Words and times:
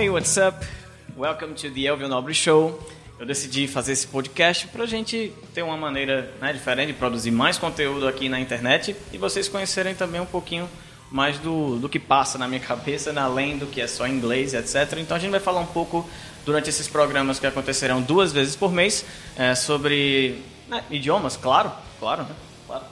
Hey, 0.00 0.08
what's 0.08 0.38
up? 0.38 0.64
Welcome 1.14 1.52
to 1.56 1.70
the 1.70 1.84
Elvio 1.84 2.08
Nobre 2.08 2.32
Show. 2.32 2.88
Eu 3.18 3.26
decidi 3.26 3.68
fazer 3.68 3.92
esse 3.92 4.06
podcast 4.06 4.66
para 4.68 4.84
a 4.84 4.86
gente 4.86 5.30
ter 5.52 5.60
uma 5.60 5.76
maneira 5.76 6.32
né, 6.40 6.54
diferente 6.54 6.86
de 6.86 6.94
produzir 6.94 7.30
mais 7.30 7.58
conteúdo 7.58 8.08
aqui 8.08 8.26
na 8.26 8.40
internet 8.40 8.96
e 9.12 9.18
vocês 9.18 9.46
conhecerem 9.46 9.94
também 9.94 10.18
um 10.18 10.24
pouquinho 10.24 10.66
mais 11.10 11.38
do, 11.38 11.76
do 11.78 11.86
que 11.86 11.98
passa 11.98 12.38
na 12.38 12.48
minha 12.48 12.62
cabeça, 12.64 13.12
né, 13.12 13.20
além 13.20 13.58
do 13.58 13.66
que 13.66 13.78
é 13.78 13.86
só 13.86 14.06
inglês, 14.06 14.54
etc. 14.54 14.96
Então 14.96 15.14
a 15.14 15.20
gente 15.20 15.32
vai 15.32 15.38
falar 15.38 15.60
um 15.60 15.66
pouco 15.66 16.08
durante 16.46 16.70
esses 16.70 16.88
programas 16.88 17.38
que 17.38 17.46
acontecerão 17.46 18.00
duas 18.00 18.32
vezes 18.32 18.56
por 18.56 18.72
mês 18.72 19.04
é, 19.36 19.54
sobre 19.54 20.40
né, 20.66 20.82
idiomas, 20.90 21.36
claro, 21.36 21.70
claro, 21.98 22.22
né? 22.22 22.34
claro. 22.66 22.84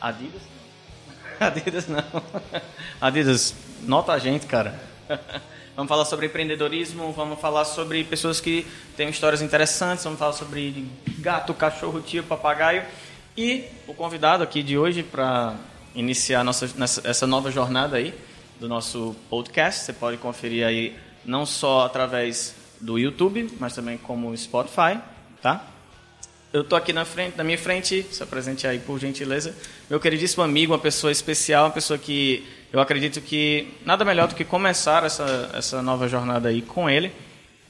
Adidas? 0.00 0.42
Adidas 1.38 1.86
não. 1.86 2.02
Adidas, 3.00 3.54
nota 3.84 4.10
a 4.10 4.18
gente, 4.18 4.44
cara. 4.46 4.90
Vamos 5.74 5.88
falar 5.88 6.04
sobre 6.04 6.26
empreendedorismo, 6.26 7.12
vamos 7.12 7.40
falar 7.40 7.64
sobre 7.64 8.04
pessoas 8.04 8.42
que 8.42 8.66
têm 8.94 9.08
histórias 9.08 9.40
interessantes, 9.40 10.04
vamos 10.04 10.18
falar 10.18 10.34
sobre 10.34 10.86
gato, 11.18 11.54
cachorro, 11.54 12.02
tio, 12.02 12.22
papagaio. 12.22 12.84
E 13.34 13.64
o 13.86 13.94
convidado 13.94 14.42
aqui 14.42 14.62
de 14.62 14.76
hoje 14.76 15.02
para 15.02 15.56
iniciar 15.94 16.44
nossa, 16.44 16.68
nessa, 16.76 17.08
essa 17.08 17.26
nova 17.26 17.50
jornada 17.50 17.96
aí 17.96 18.14
do 18.60 18.68
nosso 18.68 19.16
podcast, 19.30 19.86
você 19.86 19.94
pode 19.94 20.18
conferir 20.18 20.66
aí 20.66 20.94
não 21.24 21.46
só 21.46 21.86
através 21.86 22.54
do 22.78 22.98
YouTube, 22.98 23.50
mas 23.58 23.74
também 23.74 23.96
como 23.96 24.36
Spotify, 24.36 25.00
tá? 25.40 25.64
Eu 26.52 26.60
estou 26.60 26.76
aqui 26.76 26.92
na 26.92 27.06
frente, 27.06 27.38
na 27.38 27.44
minha 27.44 27.56
frente, 27.56 28.06
se 28.10 28.22
apresente 28.22 28.66
aí 28.66 28.78
por 28.78 29.00
gentileza, 29.00 29.56
meu 29.88 29.98
queridíssimo 29.98 30.44
amigo, 30.44 30.74
uma 30.74 30.78
pessoa 30.78 31.10
especial, 31.10 31.64
uma 31.64 31.70
pessoa 31.70 31.98
que 31.98 32.46
eu 32.72 32.80
acredito 32.80 33.20
que 33.20 33.68
nada 33.84 34.02
melhor 34.02 34.28
do 34.28 34.34
que 34.34 34.44
começar 34.44 35.04
essa, 35.04 35.50
essa 35.52 35.82
nova 35.82 36.08
jornada 36.08 36.48
aí 36.48 36.62
com 36.62 36.88
ele. 36.88 37.12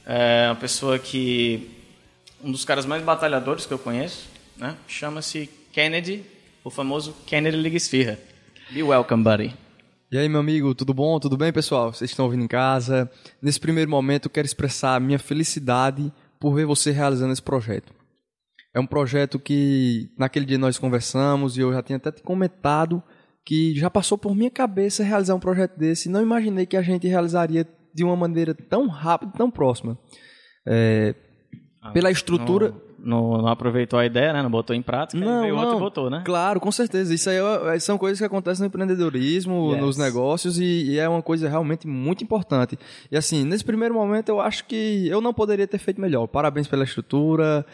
É 0.05 0.47
uma 0.47 0.55
pessoa 0.55 0.97
que 0.97 1.69
um 2.41 2.49
dos 2.51 2.63
caras 2.63 2.85
mais 2.85 3.03
batalhadores 3.03 3.65
que 3.65 3.73
eu 3.73 3.79
conheço, 3.79 4.29
né? 4.57 4.77
Chama-se 4.87 5.49
Kennedy, 5.73 6.23
o 6.63 6.69
famoso 6.69 7.13
Kennedy 7.25 7.57
Ligesfirra. 7.57 8.17
Be 8.71 8.81
welcome, 8.81 9.23
buddy. 9.23 9.53
E 10.09 10.17
aí, 10.17 10.29
meu 10.29 10.39
amigo, 10.39 10.73
tudo 10.73 10.93
bom? 10.93 11.19
Tudo 11.19 11.35
bem, 11.35 11.51
pessoal? 11.51 11.91
Vocês 11.91 12.11
estão 12.11 12.25
ouvindo 12.25 12.43
em 12.45 12.47
casa? 12.47 13.11
Nesse 13.41 13.59
primeiro 13.59 13.91
momento, 13.91 14.27
eu 14.27 14.31
quero 14.31 14.45
expressar 14.45 14.95
a 14.95 14.99
minha 14.99 15.19
felicidade 15.19 16.13
por 16.39 16.53
ver 16.53 16.65
você 16.65 16.91
realizando 16.91 17.33
esse 17.33 17.41
projeto. 17.41 17.93
É 18.73 18.79
um 18.79 18.85
projeto 18.85 19.37
que 19.37 20.09
naquele 20.17 20.45
dia 20.45 20.57
nós 20.57 20.77
conversamos 20.77 21.57
e 21.57 21.61
eu 21.61 21.73
já 21.73 21.83
tinha 21.83 21.97
até 21.97 22.11
te 22.11 22.21
comentado 22.21 23.03
que 23.45 23.75
já 23.75 23.89
passou 23.89 24.17
por 24.17 24.35
minha 24.35 24.51
cabeça 24.51 25.03
realizar 25.03 25.35
um 25.35 25.39
projeto 25.39 25.77
desse 25.77 26.09
não 26.09 26.21
imaginei 26.21 26.65
que 26.65 26.77
a 26.77 26.81
gente 26.81 27.07
realizaria 27.07 27.67
de 27.93 28.03
uma 28.03 28.15
maneira 28.15 28.53
tão 28.53 28.87
rápida, 28.87 29.33
tão 29.37 29.51
próxima. 29.51 29.97
É, 30.65 31.13
ah, 31.81 31.91
pela 31.91 32.09
estrutura. 32.09 32.73
Não, 32.97 33.33
não, 33.33 33.41
não, 33.41 33.47
aproveitou 33.49 33.99
a 33.99 34.05
ideia, 34.05 34.31
né? 34.31 34.41
Não 34.41 34.49
botou 34.49 34.73
em 34.73 34.81
prática, 34.81 35.23
não, 35.23 35.41
veio 35.41 35.55
não. 35.55 35.61
outro 35.61 35.77
e 35.77 35.79
botou, 35.79 36.09
né? 36.09 36.23
Claro, 36.25 36.59
com 36.61 36.71
certeza. 36.71 37.13
Isso 37.13 37.29
aí 37.29 37.35
é, 37.75 37.77
são 37.79 37.97
coisas 37.97 38.17
que 38.17 38.25
acontecem 38.25 38.63
no 38.63 38.67
empreendedorismo, 38.67 39.73
yes. 39.73 39.81
nos 39.81 39.97
negócios, 39.97 40.57
e, 40.57 40.91
e, 40.91 40.99
é 40.99 41.07
uma 41.09 41.21
coisa 41.21 41.49
realmente 41.49 41.85
muito 41.85 42.23
importante. 42.23 42.79
E 43.11 43.17
assim, 43.17 43.43
nesse 43.43 43.65
primeiro 43.65 43.93
momento, 43.93 44.29
eu 44.29 44.39
acho 44.39 44.65
que 44.65 45.05
eu 45.09 45.19
não 45.19 45.33
poderia 45.33 45.67
ter 45.67 45.79
feito 45.79 45.99
melhor. 45.99 46.27
Parabéns 46.27 46.67
pela 46.67 46.85
estrutura. 46.85 47.65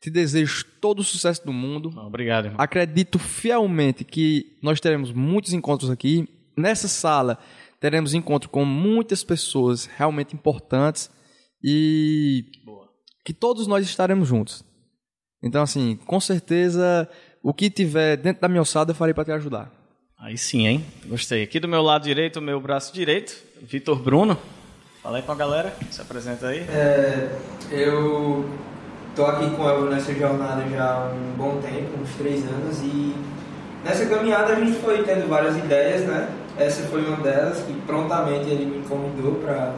Te 0.00 0.10
desejo 0.10 0.64
todo 0.80 1.00
o 1.00 1.04
sucesso 1.04 1.44
do 1.44 1.52
mundo. 1.52 1.92
Obrigado, 1.98 2.46
irmão. 2.46 2.60
Acredito 2.60 3.18
fielmente 3.18 4.02
que 4.02 4.56
nós 4.62 4.80
teremos 4.80 5.12
muitos 5.12 5.52
encontros 5.52 5.90
aqui. 5.90 6.26
Nessa 6.56 6.88
sala, 6.88 7.38
teremos 7.78 8.14
encontro 8.14 8.48
com 8.48 8.64
muitas 8.64 9.22
pessoas 9.22 9.84
realmente 9.84 10.34
importantes 10.34 11.10
e 11.62 12.44
Boa. 12.64 12.88
que 13.24 13.34
todos 13.34 13.66
nós 13.66 13.84
estaremos 13.84 14.28
juntos. 14.28 14.64
Então, 15.42 15.62
assim, 15.62 15.96
com 16.06 16.18
certeza, 16.20 17.08
o 17.42 17.52
que 17.52 17.70
tiver 17.70 18.16
dentro 18.16 18.40
da 18.40 18.48
minha 18.48 18.62
ossada, 18.62 18.92
eu 18.92 18.94
farei 18.94 19.14
para 19.14 19.24
te 19.24 19.32
ajudar. 19.32 19.70
Aí 20.18 20.36
sim, 20.36 20.66
hein? 20.66 20.84
Gostei. 21.06 21.42
Aqui 21.42 21.60
do 21.60 21.68
meu 21.68 21.82
lado 21.82 22.04
direito, 22.04 22.38
o 22.38 22.42
meu 22.42 22.60
braço 22.60 22.92
direito, 22.92 23.34
Vitor 23.62 23.98
Bruno. 23.98 24.38
Fala 25.02 25.16
aí 25.16 25.22
com 25.22 25.32
a 25.32 25.34
galera, 25.34 25.74
se 25.90 26.00
apresenta 26.00 26.48
aí. 26.48 26.60
É, 26.60 27.38
eu 27.70 28.44
Estou 29.10 29.26
aqui 29.26 29.50
com 29.50 29.68
ela 29.68 29.90
nessa 29.90 30.14
jornada 30.14 30.66
já 30.68 30.92
há 30.92 31.08
um 31.12 31.34
bom 31.36 31.60
tempo, 31.60 32.00
uns 32.00 32.14
três 32.16 32.44
anos, 32.44 32.78
e 32.80 33.14
nessa 33.84 34.06
caminhada 34.06 34.52
a 34.52 34.56
gente 34.56 34.78
foi 34.80 35.02
tendo 35.02 35.28
várias 35.28 35.56
ideias, 35.56 36.02
né? 36.02 36.32
Essa 36.56 36.82
foi 36.84 37.04
uma 37.04 37.16
delas 37.16 37.60
que 37.62 37.72
prontamente 37.82 38.48
ele 38.48 38.66
me 38.66 38.86
convidou 38.86 39.34
para 39.34 39.74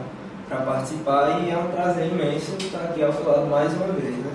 participar 0.65 1.41
e 1.41 1.49
é 1.49 1.57
um 1.57 1.71
prazer 1.71 2.07
imenso 2.07 2.55
estar 2.57 2.83
aqui 2.83 3.03
ao 3.03 3.11
seu 3.11 3.27
lado 3.27 3.47
mais 3.47 3.73
uma 3.73 3.87
vez, 3.87 4.15
né? 4.17 4.31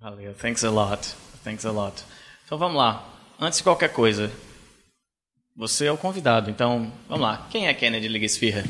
Valeu, 0.00 0.34
thanks 0.34 0.64
a 0.64 0.70
lot, 0.70 1.14
thanks 1.44 1.64
a 1.64 1.70
lot. 1.70 2.02
Então 2.44 2.58
vamos 2.58 2.76
lá, 2.76 3.04
antes 3.40 3.58
de 3.58 3.64
qualquer 3.64 3.92
coisa, 3.92 4.30
você 5.56 5.86
é 5.86 5.92
o 5.92 5.96
convidado, 5.96 6.50
então 6.50 6.90
vamos 7.08 7.22
lá, 7.24 7.46
quem 7.50 7.68
é 7.68 7.74
Kennedy 7.74 8.08
Liga 8.08 8.26
Esfirra? 8.26 8.64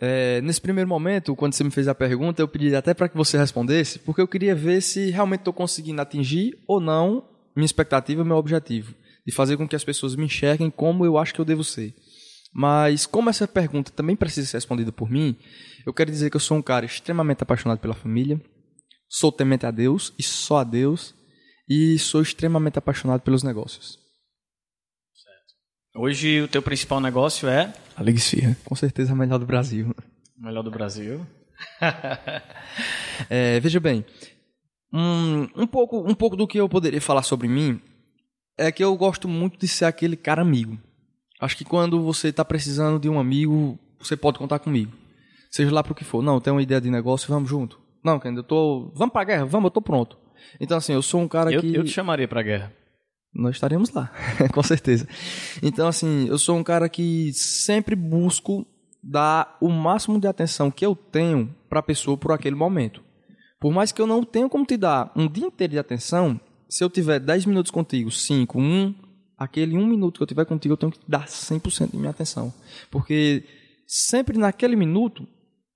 É, 0.00 0.40
nesse 0.40 0.60
primeiro 0.60 0.88
momento, 0.88 1.34
quando 1.36 1.52
você 1.52 1.64
me 1.64 1.70
fez 1.70 1.88
a 1.88 1.94
pergunta, 1.94 2.42
eu 2.42 2.48
pedi 2.48 2.74
até 2.74 2.94
para 2.94 3.08
que 3.08 3.16
você 3.16 3.38
respondesse, 3.38 3.98
porque 3.98 4.20
eu 4.20 4.28
queria 4.28 4.54
ver 4.54 4.80
se 4.80 5.10
realmente 5.10 5.40
estou 5.40 5.52
conseguindo 5.52 6.00
atingir 6.00 6.58
ou 6.66 6.80
não 6.80 7.28
minha 7.54 7.66
expectativa, 7.66 8.24
meu 8.24 8.36
objetivo, 8.36 8.94
de 9.26 9.32
fazer 9.32 9.56
com 9.56 9.68
que 9.68 9.76
as 9.76 9.84
pessoas 9.84 10.16
me 10.16 10.24
enxerguem 10.24 10.70
como 10.70 11.04
eu 11.04 11.16
acho 11.16 11.32
que 11.32 11.40
eu 11.40 11.44
devo 11.44 11.62
ser. 11.62 11.94
Mas 12.52 13.06
como 13.06 13.30
essa 13.30 13.48
pergunta 13.48 13.92
também 13.92 14.16
precisa 14.16 14.46
ser 14.46 14.56
respondida 14.56 14.92
por 14.92 15.10
mim, 15.10 15.36
eu 15.86 15.92
quero 15.92 16.10
dizer 16.10 16.30
que 16.30 16.36
eu 16.36 16.40
sou 16.40 16.56
um 16.56 16.62
cara 16.62 16.86
extremamente 16.86 17.42
apaixonado 17.42 17.78
pela 17.78 17.94
família, 17.94 18.40
sou 19.08 19.30
temente 19.30 19.66
a 19.66 19.70
Deus 19.70 20.12
e 20.18 20.22
só 20.22 20.58
a 20.58 20.64
Deus, 20.64 21.14
e 21.68 21.98
sou 21.98 22.20
extremamente 22.22 22.78
apaixonado 22.78 23.22
pelos 23.22 23.42
negócios. 23.42 24.03
Hoje 25.96 26.42
o 26.42 26.48
teu 26.48 26.60
principal 26.60 27.00
negócio 27.00 27.48
é? 27.48 27.72
A 27.96 28.02
Liga 28.02 28.18
Esfirra. 28.18 28.56
Com 28.64 28.74
certeza 28.74 29.12
a 29.12 29.16
melhor 29.16 29.38
do 29.38 29.46
Brasil. 29.46 29.94
Melhor 30.36 30.62
do 30.62 30.70
Brasil. 30.70 31.24
é, 33.30 33.60
veja 33.60 33.78
bem, 33.78 34.04
um, 34.92 35.46
um, 35.54 35.66
pouco, 35.68 36.00
um 36.00 36.12
pouco 36.12 36.34
do 36.34 36.48
que 36.48 36.58
eu 36.58 36.68
poderia 36.68 37.00
falar 37.00 37.22
sobre 37.22 37.46
mim 37.46 37.80
é 38.58 38.72
que 38.72 38.82
eu 38.82 38.96
gosto 38.96 39.28
muito 39.28 39.56
de 39.56 39.68
ser 39.68 39.84
aquele 39.84 40.16
cara 40.16 40.42
amigo. 40.42 40.76
Acho 41.40 41.56
que 41.56 41.64
quando 41.64 42.02
você 42.02 42.28
está 42.28 42.44
precisando 42.44 42.98
de 42.98 43.08
um 43.08 43.20
amigo, 43.20 43.78
você 44.00 44.16
pode 44.16 44.36
contar 44.36 44.58
comigo. 44.58 44.92
Seja 45.48 45.72
lá 45.72 45.84
para 45.84 45.92
o 45.92 45.94
que 45.94 46.04
for. 46.04 46.24
Não, 46.24 46.40
tem 46.40 46.52
uma 46.52 46.62
ideia 46.62 46.80
de 46.80 46.90
negócio, 46.90 47.32
vamos 47.32 47.48
junto. 47.48 47.78
Não, 48.02 48.18
Ken, 48.18 48.34
eu 48.34 48.42
tô. 48.42 48.90
Vamos 48.96 49.12
para 49.12 49.24
guerra? 49.24 49.44
Vamos, 49.44 49.68
eu 49.68 49.70
tô 49.70 49.80
pronto. 49.80 50.18
Então, 50.60 50.76
assim, 50.76 50.92
eu 50.92 51.02
sou 51.02 51.20
um 51.20 51.28
cara 51.28 51.52
eu, 51.52 51.60
que. 51.60 51.72
Eu 51.72 51.84
te 51.84 51.90
chamaria 51.90 52.26
para 52.26 52.40
a 52.40 52.42
guerra 52.42 52.83
nós 53.34 53.56
estaremos 53.56 53.90
lá, 53.90 54.10
com 54.52 54.62
certeza. 54.62 55.08
Então, 55.62 55.88
assim, 55.88 56.28
eu 56.28 56.38
sou 56.38 56.56
um 56.56 56.62
cara 56.62 56.88
que 56.88 57.32
sempre 57.32 57.96
busco 57.96 58.66
dar 59.02 59.56
o 59.60 59.68
máximo 59.68 60.18
de 60.18 60.26
atenção 60.26 60.70
que 60.70 60.86
eu 60.86 60.94
tenho 60.94 61.54
para 61.68 61.80
a 61.80 61.82
pessoa 61.82 62.16
por 62.16 62.32
aquele 62.32 62.56
momento. 62.56 63.02
Por 63.60 63.72
mais 63.72 63.92
que 63.92 64.00
eu 64.00 64.06
não 64.06 64.22
tenha 64.22 64.48
como 64.48 64.64
te 64.64 64.76
dar 64.76 65.12
um 65.16 65.28
dia 65.28 65.46
inteiro 65.46 65.72
de 65.72 65.78
atenção, 65.78 66.40
se 66.68 66.82
eu 66.82 66.88
tiver 66.88 67.18
10 67.18 67.46
minutos 67.46 67.70
contigo, 67.70 68.10
5, 68.10 68.58
1, 68.58 68.94
aquele 69.38 69.76
1 69.76 69.86
minuto 69.86 70.18
que 70.18 70.22
eu 70.22 70.26
tiver 70.26 70.44
contigo, 70.44 70.74
eu 70.74 70.76
tenho 70.76 70.92
que 70.92 71.00
dar 71.06 71.26
100% 71.26 71.90
de 71.90 71.96
minha 71.96 72.10
atenção. 72.10 72.52
Porque 72.90 73.44
sempre 73.86 74.38
naquele 74.38 74.76
minuto 74.76 75.26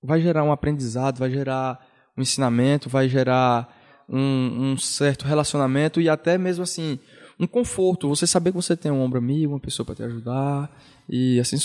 vai 0.01 0.21
gerar 0.21 0.43
um 0.43 0.51
aprendizado, 0.51 1.19
vai 1.19 1.29
gerar 1.29 1.79
um 2.17 2.21
ensinamento, 2.21 2.89
vai 2.89 3.07
gerar 3.07 3.75
um, 4.07 4.71
um 4.71 4.77
certo 4.77 5.25
relacionamento 5.25 6.01
e 6.01 6.09
até 6.09 6.37
mesmo 6.37 6.63
assim 6.63 6.99
um 7.39 7.47
conforto, 7.47 8.09
você 8.09 8.27
saber 8.27 8.51
que 8.51 8.57
você 8.57 8.75
tem 8.75 8.91
um 8.91 9.01
ombro 9.01 9.17
amigo, 9.17 9.53
uma 9.53 9.59
pessoa 9.59 9.85
para 9.85 9.95
te 9.95 10.03
ajudar 10.03 10.69
e 11.07 11.39
assim 11.39 11.57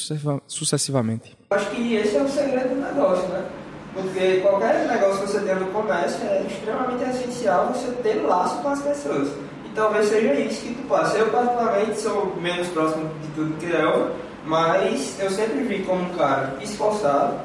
sucessivamente. 0.47 1.37
Acho 1.51 1.71
que 1.71 1.95
esse 1.95 2.17
é 2.17 2.23
o 2.23 2.29
segredo 2.29 2.69
do 2.69 2.81
negócio, 2.81 3.29
né? 3.29 3.45
Porque 3.93 4.41
qualquer 4.41 4.87
negócio 4.89 5.23
que 5.23 5.31
você 5.31 5.41
tem 5.41 5.55
no 5.57 5.67
comércio 5.67 6.25
é 6.27 6.43
extremamente 6.43 7.03
essencial 7.11 7.73
você 7.73 7.91
ter 8.03 8.23
laço 8.23 8.63
com 8.63 8.69
as 8.69 8.83
pessoas. 8.83 9.29
E 9.65 9.69
talvez 9.75 10.09
seja 10.09 10.35
isso 10.35 10.63
que 10.63 10.75
tu 10.75 10.89
passa. 10.89 11.19
Eu, 11.19 11.31
particularmente, 11.31 12.01
sou 12.01 12.37
menos 12.41 12.69
próximo 12.69 13.09
de 13.23 13.29
tudo 13.35 13.57
que 13.59 13.73
Elva, 13.73 14.13
mas 14.47 15.19
eu 15.21 15.31
sempre 15.31 15.63
vi 15.63 15.83
como 15.85 16.03
um 16.03 16.15
cara 16.17 16.57
esforçado, 16.61 17.37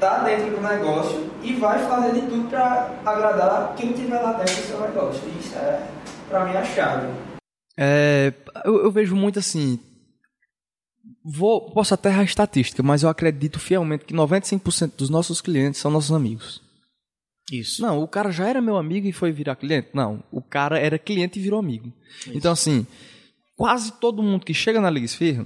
tá 0.00 0.18
dentro 0.18 0.50
do 0.50 0.60
negócio 0.60 1.30
e 1.42 1.54
vai 1.54 1.78
fazer 1.86 2.12
de 2.12 2.22
tudo 2.22 2.48
para 2.48 2.90
agradar 3.04 3.74
quem 3.76 3.92
tiver 3.92 4.20
lá 4.20 4.32
dentro 4.32 4.54
do 4.56 4.66
seu 4.66 4.80
negócio. 4.80 5.22
Isso 5.40 5.54
é, 5.56 5.80
para 6.28 6.44
mim, 6.44 6.56
a 6.56 6.64
chave. 6.64 7.08
É, 7.76 8.32
eu, 8.64 8.84
eu, 8.84 8.90
vejo 8.90 9.16
muito 9.16 9.38
assim. 9.38 9.78
Vou, 11.24 11.70
posso 11.72 11.94
até 11.94 12.08
errar 12.08 12.20
a 12.20 12.24
estatística, 12.24 12.82
mas 12.82 13.02
eu 13.02 13.08
acredito 13.08 13.58
fielmente 13.58 14.04
que 14.04 14.14
95% 14.14 14.92
dos 14.96 15.10
nossos 15.10 15.40
clientes 15.40 15.80
são 15.80 15.90
nossos 15.90 16.12
amigos. 16.12 16.62
Isso. 17.50 17.82
Não, 17.82 18.02
o 18.02 18.08
cara 18.08 18.30
já 18.30 18.48
era 18.48 18.60
meu 18.60 18.76
amigo 18.76 19.06
e 19.06 19.12
foi 19.12 19.30
virar 19.30 19.56
cliente? 19.56 19.88
Não, 19.92 20.22
o 20.30 20.40
cara 20.40 20.78
era 20.78 20.98
cliente 20.98 21.38
e 21.38 21.42
virou 21.42 21.58
amigo. 21.58 21.92
Isso. 22.20 22.32
Então, 22.34 22.52
assim, 22.52 22.86
quase 23.56 23.92
todo 23.92 24.22
mundo 24.22 24.46
que 24.46 24.54
chega 24.54 24.80
na 24.80 24.90
Liga 24.90 25.06
Esfirra 25.06 25.44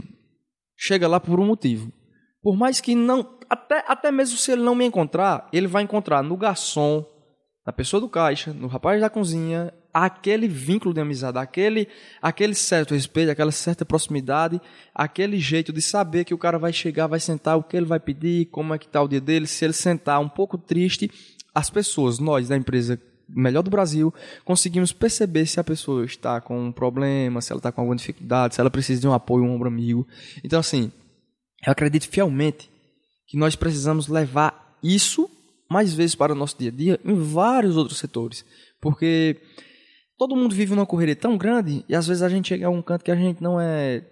chega 0.77 1.09
lá 1.09 1.19
por 1.19 1.41
um 1.41 1.47
motivo. 1.47 1.93
Por 2.41 2.57
mais 2.57 2.81
que 2.81 2.95
não. 2.95 3.39
até, 3.51 3.85
até 3.89 4.13
mesmo 4.13 4.37
se 4.37 4.53
ele 4.53 4.63
não 4.63 4.75
me 4.75 4.85
encontrar, 4.85 5.49
ele 5.53 5.67
vai 5.67 5.83
encontrar 5.83 6.23
no 6.23 6.37
garçom, 6.37 7.05
na 7.67 7.73
pessoa 7.73 8.01
do 8.01 8.09
caixa, 8.09 8.53
no 8.53 8.69
rapaz 8.69 9.01
da 9.01 9.11
cozinha, 9.11 9.75
aquele 9.93 10.47
vínculo 10.47 10.95
de 10.95 11.01
amizade, 11.01 11.39
aquele, 11.39 11.89
aquele 12.21 12.55
certo 12.55 12.95
respeito, 12.95 13.31
aquela 13.31 13.51
certa 13.51 13.85
proximidade, 13.85 14.61
aquele 14.95 15.39
jeito 15.39 15.73
de 15.73 15.81
saber 15.83 16.25
que 16.25 16.35
o 16.35 16.39
cara 16.39 16.59
vai 16.59 16.73
chegar, 16.73 17.07
vai 17.07 17.21
sentar, 17.21 17.57
o 17.57 17.63
que 17.63 17.77
ele 17.77 17.87
vai 17.87 17.99
pedir, 17.99 18.47
como 18.47 18.75
é 18.75 18.79
que 18.79 18.87
está 18.87 19.03
o 19.03 19.09
dia 19.09 19.21
dele, 19.21 19.47
se 19.47 19.65
ele 19.65 19.73
sentar 19.73 20.21
um 20.21 20.29
pouco 20.29 20.57
triste, 20.59 21.11
as 21.55 21.71
pessoas, 21.71 22.19
nós 22.19 22.49
da 22.49 22.57
empresa 22.57 23.01
melhor 23.29 23.63
do 23.63 23.71
Brasil, 23.71 24.13
conseguimos 24.45 24.93
perceber 24.93 25.47
se 25.47 25.61
a 25.61 25.65
pessoa 25.65 26.05
está 26.05 26.41
com 26.41 26.59
um 26.59 26.73
problema, 26.73 27.41
se 27.41 27.53
ela 27.53 27.59
está 27.59 27.71
com 27.71 27.81
alguma 27.81 27.97
dificuldade, 27.97 28.55
se 28.55 28.61
ela 28.61 28.71
precisa 28.71 29.01
de 29.01 29.09
um 29.09 29.13
apoio, 29.13 29.45
um 29.45 29.55
ombro 29.55 29.69
amigo. 29.69 30.07
Então, 30.43 30.61
assim, 30.61 30.91
eu 31.67 31.73
acredito 31.73 32.09
fielmente 32.09 32.71
que 33.27 33.37
nós 33.37 33.55
precisamos 33.55 34.09
levar 34.09 34.79
isso 34.83 35.29
mais 35.71 35.93
vezes 35.93 36.15
para 36.15 36.33
o 36.33 36.37
nosso 36.37 36.57
dia 36.59 36.71
a 36.71 36.73
dia 36.73 37.01
em 37.05 37.15
vários 37.15 37.77
outros 37.77 37.99
setores. 37.99 38.45
Porque 38.81 39.37
todo 40.19 40.35
mundo 40.35 40.55
vive 40.55 40.75
numa 40.75 40.85
correria 40.85 41.15
tão 41.15 41.39
grande 41.39 41.85
e 41.89 41.95
às 41.95 42.07
vezes 42.07 42.23
a 42.23 42.29
gente 42.29 42.49
chega 42.49 42.67
a 42.67 42.71
um 42.71 42.83
canto 42.83 43.05
que 43.05 43.11
a 43.11 43.17
gente 43.17 43.43
não 43.43 43.61
é. 43.61 44.03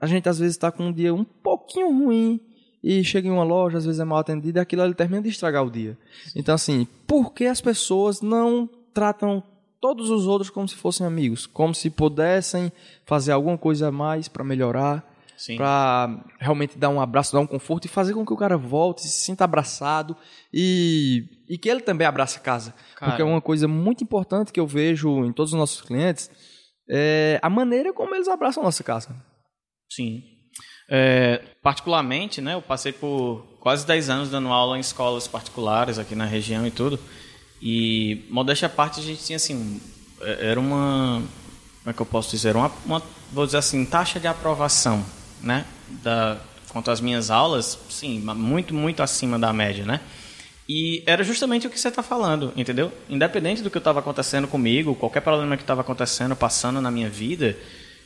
A 0.00 0.06
gente 0.06 0.28
às 0.28 0.38
vezes 0.38 0.56
está 0.56 0.72
com 0.72 0.86
um 0.86 0.92
dia 0.92 1.14
um 1.14 1.22
pouquinho 1.22 1.88
ruim 1.88 2.40
e 2.82 3.04
chega 3.04 3.28
em 3.28 3.30
uma 3.30 3.44
loja, 3.44 3.78
às 3.78 3.84
vezes 3.84 4.00
é 4.00 4.04
mal 4.04 4.18
atendido 4.18 4.58
e 4.58 4.60
aquilo 4.60 4.82
ali 4.82 4.92
termina 4.92 5.22
de 5.22 5.28
estragar 5.28 5.64
o 5.64 5.70
dia. 5.70 5.96
Então, 6.34 6.56
assim, 6.56 6.86
por 7.06 7.32
que 7.32 7.46
as 7.46 7.60
pessoas 7.60 8.20
não 8.20 8.68
tratam 8.92 9.40
todos 9.80 10.10
os 10.10 10.26
outros 10.26 10.50
como 10.50 10.68
se 10.68 10.74
fossem 10.74 11.06
amigos? 11.06 11.46
Como 11.46 11.72
se 11.72 11.88
pudessem 11.88 12.72
fazer 13.06 13.30
alguma 13.30 13.56
coisa 13.56 13.88
a 13.88 13.92
mais 13.92 14.26
para 14.26 14.42
melhorar? 14.42 15.11
Para 15.56 16.24
realmente 16.38 16.78
dar 16.78 16.88
um 16.88 17.00
abraço, 17.00 17.32
dar 17.32 17.40
um 17.40 17.46
conforto 17.46 17.84
e 17.84 17.88
fazer 17.88 18.14
com 18.14 18.24
que 18.24 18.32
o 18.32 18.36
cara 18.36 18.56
volte, 18.56 19.02
se 19.02 19.24
sinta 19.24 19.44
abraçado 19.44 20.16
e, 20.52 21.24
e 21.48 21.58
que 21.58 21.68
ele 21.68 21.80
também 21.80 22.06
abrace 22.06 22.38
a 22.38 22.40
casa. 22.40 22.74
Cara. 22.96 23.12
Porque 23.12 23.22
é 23.22 23.24
uma 23.24 23.40
coisa 23.40 23.66
muito 23.66 24.04
importante 24.04 24.52
que 24.52 24.60
eu 24.60 24.66
vejo 24.66 25.24
em 25.24 25.32
todos 25.32 25.52
os 25.52 25.58
nossos 25.58 25.80
clientes 25.80 26.30
é 26.88 27.38
a 27.42 27.48
maneira 27.48 27.92
como 27.92 28.14
eles 28.14 28.28
abraçam 28.28 28.62
a 28.62 28.66
nossa 28.66 28.82
casa. 28.82 29.14
Sim. 29.90 30.22
É, 30.90 31.42
particularmente, 31.62 32.40
né, 32.40 32.54
eu 32.54 32.62
passei 32.62 32.92
por 32.92 33.46
quase 33.60 33.86
10 33.86 34.10
anos 34.10 34.30
dando 34.30 34.48
aula 34.48 34.76
em 34.76 34.80
escolas 34.80 35.26
particulares 35.26 35.98
aqui 35.98 36.14
na 36.14 36.26
região 36.26 36.66
e 36.66 36.70
tudo. 36.70 36.98
E, 37.60 38.26
modéstia 38.28 38.66
à 38.66 38.68
parte, 38.68 39.00
a 39.00 39.02
gente 39.02 39.24
tinha 39.24 39.36
assim, 39.36 39.80
é, 40.20 40.50
era 40.50 40.60
uma, 40.60 41.22
como 41.82 41.90
é 41.90 41.92
que 41.92 42.02
eu 42.02 42.06
posso 42.06 42.30
dizer, 42.30 42.56
uma, 42.56 42.70
uma 42.84 43.02
vou 43.32 43.46
dizer 43.46 43.58
assim, 43.58 43.84
taxa 43.86 44.18
de 44.20 44.26
aprovação 44.26 45.04
né, 45.42 45.64
da, 46.02 46.38
quanto 46.68 46.90
às 46.90 47.00
minhas 47.00 47.30
aulas, 47.30 47.78
sim, 47.90 48.18
muito, 48.20 48.72
muito 48.74 49.02
acima 49.02 49.38
da 49.38 49.52
média, 49.52 49.84
né? 49.84 50.00
E 50.68 51.02
era 51.06 51.24
justamente 51.24 51.66
o 51.66 51.70
que 51.70 51.78
você 51.78 51.88
está 51.88 52.02
falando, 52.02 52.52
entendeu? 52.56 52.92
Independente 53.08 53.62
do 53.62 53.70
que 53.70 53.78
estava 53.78 53.98
acontecendo 53.98 54.46
comigo, 54.46 54.94
qualquer 54.94 55.20
problema 55.20 55.56
que 55.56 55.62
estava 55.62 55.80
acontecendo, 55.80 56.36
passando 56.36 56.80
na 56.80 56.90
minha 56.90 57.10
vida, 57.10 57.56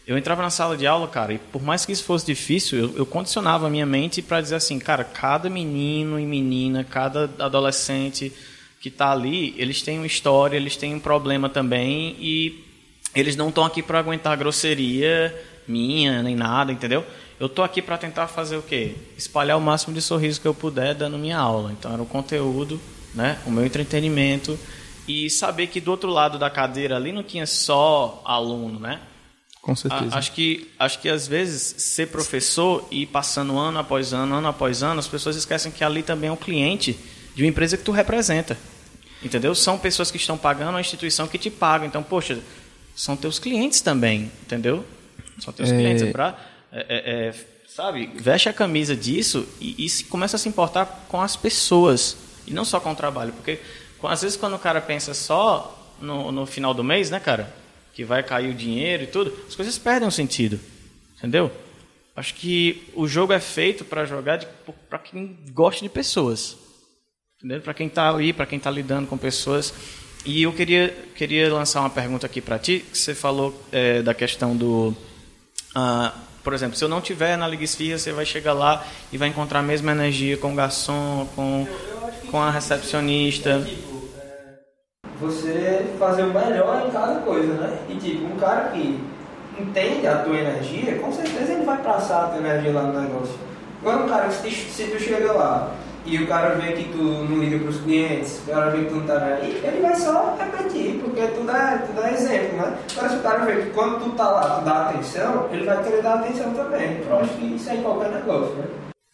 eu 0.07 0.17
entrava 0.17 0.41
na 0.41 0.51
sala 0.51 0.77
de 0.77 0.87
aula, 0.87 1.07
cara, 1.09 1.35
e 1.35 1.39
por 1.39 1.63
mais 1.63 1.85
que 1.85 1.93
isso 1.93 2.05
fosse 2.05 2.25
difícil, 2.25 2.79
eu, 2.79 2.97
eu 2.99 3.07
condicionava 3.07 3.67
a 3.67 3.71
minha 3.71 3.85
mente 3.85 4.23
para 4.23 4.41
dizer 4.41 4.55
assim, 4.55 4.79
cara, 4.79 5.05
cada 5.05 5.51
menino 5.51 6.19
e 6.19 6.25
menina, 6.25 6.85
cada 6.85 7.31
adolescente 7.39 8.33
que 8.81 8.89
está 8.89 9.11
ali, 9.11 9.55
eles 9.59 9.83
têm 9.83 9.99
uma 9.99 10.07
história, 10.07 10.57
eles 10.57 10.77
têm 10.77 10.95
um 10.95 11.01
problema 11.01 11.49
também 11.49 12.17
e 12.21 12.65
eles 13.15 13.35
não 13.35 13.49
estão 13.49 13.65
aqui 13.65 13.83
para 13.83 13.99
aguentar 13.99 14.37
grosseria 14.37 15.35
minha 15.67 16.23
nem 16.23 16.37
nada, 16.37 16.71
entendeu? 16.71 17.05
Eu 17.39 17.49
tô 17.49 17.63
aqui 17.63 17.83
para 17.83 17.99
tentar 17.99 18.27
fazer 18.29 18.57
o 18.57 18.63
quê? 18.63 18.95
Espalhar 19.17 19.59
o 19.59 19.61
máximo 19.61 19.95
de 19.95 20.01
sorriso 20.01 20.41
que 20.41 20.49
eu 20.49 20.55
puder 20.55 20.95
dando 20.95 21.19
minha 21.19 21.39
aula. 21.39 21.73
Então 21.73 21.93
era 21.93 22.03
o 22.03 22.07
conteúdo, 22.07 22.81
né? 23.15 23.39
O 23.47 23.51
meu 23.51 23.65
entretenimento 23.65 24.59
e 25.07 25.31
saber 25.31 25.69
que 25.69 25.81
do 25.81 25.91
outro 25.91 26.11
lado 26.11 26.39
da 26.39 26.51
cadeira 26.51 26.97
ali 26.97 27.13
não 27.13 27.23
tinha 27.23 27.47
só 27.47 28.23
aluno, 28.25 28.81
né? 28.81 29.01
Com 29.61 29.75
certeza. 29.75 30.15
A, 30.15 30.19
acho 30.19 30.33
que 30.33 30.71
acho 30.79 31.01
que 31.01 31.09
às 31.09 31.27
vezes 31.27 31.83
ser 31.83 32.09
professor 32.09 32.87
e 32.91 33.05
passando 33.05 33.59
ano 33.59 33.79
após 33.79 34.13
ano, 34.13 34.37
ano 34.37 34.49
após 34.49 34.83
ano, 34.83 34.99
as 34.99 35.09
pessoas 35.09 35.37
esquecem 35.37 35.71
que 35.71 35.85
ali 35.85 36.03
também 36.03 36.29
é 36.29 36.33
um 36.33 36.37
cliente 36.37 36.99
de 37.35 37.43
uma 37.43 37.49
empresa 37.49 37.77
que 37.77 37.83
tu 37.83 37.93
representa. 37.93 38.57
Entendeu? 39.23 39.55
São 39.55 39.79
pessoas 39.79 40.11
que 40.11 40.17
estão 40.17 40.39
pagando 40.39 40.77
a 40.77 40.81
instituição 40.81 41.27
que 41.27 41.39
te 41.39 41.51
paga. 41.51 41.85
Então, 41.85 42.03
poxa, 42.03 42.39
são 42.95 43.17
teus 43.17 43.39
clientes 43.39 43.81
também, 43.81 44.31
entendeu? 44.43 44.85
São 45.39 45.53
teus 45.53 45.71
é... 45.71 45.77
clientes. 45.77 46.03
É 46.03 46.13
pra 46.13 46.39
é, 46.77 46.87
é, 46.89 47.29
é, 47.29 47.35
sabe, 47.67 48.11
veste 48.15 48.49
a 48.49 48.53
camisa 48.53 48.95
disso 48.95 49.49
e, 49.61 49.87
e 49.87 50.05
começa 50.05 50.37
a 50.37 50.39
se 50.39 50.49
importar 50.49 51.07
com 51.09 51.21
as 51.21 51.37
pessoas 51.37 52.17
e 52.47 52.53
não 52.53 52.65
só 52.65 52.79
com 52.79 52.93
o 52.93 52.97
trabalho. 52.97 53.33
Porque 53.33 53.59
às 54.03 54.23
vezes 54.23 54.37
quando 54.37 54.55
o 54.55 54.59
cara 54.59 54.81
pensa 54.81 55.15
só 55.15 55.97
no, 56.01 56.31
no 56.31 56.47
final 56.47 56.75
do 56.75 56.85
mês, 56.85 57.11
né, 57.11 57.19
cara, 57.19 57.53
que 57.95 58.05
vai 58.05 58.23
cair 58.23 58.51
o 58.51 58.55
dinheiro 58.55 59.05
e 59.05 59.07
tudo, 59.07 59.33
as 59.49 59.57
coisas 59.57 59.79
perdem 59.79 60.07
o 60.07 60.13
sentido. 60.13 60.61
Entendeu? 61.17 61.51
Acho 62.15 62.35
que 62.35 62.91
o 62.95 63.09
jogo 63.09 63.33
é 63.33 63.41
feito 63.41 63.85
para 63.85 64.05
jogar 64.05 64.45
para 64.89 64.99
quem 64.99 65.39
gosta 65.53 65.83
de 65.83 65.89
pessoas. 65.89 66.57
Entendeu? 67.39 67.61
Para 67.61 67.75
quem 67.75 67.87
está 67.87 68.09
ali, 68.09 68.33
para 68.33 68.47
quem 68.47 68.59
está 68.59 68.71
lidando 68.71 69.07
com 69.07 69.17
pessoas. 69.19 69.73
E 70.25 70.43
eu 70.43 70.53
queria, 70.53 70.89
queria 71.15 71.53
lançar 71.53 71.81
uma 71.81 71.91
pergunta 71.91 72.27
aqui 72.27 72.41
para 72.41 72.59
ti, 72.59 72.85
que 72.91 72.99
você 72.99 73.15
falou 73.15 73.55
é, 73.71 74.03
da 74.03 74.13
questão 74.13 74.57
do. 74.57 74.97
Uh, 75.77 76.26
por 76.47 76.55
exemplo, 76.55 76.77
se 76.77 76.85
eu 76.85 76.89
não 76.89 77.01
tiver 77.01 77.37
na 77.37 77.49
Liga 77.49 77.65
Esfirra, 77.65 77.99
você 77.99 78.13
vai 78.13 78.25
chegar 78.25 78.53
lá 78.53 78.85
e 79.11 79.19
vai 79.19 79.27
encontrar 79.27 79.59
a 79.59 79.63
mesma 79.65 79.91
energia 79.91 80.37
com 80.37 80.53
o 80.53 80.55
garçom, 80.55 81.27
com, 81.35 81.67
com 82.31 82.41
a 82.41 82.53
recepcionista. 82.53 83.51
É, 83.51 83.65
tipo, 83.65 84.09
você 85.21 85.87
fazer 85.99 86.23
o 86.23 86.33
melhor 86.33 86.87
em 86.87 86.91
cada 86.93 87.17
coisa, 87.23 87.53
né? 87.55 87.79
E 87.89 87.97
tipo, 87.97 88.27
um 88.27 88.37
cara 88.37 88.69
que 88.69 88.97
entende 89.59 90.07
a 90.07 90.19
tua 90.19 90.39
energia, 90.39 91.01
com 91.01 91.13
certeza 91.13 91.53
ele 91.53 91.65
vai 91.65 91.79
passar 91.79 92.27
a 92.27 92.29
tua 92.29 92.39
energia 92.39 92.73
lá 92.73 92.83
no 92.83 93.01
negócio. 93.01 93.35
Agora 93.81 94.05
um 94.05 94.09
cara 94.09 94.29
que 94.29 94.51
se 94.53 94.85
tu 94.85 95.01
chega 95.01 95.33
lá 95.33 95.75
e 96.07 96.23
o 96.23 96.27
cara 96.27 96.55
vê 96.55 96.73
que 96.73 96.85
tu 96.91 97.03
não 97.03 97.39
liga 97.39 97.59
para 97.59 97.69
os 97.69 97.81
clientes, 97.81 98.41
o 98.47 98.51
cara 98.51 98.71
vê 98.71 98.85
que 98.85 98.91
tu 98.91 98.95
não 98.95 99.01
está 99.03 99.25
aí, 99.25 99.61
ele 99.65 99.83
vai 99.83 99.97
só 99.97 100.37
repetir, 100.39 101.01
porque 101.01 101.27
tu 101.27 101.43
dá, 101.45 101.79
tu 101.79 101.93
dá 101.93 102.13
exemplo, 102.13 102.57
né? 102.59 102.79
Agora 102.93 103.09
se 103.09 103.17
o 103.17 103.23
cara 103.23 103.45
vê 103.45 103.63
que 103.63 103.71
quando 103.71 104.05
tu 104.05 104.11
tá 104.11 104.31
lá, 104.31 104.59
tu 104.61 104.65
dá 104.65 104.89
atenção, 104.89 105.49
ele 105.53 105.65
vai 105.65 105.83
querer 105.83 106.03
dar 106.03 106.15
atenção 106.15 106.55
também. 106.55 107.01
Eu 107.07 107.19
acho 107.19 107.35
que 107.35 107.45
isso 107.47 107.69
é 107.69 107.77
em 107.77 107.83
qualquer 107.83 108.11
negócio, 108.11 108.55
né? 108.55 108.65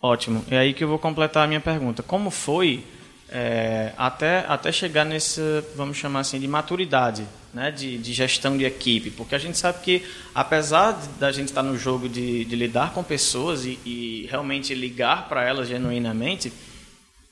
Ótimo. 0.01 0.45
É 0.51 0.59
aí 0.59 0.75
que 0.75 0.85
eu 0.85 0.89
vou 0.89 0.99
completar 0.99 1.45
a 1.45 1.47
minha 1.47 1.61
pergunta. 1.61 2.03
Como 2.03 2.31
foi 2.31 2.85
é, 3.33 3.93
até, 3.97 4.45
até 4.47 4.71
chegar 4.71 5.05
nesse, 5.05 5.41
vamos 5.75 5.97
chamar 5.97 6.21
assim, 6.21 6.39
de 6.39 6.47
maturidade, 6.47 7.25
né, 7.55 7.71
de, 7.71 7.97
de, 7.97 8.13
gestão 8.13 8.57
de 8.59 8.65
equipe, 8.65 9.11
porque 9.11 9.35
a 9.35 9.39
gente 9.39 9.57
sabe 9.57 9.79
que, 9.83 10.03
apesar 10.35 10.93
da 11.19 11.33
gente 11.33 11.49
estar 11.49 11.63
no 11.63 11.77
jogo 11.79 12.09
de, 12.09 12.45
de 12.45 12.57
lidar 12.57 12.93
com 12.93 13.03
pessoas 13.03 13.65
e, 13.65 13.79
e 13.87 14.27
realmente 14.31 14.75
ligar 14.75 15.29
para 15.29 15.45
elas 15.45 15.69
genuinamente, 15.69 16.53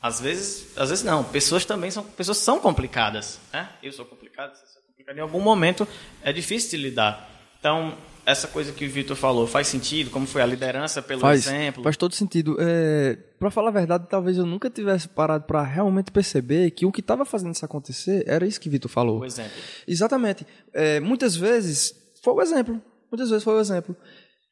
às 0.03 0.21
vezes, 0.21 0.67
às 0.77 0.89
vezes 0.89 1.05
não. 1.05 1.23
Pessoas 1.23 1.65
também 1.65 1.91
são 1.91 2.03
pessoas 2.03 2.39
são 2.39 2.59
complicadas, 2.59 3.39
né? 3.53 3.69
Eu 3.83 3.93
sou 3.93 4.05
complicado, 4.05 4.55
você 4.55 4.79
é 4.79 4.83
complicado. 4.89 5.19
Em 5.19 5.21
algum 5.21 5.41
momento 5.41 5.87
é 6.23 6.33
difícil 6.33 6.71
de 6.71 6.77
lidar. 6.79 7.29
Então, 7.59 7.95
essa 8.25 8.49
coisa 8.49 8.73
que 8.73 8.87
o 8.87 8.91
Vitor 8.91 9.15
falou 9.15 9.47
faz 9.47 9.67
sentido? 9.67 10.11
Como 10.11 10.27
foi 10.27 10.41
a 10.41 10.47
liderança 10.47 11.03
pelo 11.03 11.21
faz, 11.21 11.47
exemplo? 11.47 11.83
Faz 11.83 11.99
todo 11.99 12.15
sentido. 12.15 12.57
É, 12.59 13.19
para 13.39 13.51
falar 13.51 13.69
a 13.69 13.73
verdade, 13.73 14.07
talvez 14.09 14.39
eu 14.39 14.47
nunca 14.47 14.71
tivesse 14.71 15.07
parado 15.07 15.45
para 15.45 15.63
realmente 15.63 16.11
perceber 16.11 16.71
que 16.71 16.87
o 16.87 16.93
que 16.93 17.01
estava 17.01 17.27
fazendo 17.27 17.55
isso 17.55 17.65
acontecer 17.65 18.25
era 18.27 18.47
isso 18.47 18.61
que 18.61 18.71
Vitor 18.71 18.91
falou. 18.91 19.21
O 19.21 19.25
exemplo. 19.27 19.53
Exatamente. 19.87 20.47
É, 20.73 20.99
muitas 21.01 21.37
vezes 21.37 21.95
foi 22.23 22.33
o 22.33 22.41
exemplo. 22.41 22.81
Muitas 23.11 23.29
vezes 23.29 23.45
foi 23.45 23.55
o 23.55 23.61
exemplo 23.61 23.95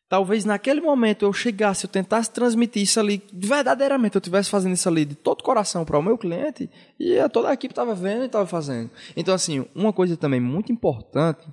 talvez 0.09 0.45
naquele 0.45 0.81
momento 0.81 1.25
eu 1.25 1.33
chegasse, 1.33 1.85
eu 1.85 1.91
tentasse 1.91 2.31
transmitir 2.31 2.83
isso 2.83 2.99
ali, 2.99 3.23
verdadeiramente 3.33 4.17
eu 4.17 4.21
estivesse 4.21 4.49
fazendo 4.49 4.75
isso 4.75 4.89
ali 4.89 5.05
de 5.05 5.15
todo 5.15 5.43
coração 5.43 5.85
para 5.85 5.99
o 5.99 6.03
meu 6.03 6.17
cliente, 6.17 6.71
e 6.99 7.17
toda 7.29 7.51
a 7.51 7.53
equipe 7.53 7.73
estava 7.73 7.95
vendo 7.95 8.23
e 8.23 8.27
estava 8.27 8.47
fazendo. 8.47 8.91
Então, 9.17 9.35
assim, 9.35 9.67
uma 9.75 9.93
coisa 9.93 10.17
também 10.17 10.41
muito 10.41 10.73
importante, 10.73 11.47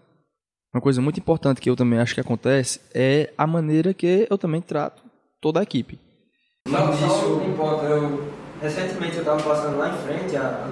uma 0.74 0.82
coisa 0.82 1.02
muito 1.02 1.20
importante 1.20 1.62
que 1.62 1.70
eu 1.70 1.76
também 1.76 2.00
acho 2.00 2.14
que 2.14 2.22
acontece, 2.22 2.80
é 2.94 3.34
a 3.38 3.46
maneira 3.46 3.94
que 3.94 4.28
eu 4.30 4.38
também 4.38 4.62
trato 4.62 5.04
toda 5.42 5.60
a 5.60 5.64
equipe. 5.64 6.00
Não, 6.68 6.92
um 6.92 7.56
ponto, 7.56 7.86
eu, 7.86 8.32
recentemente 8.62 9.16
eu 9.16 9.20
estava 9.20 9.42
passando 9.44 9.78
lá 9.78 9.90
em 9.90 9.98
frente, 10.00 10.36
a, 10.36 10.66
a 10.66 10.68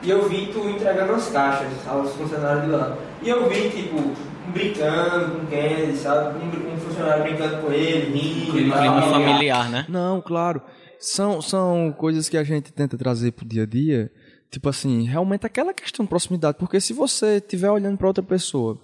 e 0.00 0.10
eu 0.10 0.28
vi 0.28 0.46
tu 0.52 0.68
entregando 0.68 1.12
as 1.12 1.28
caixas 1.28 1.72
aos 1.86 2.12
funcionários 2.12 2.64
de 2.64 2.70
lá. 2.70 2.96
E 3.20 3.28
eu 3.28 3.48
vi, 3.48 3.68
tipo, 3.68 4.14
brincando 4.50 5.38
com 5.38 5.46
quem, 5.46 5.94
sabe? 5.94 6.38
Um, 6.38 6.72
um, 6.72 6.76
funcionário 6.76 7.24
brincando 7.24 7.62
com 7.62 7.72
ele, 7.72 8.18
rindo. 8.18 8.52
Clima 8.52 8.76
familiar. 8.76 9.10
familiar, 9.10 9.70
né? 9.70 9.86
Não, 9.88 10.20
claro. 10.20 10.62
São, 10.98 11.40
são 11.40 11.94
coisas 11.96 12.28
que 12.28 12.36
a 12.36 12.44
gente 12.44 12.72
tenta 12.72 12.98
trazer 12.98 13.32
pro 13.32 13.46
dia 13.46 13.62
a 13.62 13.66
dia. 13.66 14.10
Tipo 14.50 14.68
assim, 14.68 15.02
realmente 15.04 15.46
aquela 15.46 15.74
questão 15.74 16.04
de 16.04 16.08
proximidade. 16.08 16.58
Porque 16.58 16.80
se 16.80 16.92
você 16.92 17.36
estiver 17.36 17.70
olhando 17.70 17.98
para 17.98 18.06
outra 18.08 18.22
pessoa, 18.22 18.80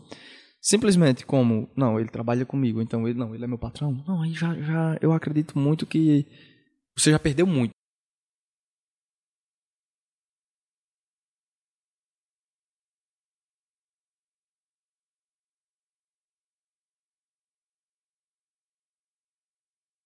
simplesmente 0.61 1.27
como, 1.27 1.69
não, 1.77 1.99
ele 1.99 2.09
trabalha 2.09 2.45
comigo, 2.45 2.81
então 2.81 3.07
ele 3.09 3.19
não, 3.19 3.35
ele 3.35 3.45
é 3.45 3.47
meu 3.47 3.59
patrão. 3.59 4.03
Não, 4.07 4.23
aí 4.23 4.33
já, 4.33 4.55
já 4.55 4.97
eu 5.01 5.13
acredito 5.13 5.59
muito 5.59 5.87
que 5.87 6.27
você 6.97 7.11
já 7.11 7.19
perdeu 7.19 7.47
muito. 7.47 7.73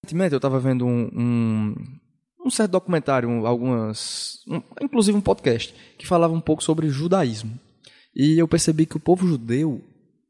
Recentemente 0.08 0.32
eu 0.32 0.38
estava 0.38 0.58
vendo 0.58 0.86
um, 0.86 1.10
um, 1.12 1.74
um, 2.46 2.50
certo 2.50 2.70
documentário, 2.70 3.28
um, 3.28 3.46
algumas, 3.46 4.38
inclusive 4.80 5.18
um 5.18 5.20
podcast, 5.20 5.74
que 5.98 6.06
falava 6.06 6.32
um 6.32 6.40
pouco 6.40 6.64
sobre 6.64 6.88
judaísmo. 6.88 7.60
E 8.16 8.38
eu 8.38 8.48
percebi 8.48 8.86
que 8.86 8.96
o 8.96 9.00
povo 9.00 9.26
judeu, 9.26 9.84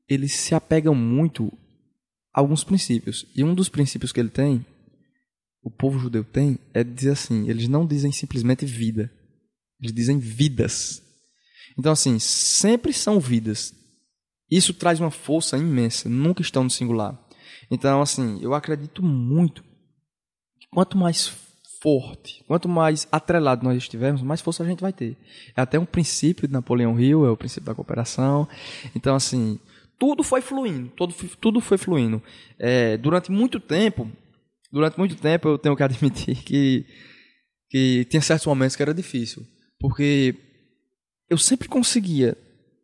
eles 0.08 0.34
se 0.34 0.52
apegam 0.52 0.96
muito 0.96 1.52
a 2.34 2.40
alguns 2.40 2.64
princípios. 2.64 3.24
E 3.36 3.44
um 3.44 3.54
dos 3.54 3.68
princípios 3.68 4.10
que 4.10 4.18
ele 4.18 4.30
tem, 4.30 4.66
o 5.62 5.70
povo 5.70 5.96
judeu 5.96 6.24
tem, 6.24 6.58
é 6.74 6.82
dizer 6.82 7.12
assim, 7.12 7.48
eles 7.48 7.68
não 7.68 7.86
dizem 7.86 8.10
simplesmente 8.10 8.66
vida. 8.66 9.12
Eles 9.80 9.94
dizem 9.94 10.18
vidas. 10.18 11.00
Então 11.78 11.92
assim, 11.92 12.18
sempre 12.18 12.92
são 12.92 13.20
vidas. 13.20 13.72
Isso 14.50 14.74
traz 14.74 14.98
uma 14.98 15.12
força 15.12 15.56
imensa, 15.56 16.08
nunca 16.08 16.42
estão 16.42 16.64
no 16.64 16.70
singular. 16.70 17.16
Então, 17.70 18.00
assim, 18.00 18.38
eu 18.42 18.54
acredito 18.54 19.02
muito 19.02 19.67
quanto 20.70 20.96
mais 20.96 21.32
forte, 21.80 22.42
quanto 22.46 22.68
mais 22.68 23.06
atrelado 23.10 23.64
nós 23.64 23.76
estivermos, 23.76 24.22
mais 24.22 24.40
força 24.40 24.62
a 24.62 24.66
gente 24.66 24.80
vai 24.80 24.92
ter. 24.92 25.16
É 25.56 25.60
até 25.60 25.78
um 25.78 25.84
princípio 25.84 26.46
de 26.46 26.52
Napoleão 26.52 26.98
Hill, 26.98 27.24
é 27.24 27.30
o 27.30 27.36
princípio 27.36 27.66
da 27.66 27.74
cooperação. 27.74 28.48
Então, 28.94 29.14
assim, 29.14 29.58
tudo 29.98 30.22
foi 30.22 30.40
fluindo, 30.40 30.90
tudo, 30.96 31.14
tudo 31.40 31.60
foi 31.60 31.78
fluindo. 31.78 32.22
É, 32.58 32.96
durante 32.96 33.30
muito 33.30 33.60
tempo, 33.60 34.10
durante 34.72 34.98
muito 34.98 35.16
tempo 35.16 35.48
eu 35.48 35.58
tenho 35.58 35.76
que 35.76 35.82
admitir 35.84 36.36
que, 36.42 36.86
que 37.70 38.04
tinha 38.06 38.20
certos 38.20 38.46
momentos 38.46 38.76
que 38.76 38.82
era 38.82 38.94
difícil. 38.94 39.46
Porque 39.78 40.34
eu 41.30 41.38
sempre 41.38 41.68
conseguia, 41.68 42.36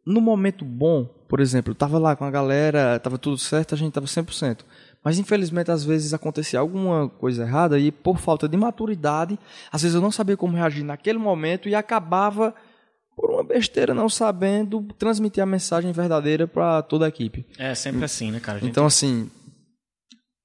no 0.06 0.20
momento 0.20 0.64
bom, 0.64 1.04
por 1.28 1.40
exemplo, 1.40 1.70
eu 1.70 1.74
estava 1.74 1.98
lá 1.98 2.14
com 2.14 2.24
a 2.24 2.30
galera, 2.30 2.96
estava 2.96 3.18
tudo 3.18 3.38
certo, 3.38 3.74
a 3.74 3.78
gente 3.78 3.88
estava 3.88 4.06
100%. 4.06 4.60
Mas 5.04 5.18
infelizmente 5.18 5.70
às 5.70 5.84
vezes 5.84 6.14
acontecia 6.14 6.58
alguma 6.58 7.08
coisa 7.08 7.42
errada 7.42 7.78
e 7.78 7.92
por 7.92 8.18
falta 8.18 8.48
de 8.48 8.56
maturidade, 8.56 9.38
às 9.70 9.82
vezes 9.82 9.94
eu 9.94 10.00
não 10.00 10.10
sabia 10.10 10.36
como 10.36 10.56
reagir 10.56 10.82
naquele 10.82 11.18
momento 11.18 11.68
e 11.68 11.74
acabava 11.74 12.54
por 13.14 13.30
uma 13.30 13.44
besteira 13.44 13.92
não 13.94 14.08
sabendo 14.08 14.82
transmitir 14.98 15.42
a 15.42 15.46
mensagem 15.46 15.92
verdadeira 15.92 16.48
para 16.48 16.82
toda 16.82 17.04
a 17.04 17.08
equipe. 17.08 17.46
É 17.58 17.74
sempre 17.74 18.04
assim, 18.04 18.30
né, 18.30 18.40
cara? 18.40 18.58
Gente... 18.58 18.70
Então 18.70 18.86
assim, 18.86 19.30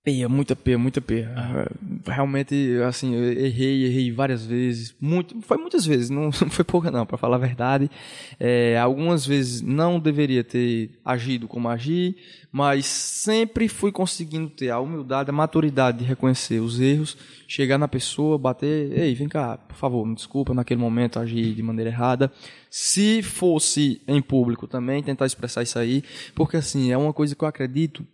Peia, 0.02 0.30
muita 0.30 0.56
peia, 0.56 0.78
muita 0.78 1.02
peia. 1.02 1.30
Ah. 1.36 1.68
Realmente, 2.06 2.56
assim, 2.88 3.14
eu 3.16 3.34
errei, 3.34 3.86
errei 3.86 4.12
várias 4.14 4.46
vezes. 4.46 4.96
Muito, 5.00 5.42
foi 5.42 5.58
muitas 5.58 5.86
vezes, 5.86 6.10
não, 6.10 6.24
não 6.42 6.50
foi 6.50 6.64
pouca 6.64 6.90
não, 6.90 7.06
para 7.06 7.18
falar 7.18 7.36
a 7.36 7.40
verdade. 7.40 7.92
É, 8.40 8.80
algumas 8.80 9.26
vezes 9.26 9.62
não 9.62 10.00
deveria 10.00 10.42
ter 10.42 10.92
agido 11.04 11.50
como 11.50 11.68
agi, 11.68 12.16
mas 12.50 12.86
sempre 12.86 13.68
fui 13.68 13.92
conseguindo 13.92 14.50
ter 14.50 14.70
a 14.70 14.80
humildade, 14.80 15.32
a 15.32 15.34
maturidade 15.34 16.00
de 16.00 16.06
reconhecer 16.06 16.62
os 16.62 16.80
erros, 16.80 17.18
chegar 17.46 17.78
na 17.78 17.88
pessoa, 17.88 18.38
bater, 18.38 18.98
ei, 18.98 19.14
vem 19.14 19.28
cá, 19.28 19.58
por 19.58 19.76
favor, 19.76 20.06
me 20.06 20.16
desculpa, 20.16 20.54
naquele 20.54 20.80
momento 20.80 21.20
agi 21.20 21.54
de 21.54 21.62
maneira 21.62 21.90
errada. 21.90 22.32
Se 22.72 23.22
fosse 23.22 24.02
em 24.08 24.22
público 24.22 24.66
também, 24.66 25.04
tentar 25.04 25.26
expressar 25.26 25.62
isso 25.62 25.78
aí, 25.78 26.04
porque 26.34 26.56
assim, 26.56 26.90
é 26.90 26.98
uma 26.98 27.12
coisa 27.12 27.36
que 27.36 27.44
eu 27.44 27.48
acredito 27.50 28.06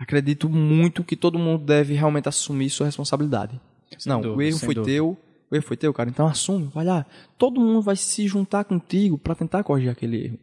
acredito 0.00 0.48
muito 0.48 1.04
que 1.04 1.14
todo 1.14 1.38
mundo 1.38 1.62
deve 1.62 1.92
realmente 1.92 2.28
assumir 2.28 2.70
sua 2.70 2.86
responsabilidade. 2.86 3.60
Sem 3.98 4.10
não, 4.10 4.22
dúvida, 4.22 4.38
o 4.38 4.42
erro 4.42 4.58
foi 4.58 4.74
dúvida. 4.74 4.92
teu, 4.92 5.18
o 5.50 5.54
erro 5.54 5.64
foi 5.64 5.76
teu, 5.76 5.92
cara. 5.92 6.08
Então 6.08 6.26
assume, 6.26 6.70
vai 6.74 6.86
lá. 6.86 7.04
Todo 7.36 7.60
mundo 7.60 7.82
vai 7.82 7.96
se 7.96 8.26
juntar 8.26 8.64
contigo 8.64 9.18
para 9.18 9.34
tentar 9.34 9.62
corrigir 9.62 9.90
aquele 9.90 10.24
erro. 10.24 10.38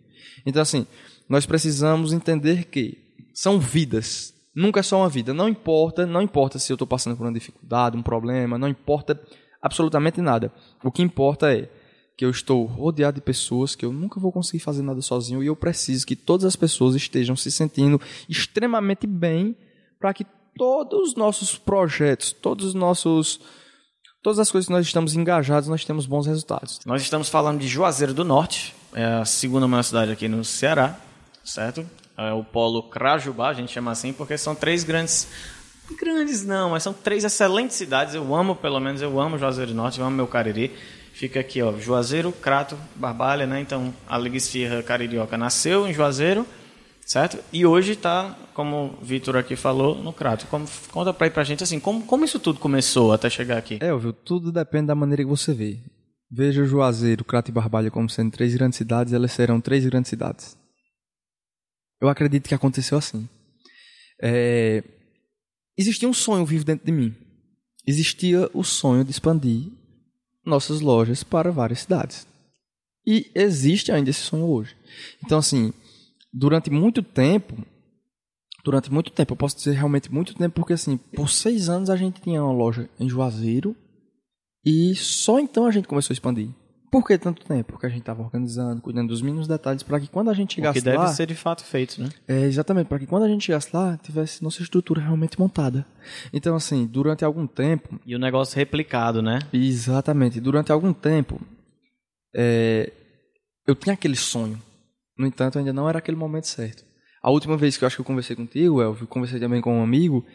Então 0.45 0.61
assim, 0.61 0.85
nós 1.27 1.47
precisamos 1.47 2.13
entender 2.13 2.65
que 2.65 2.99
são 3.33 3.59
vidas. 3.59 4.31
Nunca 4.53 4.79
é 4.79 4.83
só 4.83 4.99
uma 4.99 5.09
vida. 5.09 5.33
Não 5.33 5.49
importa, 5.49 6.05
não 6.05 6.21
importa 6.21 6.59
se 6.59 6.71
eu 6.71 6.75
estou 6.75 6.87
passando 6.87 7.17
por 7.17 7.25
uma 7.25 7.33
dificuldade, 7.33 7.97
um 7.97 8.03
problema, 8.03 8.59
não 8.59 8.67
importa 8.67 9.19
absolutamente 9.61 10.21
nada. 10.21 10.51
O 10.83 10.91
que 10.91 11.01
importa 11.01 11.51
é 11.51 11.67
que 12.17 12.25
eu 12.25 12.31
estou 12.31 12.65
rodeado 12.65 13.15
de 13.15 13.21
pessoas 13.21 13.75
que 13.75 13.86
eu 13.86 13.93
nunca 13.93 14.19
vou 14.19 14.31
conseguir 14.31 14.59
fazer 14.59 14.81
nada 14.81 15.00
sozinho 15.01 15.43
e 15.43 15.47
eu 15.47 15.55
preciso 15.55 16.05
que 16.05 16.15
todas 16.15 16.45
as 16.45 16.55
pessoas 16.55 16.95
estejam 16.95 17.36
se 17.36 17.51
sentindo 17.51 18.01
extremamente 18.27 19.05
bem 19.05 19.55
para 20.00 20.12
que 20.13 20.25
todos 20.57 21.09
os 21.09 21.15
nossos 21.15 21.55
projetos, 21.55 22.31
todos 22.31 22.65
os 22.65 22.74
nossos 22.74 23.39
todas 24.24 24.39
as 24.39 24.51
coisas 24.51 24.67
que 24.67 24.74
nós 24.74 24.86
estamos 24.86 25.15
engajados, 25.15 25.69
nós 25.69 25.86
temos 25.86 26.07
bons 26.07 26.25
resultados. 26.25 26.79
Nós 26.86 27.03
estamos 27.03 27.29
falando 27.29 27.59
de 27.59 27.67
Juazeiro 27.67 28.15
do 28.15 28.25
Norte, 28.25 28.75
é 28.93 29.05
a 29.05 29.24
segunda 29.24 29.67
maior 29.67 29.83
cidade 29.83 30.12
aqui 30.12 30.27
no 30.27 30.43
Ceará, 30.43 31.00
certo? 31.45 31.88
É 32.17 32.33
o 32.33 32.43
polo 32.43 32.89
Crajubá, 32.89 33.50
a 33.50 33.53
gente 33.53 33.71
chama 33.71 33.91
assim, 33.91 34.12
porque 34.12 34.38
são 34.39 34.55
três 34.55 34.83
grandes 34.83 35.27
grandes 35.97 36.43
não, 36.43 36.71
mas 36.71 36.83
são 36.83 36.91
três 36.91 37.24
excelentes 37.24 37.77
cidades. 37.77 38.15
Eu 38.15 38.36
amo, 38.36 38.55
pelo 38.55 38.79
menos 38.79 39.01
eu 39.01 39.19
amo 39.19 39.38
Juazeiro 39.38 39.71
do 39.71 39.77
Norte, 39.77 40.00
eu 40.00 40.05
amo 40.05 40.15
meu 40.15 40.27
Cariri. 40.27 40.75
Fica 41.17 41.39
aqui, 41.39 41.63
ó, 41.63 41.75
Juazeiro, 41.79 42.31
Crato, 42.31 42.77
Barbalha, 42.95 43.47
né? 43.47 43.59
Então, 43.59 43.91
a 44.07 44.19
Liga 44.19 44.38
Esfirra 44.38 44.83
Caririoca 44.83 45.36
nasceu 45.36 45.88
em 45.88 45.91
Juazeiro, 45.91 46.45
certo? 47.07 47.43
E 47.51 47.65
hoje 47.65 47.93
está, 47.93 48.38
como 48.53 48.95
o 49.01 49.03
Vitor 49.03 49.36
aqui 49.36 49.55
falou, 49.55 49.95
no 49.95 50.13
Crato. 50.13 50.45
Como, 50.45 50.67
conta 50.91 51.12
para 51.12 51.25
aí 51.25 51.31
pra 51.31 51.43
gente, 51.43 51.63
assim, 51.63 51.79
como, 51.79 52.05
como 52.05 52.24
isso 52.24 52.39
tudo 52.39 52.59
começou 52.59 53.12
até 53.12 53.31
chegar 53.31 53.57
aqui? 53.57 53.79
É, 53.81 53.97
viu? 53.97 54.13
Tudo 54.13 54.51
depende 54.51 54.86
da 54.86 54.93
maneira 54.93 55.24
que 55.24 55.29
você 55.29 55.55
vê. 55.55 55.79
Veja 56.29 56.63
Juazeiro, 56.65 57.25
Crato 57.25 57.50
e 57.50 57.51
Barbalha 57.51 57.89
como 57.89 58.07
sendo 58.07 58.29
três 58.29 58.53
grandes 58.53 58.77
cidades, 58.77 59.12
elas 59.12 59.31
serão 59.31 59.59
três 59.59 59.83
grandes 59.88 60.09
cidades. 60.09 60.55
Eu 62.00 62.09
acredito 62.09 62.47
que 62.47 62.53
aconteceu 62.53 62.95
assim. 62.95 63.27
É... 64.21 64.83
Existia 65.75 66.07
um 66.07 66.13
sonho 66.13 66.45
vivo 66.45 66.63
dentro 66.63 66.86
de 66.86 66.91
mim. 66.91 67.15
Existia 67.88 68.47
o 68.53 68.63
sonho 68.63 69.03
de 69.03 69.09
expandir 69.09 69.71
nossas 70.47 70.81
lojas 70.81 71.23
para 71.23 71.51
várias 71.51 71.81
cidades. 71.81 72.25
E 73.05 73.29
existe 73.35 73.91
ainda 73.91 74.09
esse 74.09 74.21
sonho 74.21 74.45
hoje. 74.45 74.75
Então, 75.23 75.37
assim, 75.37 75.71
durante 76.33 76.69
muito 76.69 77.01
tempo, 77.01 77.55
durante 78.63 78.91
muito 78.91 79.11
tempo, 79.11 79.33
eu 79.33 79.37
posso 79.37 79.55
dizer 79.55 79.73
realmente 79.73 80.11
muito 80.11 80.35
tempo, 80.35 80.55
porque 80.55 80.73
assim, 80.73 80.97
por 80.97 81.29
seis 81.29 81.69
anos 81.69 81.89
a 81.89 81.95
gente 81.95 82.21
tinha 82.21 82.43
uma 82.43 82.51
loja 82.51 82.89
em 82.99 83.07
Juazeiro 83.07 83.75
e 84.65 84.93
só 84.95 85.39
então 85.39 85.65
a 85.65 85.71
gente 85.71 85.87
começou 85.87 86.13
a 86.13 86.15
expandir. 86.15 86.49
Por 86.89 87.06
que 87.06 87.17
tanto 87.17 87.46
tempo? 87.46 87.74
Porque 87.74 87.86
a 87.86 87.89
gente 87.89 88.00
estava 88.00 88.22
organizando, 88.22 88.82
cuidando 88.82 89.10
dos 89.10 89.22
mínimos 89.22 89.48
detalhes 89.48 89.84
para 89.84 90.00
que 90.00 90.08
quando 90.08 90.29
a 90.29 90.34
gente 90.34 90.56
chegasse 90.56 90.79
lá... 90.79 90.82
que 90.82 90.86
deve 90.86 90.98
lá, 90.98 91.08
ser 91.08 91.25
de 91.27 91.36
fato 91.36 91.63
feito, 91.63 92.01
né? 92.01 92.10
É, 92.27 92.41
exatamente, 92.46 92.88
para 92.88 93.00
que 93.00 93.06
quando 93.06 93.24
a 93.24 93.27
gente 93.27 93.44
chegasse 93.44 93.70
lá, 93.74 93.98
tivesse 93.98 94.41
nossa 94.41 94.62
estrutura 94.62 95.01
realmente 95.01 95.38
montada. 95.38 95.86
Então, 96.32 96.56
assim, 96.56 96.86
durante 96.86 97.25
algum 97.25 97.46
tempo... 97.46 98.00
E 98.06 98.15
o 98.15 98.20
negócio 98.20 98.56
replicado, 98.56 99.22
né? 99.22 99.39
Exatamente. 99.51 100.39
Durante 100.39 100.72
algum 100.72 100.94
tempo, 100.94 101.41
é, 102.34 102.94
eu 103.67 103.75
tinha 103.75 103.94
aquele 103.94 104.15
sonho. 104.15 104.62
No 105.17 105.27
entanto, 105.27 105.60
ainda 105.60 105.74
não 105.74 105.89
era 105.89 105.98
aquele 105.98 106.15
momento 106.15 106.48
certo. 106.48 106.86
A 107.22 107.29
última 107.29 107.58
vez 107.58 107.75
que 107.75 107.84
eu 107.84 107.88
acho 107.88 107.98
que 107.98 108.01
eu 108.01 108.06
conversei 108.06 108.36
contigo, 108.36 108.82
Elvio, 108.82 109.08
conversei 109.08 109.39
também 109.39 109.60
com 109.60 109.79
um 109.79 109.84
amigo, 109.84 110.25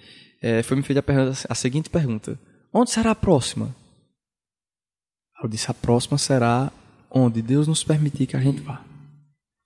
é, 0.43 0.63
foi 0.63 0.77
me 0.77 0.83
feita 0.83 1.01
a, 1.01 1.03
pergunta, 1.03 1.47
a 1.49 1.55
seguinte 1.55 1.89
pergunta. 1.89 2.39
Onde 2.75 2.91
será 2.91 3.13
a 3.13 3.15
próxima? 3.15 3.75
Eu 5.43 5.49
disse: 5.49 5.71
a 5.71 5.75
próxima 5.75 6.19
será 6.19 6.71
onde 7.11 7.43
Deus 7.43 7.67
nos 7.67 7.85
permitir 7.85 8.27
que 8.27 8.37
a 8.37 8.41
gente 8.41 8.61
vá. 8.61 8.83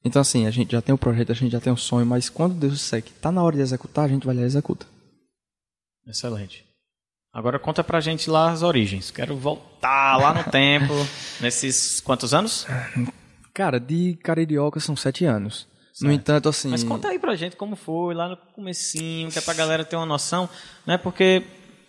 Então, 0.04 0.22
assim, 0.22 0.46
a 0.46 0.50
gente 0.50 0.72
já 0.72 0.80
tem 0.80 0.94
o 0.94 0.98
projeto, 0.98 1.32
a 1.32 1.34
gente 1.34 1.52
já 1.52 1.60
tem 1.60 1.72
o 1.72 1.76
sonho, 1.76 2.06
mas 2.06 2.28
quando 2.28 2.54
Deus 2.54 2.74
disser 2.74 3.02
que 3.02 3.10
está 3.10 3.32
na 3.32 3.42
hora 3.42 3.56
de 3.56 3.62
executar, 3.62 4.04
a 4.04 4.08
gente 4.08 4.24
vai 4.24 4.34
lá 4.34 4.42
e 4.42 4.44
executa. 4.44 4.86
Excelente. 6.06 6.64
Agora 7.32 7.58
conta 7.58 7.84
pra 7.84 8.00
gente 8.00 8.30
lá 8.30 8.50
as 8.50 8.62
origens. 8.62 9.10
Quero 9.10 9.36
voltar 9.36 10.16
lá 10.16 10.32
no 10.32 10.44
tempo, 10.50 10.94
nesses 11.40 12.00
quantos 12.00 12.32
anos? 12.32 12.66
Cara, 13.52 13.78
de 13.78 14.14
Caririoca 14.22 14.80
são 14.80 14.96
sete 14.96 15.24
anos. 15.24 15.66
Certo. 15.92 16.08
No 16.08 16.12
entanto, 16.12 16.48
assim. 16.48 16.68
Mas 16.68 16.84
conta 16.84 17.08
aí 17.08 17.18
pra 17.18 17.34
gente 17.34 17.56
como 17.56 17.74
foi 17.74 18.14
lá 18.14 18.28
no 18.28 18.36
comecinho, 18.36 19.30
que 19.30 19.38
é 19.38 19.42
pra 19.42 19.54
galera 19.54 19.84
ter 19.84 19.96
uma 19.96 20.06
noção, 20.06 20.48
né? 20.86 20.98
Porque 20.98 21.42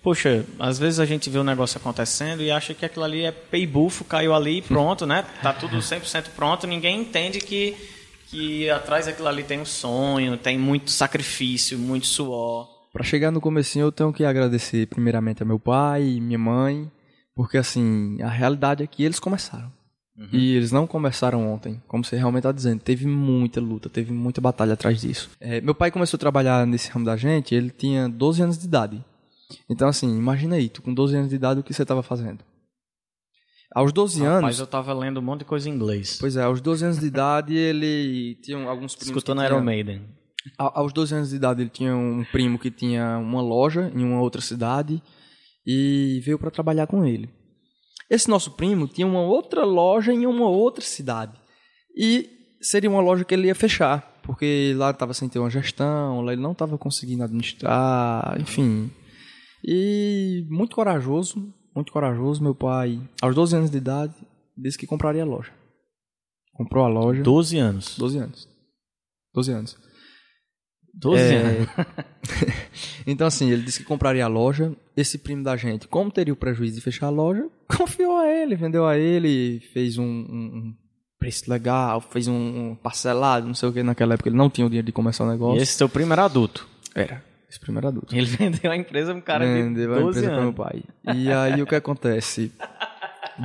poxa, 0.07 0.45
às 0.57 0.79
vezes 0.79 1.01
a 1.01 1.05
gente 1.05 1.29
vê 1.29 1.37
o 1.37 1.41
um 1.41 1.43
negócio 1.43 1.77
acontecendo 1.77 2.41
e 2.41 2.49
acha 2.49 2.73
que 2.73 2.85
aquilo 2.85 3.03
ali 3.03 3.25
é 3.25 3.31
peibufo, 3.33 4.05
caiu 4.05 4.33
ali 4.33 4.59
e 4.59 4.61
pronto, 4.63 5.05
né? 5.05 5.25
Tá 5.43 5.51
tudo 5.51 5.79
100% 5.79 6.27
pronto, 6.33 6.65
ninguém 6.65 7.01
entende 7.01 7.39
que, 7.39 7.75
que 8.27 8.69
atrás 8.69 9.07
daquilo 9.07 9.27
ali 9.27 9.43
tem 9.43 9.59
um 9.59 9.65
sonho, 9.65 10.37
tem 10.37 10.57
muito 10.57 10.91
sacrifício, 10.91 11.77
muito 11.77 12.07
suor. 12.07 12.69
Para 12.93 13.03
chegar 13.03 13.31
no 13.31 13.41
comecinho 13.41 13.87
eu 13.87 13.91
tenho 13.91 14.13
que 14.13 14.23
agradecer 14.23 14.87
primeiramente 14.87 15.43
a 15.43 15.45
meu 15.45 15.59
pai 15.59 16.03
e 16.03 16.21
minha 16.21 16.39
mãe, 16.39 16.89
porque 17.35 17.57
assim, 17.57 18.17
a 18.21 18.29
realidade 18.29 18.83
é 18.83 18.87
que 18.87 19.03
eles 19.03 19.19
começaram. 19.19 19.69
Uhum. 20.17 20.29
E 20.31 20.55
eles 20.55 20.71
não 20.71 20.87
começaram 20.87 21.53
ontem, 21.53 21.83
como 21.85 22.05
você 22.05 22.15
realmente 22.15 22.43
está 22.43 22.53
dizendo. 22.53 22.79
Teve 22.79 23.05
muita 23.05 23.59
luta, 23.59 23.89
teve 23.89 24.13
muita 24.13 24.39
batalha 24.39 24.71
atrás 24.71 25.01
disso. 25.01 25.29
É, 25.37 25.59
meu 25.59 25.75
pai 25.75 25.91
começou 25.91 26.15
a 26.15 26.19
trabalhar 26.19 26.65
nesse 26.65 26.89
ramo 26.89 27.03
da 27.03 27.17
gente, 27.17 27.53
ele 27.53 27.69
tinha 27.69 28.07
12 28.07 28.41
anos 28.41 28.57
de 28.57 28.65
idade. 28.65 29.03
Então, 29.70 29.88
assim, 29.88 30.08
imagina 30.18 30.56
aí, 30.56 30.70
tu 30.70 30.82
com 30.82 30.94
12 30.94 31.16
anos 31.16 31.30
de 31.30 31.36
idade, 31.36 31.60
o 31.60 31.63
que 31.63 31.74
você 31.74 31.82
estava 31.84 32.04
fazendo? 32.04 32.39
Aos 33.74 33.92
12 33.92 34.20
Rapaz, 34.24 34.44
anos. 34.44 34.60
eu 34.60 34.68
tava 34.68 34.94
lendo 34.94 35.20
um 35.20 35.24
monte 35.24 35.39
de 35.39 35.46
coisa 35.46 35.70
em 35.70 35.74
inglês. 35.74 36.18
Pois 36.20 36.36
é, 36.38 36.44
aos 36.44 36.62
12 36.62 36.86
anos 36.86 37.00
de 37.00 37.06
idade 37.06 37.54
ele 37.56 38.36
tinha 38.42 38.58
alguns 38.58 38.96
primos. 38.96 39.10
Escutando 39.10 39.44
Iron 39.44 39.62
Maiden. 39.62 40.01
A- 40.58 40.80
Aos 40.80 40.94
12 40.94 41.13
anos 41.13 41.30
de 41.30 41.36
idade 41.36 41.62
ele 41.62 41.70
tinha 41.70 41.96
um 41.96 42.24
primo 42.32 42.58
que 42.58 42.72
tinha 42.72 43.18
uma 43.18 43.42
loja 43.42 43.92
em 43.94 44.04
uma 44.04 44.22
outra 44.22 44.42
cidade 44.42 45.01
e 45.66 46.22
veio 46.24 46.39
para 46.39 46.50
trabalhar 46.50 46.88
com 46.88 47.06
ele. 47.06 47.30
Esse 48.10 48.30
nosso 48.30 48.51
primo 48.51 48.88
tinha 48.88 49.06
uma 49.06 49.20
outra 49.22 49.66
loja 49.66 50.13
em 50.13 50.25
uma 50.25 50.48
outra 50.48 50.84
cidade 50.84 51.34
e 51.96 52.30
seria 52.62 52.89
uma 52.89 53.01
loja 53.01 53.25
que 53.25 53.34
ele 53.34 53.48
ia 53.48 53.56
fechar, 53.56 54.20
porque 54.24 54.74
lá 54.77 54.92
estava 54.92 55.13
sem 55.13 55.27
ter 55.27 55.39
uma 55.39 55.50
gestão, 55.50 56.22
lá 56.22 56.32
ele 56.32 56.42
não 56.42 56.54
estava 56.54 56.77
conseguindo 56.77 57.24
administrar, 57.24 58.39
enfim. 58.39 58.89
E 59.63 60.45
muito 60.49 60.75
corajoso, 60.75 61.53
muito 61.75 61.91
corajoso, 61.91 62.41
meu 62.43 62.55
pai, 62.55 62.99
aos 63.21 63.35
12 63.35 63.55
anos 63.55 63.69
de 63.71 63.77
idade, 63.77 64.13
disse 64.57 64.77
que 64.77 64.87
compraria 64.87 65.23
a 65.23 65.25
loja. 65.25 65.51
Comprou 66.53 66.85
a 66.85 66.87
loja. 66.87 67.21
12 67.21 67.57
anos. 67.57 67.97
12 67.97 68.17
anos. 68.17 68.47
12 69.33 69.51
anos. 69.51 69.77
12 70.93 71.21
É, 71.21 71.35
anos. 71.37 71.67
então, 73.05 73.27
assim, 73.27 73.51
ele 73.51 73.61
disse 73.61 73.79
que 73.79 73.85
compraria 73.85 74.25
a 74.25 74.27
loja. 74.27 74.75
Esse 74.95 75.19
primo 75.19 75.43
da 75.43 75.55
gente, 75.55 75.87
como 75.87 76.09
teria 76.11 76.33
o 76.33 76.37
prejuízo 76.37 76.75
de 76.75 76.81
fechar 76.81 77.07
a 77.07 77.11
loja, 77.11 77.47
confiou 77.77 78.17
a 78.17 78.27
ele, 78.27 78.55
vendeu 78.55 78.85
a 78.87 78.97
ele, 78.97 79.59
fez 79.73 79.97
um, 79.99 80.03
um- 80.03 80.75
preço 81.19 81.49
legal, 81.49 81.99
fez 82.01 82.27
um, 82.27 82.75
parcelado, 82.75 83.45
não 83.47 83.53
sei 83.53 83.69
o 83.69 83.73
que. 83.73 83.83
Naquela 83.83 84.13
época 84.15 84.29
ele 84.29 84.37
não 84.37 84.49
tinha 84.49 84.65
o 84.65 84.69
dinheiro 84.69 84.85
de 84.87 84.91
começar 84.91 85.23
o 85.23 85.27
E 85.27 85.31
negócio. 85.31 85.61
esse 85.61 85.73
seu 85.73 85.87
primo 85.89 86.13
era 86.13 86.25
adulto. 86.25 86.67
Era. 86.95 87.23
Esse 87.50 87.60
primo 87.60 87.77
era 87.80 87.88
adulto. 87.88 88.16
Ele 88.16 88.25
vendeu 88.27 88.72
a 88.72 88.75
empresa 88.75 89.12
pra 89.12 89.18
um 89.18 89.22
cara 89.22 89.46
Vendeu 89.46 89.94
de 89.94 90.00
a 90.00 90.01
12 90.01 90.10
empresa 90.20 90.27
para 90.27 90.36
meu 90.36 90.50
anos. 90.50 90.56
pai. 90.56 90.84
E 91.16 91.32
aí 91.32 91.62
o 91.62 91.66
que 91.68 91.75
acontece? 91.75 92.51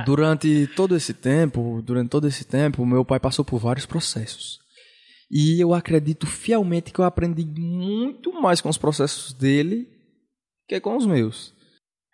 Durante 0.05 0.67
todo 0.75 0.95
esse 0.95 1.13
tempo, 1.13 1.81
durante 1.83 2.09
todo 2.09 2.27
esse 2.27 2.43
tempo, 2.43 2.85
meu 2.85 3.05
pai 3.05 3.19
passou 3.19 3.45
por 3.45 3.59
vários 3.59 3.85
processos. 3.85 4.59
E 5.31 5.59
eu 5.59 5.73
acredito 5.73 6.27
fielmente 6.27 6.91
que 6.91 6.99
eu 6.99 7.05
aprendi 7.05 7.45
muito 7.45 8.33
mais 8.41 8.59
com 8.59 8.69
os 8.69 8.77
processos 8.77 9.33
dele 9.33 9.87
que 10.67 10.79
com 10.79 10.97
os 10.97 11.05
meus. 11.05 11.53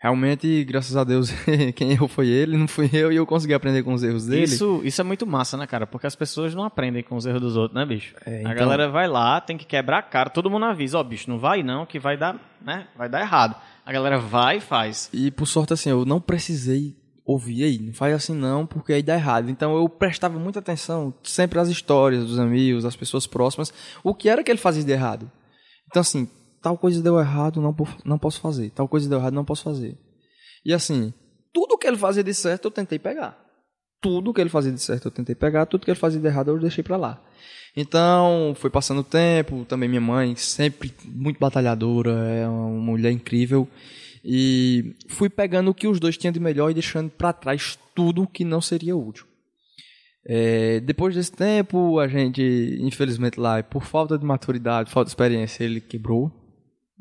Realmente, 0.01 0.63
graças 0.63 0.95
a 0.95 1.03
Deus, 1.03 1.29
quem 1.75 1.91
errou 1.91 2.07
foi 2.07 2.27
ele, 2.27 2.55
não 2.57 2.67
fui 2.69 2.89
eu, 2.93 3.11
e 3.11 3.17
eu 3.17 3.25
consegui 3.25 3.53
aprender 3.53 3.83
com 3.83 3.93
os 3.93 4.01
erros 4.01 4.25
dele. 4.25 4.43
Isso, 4.43 4.79
isso 4.83 5.01
é 5.01 5.03
muito 5.03 5.27
massa, 5.27 5.57
né, 5.57 5.67
cara? 5.67 5.85
Porque 5.85 6.07
as 6.07 6.15
pessoas 6.15 6.55
não 6.55 6.63
aprendem 6.63 7.03
com 7.03 7.17
os 7.17 7.25
erros 7.25 7.41
dos 7.41 7.57
outros, 7.57 7.75
né, 7.77 7.85
bicho? 7.85 8.15
É, 8.25 8.37
A 8.37 8.41
então- 8.41 8.55
galera 8.55 8.87
vai 8.89 9.07
lá, 9.09 9.41
tem 9.41 9.57
que 9.57 9.65
quebrar 9.65 9.97
a 9.97 10.01
cara, 10.01 10.29
todo 10.29 10.49
mundo 10.49 10.63
avisa, 10.65 10.97
ó, 10.97 11.03
bicho, 11.03 11.29
não 11.29 11.37
vai 11.37 11.61
não, 11.63 11.85
que 11.85 11.99
vai 11.99 12.15
dar, 12.15 12.39
né? 12.65 12.87
Vai 12.97 13.09
dar 13.09 13.19
errado. 13.19 13.55
A 13.85 13.91
galera 13.91 14.17
vai 14.19 14.57
e 14.57 14.61
faz. 14.61 15.09
E 15.11 15.29
por 15.31 15.45
sorte, 15.45 15.73
assim, 15.73 15.89
eu 15.89 16.05
não 16.05 16.21
precisei 16.21 16.95
ouvir 17.25 17.63
aí, 17.63 17.77
não 17.77 17.93
faz 17.93 18.13
assim 18.15 18.33
não, 18.33 18.65
porque 18.65 18.93
aí 18.93 19.03
dá 19.03 19.15
errado. 19.15 19.49
Então 19.51 19.75
eu 19.75 19.89
prestava 19.89 20.39
muita 20.39 20.59
atenção 20.59 21.13
sempre 21.23 21.59
às 21.59 21.67
histórias 21.67 22.25
dos 22.25 22.39
amigos, 22.39 22.83
das 22.83 22.95
pessoas 22.95 23.27
próximas, 23.27 23.73
o 24.03 24.15
que 24.15 24.29
era 24.29 24.43
que 24.43 24.49
ele 24.49 24.57
fazia 24.57 24.83
de 24.83 24.91
errado. 24.91 25.29
Então, 25.87 26.01
assim, 26.01 26.29
tal 26.61 26.77
coisa 26.77 27.01
deu 27.01 27.19
errado, 27.19 27.61
não, 27.61 27.75
não 28.05 28.17
posso 28.17 28.39
fazer. 28.39 28.69
Tal 28.71 28.87
coisa 28.87 29.09
deu 29.09 29.19
errado, 29.19 29.33
não 29.33 29.45
posso 29.45 29.63
fazer. 29.63 29.97
E 30.65 30.73
assim, 30.73 31.13
tudo 31.53 31.77
que 31.77 31.87
ele 31.87 31.97
fazia 31.97 32.23
de 32.23 32.33
certo 32.33 32.65
eu 32.65 32.71
tentei 32.71 32.99
pegar. 32.99 33.38
Tudo 34.01 34.34
que 34.34 34.39
ele 34.39 34.49
fazia 34.49 34.71
de 34.71 34.81
certo 34.81 35.07
eu 35.07 35.12
tentei 35.12 35.36
pegar, 35.36 35.65
tudo 35.65 35.84
que 35.84 35.91
ele 35.91 35.99
fazia 35.99 36.19
de 36.19 36.27
errado 36.27 36.51
eu 36.51 36.60
deixei 36.60 36.84
pra 36.84 36.97
lá. 36.97 37.21
Então, 37.75 38.53
foi 38.55 38.69
passando 38.69 38.99
o 38.99 39.03
tempo, 39.03 39.65
também 39.65 39.88
minha 39.88 40.01
mãe, 40.01 40.36
sempre 40.36 40.93
muito 41.05 41.39
batalhadora, 41.39 42.12
é 42.12 42.47
uma 42.47 42.69
mulher 42.69 43.12
incrível. 43.12 43.67
E 44.23 44.95
fui 45.07 45.29
pegando 45.29 45.71
o 45.71 45.73
que 45.73 45.88
os 45.88 45.99
dois 45.99 46.17
tinham 46.17 46.31
de 46.31 46.39
melhor 46.39 46.69
e 46.69 46.73
deixando 46.73 47.10
pra 47.10 47.31
trás 47.31 47.77
tudo 47.95 48.27
que 48.27 48.43
não 48.43 48.62
seria 48.62 48.95
útil. 48.95 49.25
É, 50.25 50.79
depois 50.81 51.15
desse 51.15 51.31
tempo, 51.31 51.99
a 51.99 52.07
gente, 52.07 52.77
infelizmente 52.81 53.39
lá, 53.39 53.63
por 53.63 53.84
falta 53.84 54.17
de 54.17 54.25
maturidade, 54.25 54.91
falta 54.91 55.07
de 55.07 55.12
experiência, 55.12 55.63
ele 55.63 55.79
quebrou. 55.79 56.31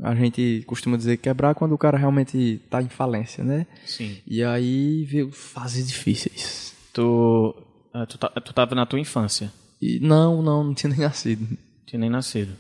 A 0.03 0.15
gente 0.15 0.63
costuma 0.67 0.97
dizer 0.97 1.17
quebrar 1.17 1.55
quando 1.55 1.73
o 1.73 1.79
cara 1.79 1.99
realmente 1.99 2.61
tá 2.71 2.81
em 2.81 2.89
falência, 2.89 3.43
né? 3.43 3.67
Sim. 3.85 4.19
E 4.27 4.45
aí 4.45 5.05
veio 5.05 5.33
fases 5.33 5.87
difíceis. 5.89 6.75
Tu, 6.93 7.55
ah, 7.93 8.07
tu, 8.07 8.17
ta- 8.19 8.29
tu 8.41 8.53
tava 8.53 8.75
na 8.75 8.87
tua 8.87 9.01
infância, 9.01 9.53
E 9.83 9.99
não, 10.01 10.41
não, 10.43 10.63
não 10.65 10.75
tinha 10.75 10.91
nem 10.91 11.01
nascido. 11.01 11.47
tinha 11.87 11.99
nem 11.99 12.11
nascido. 12.11 12.57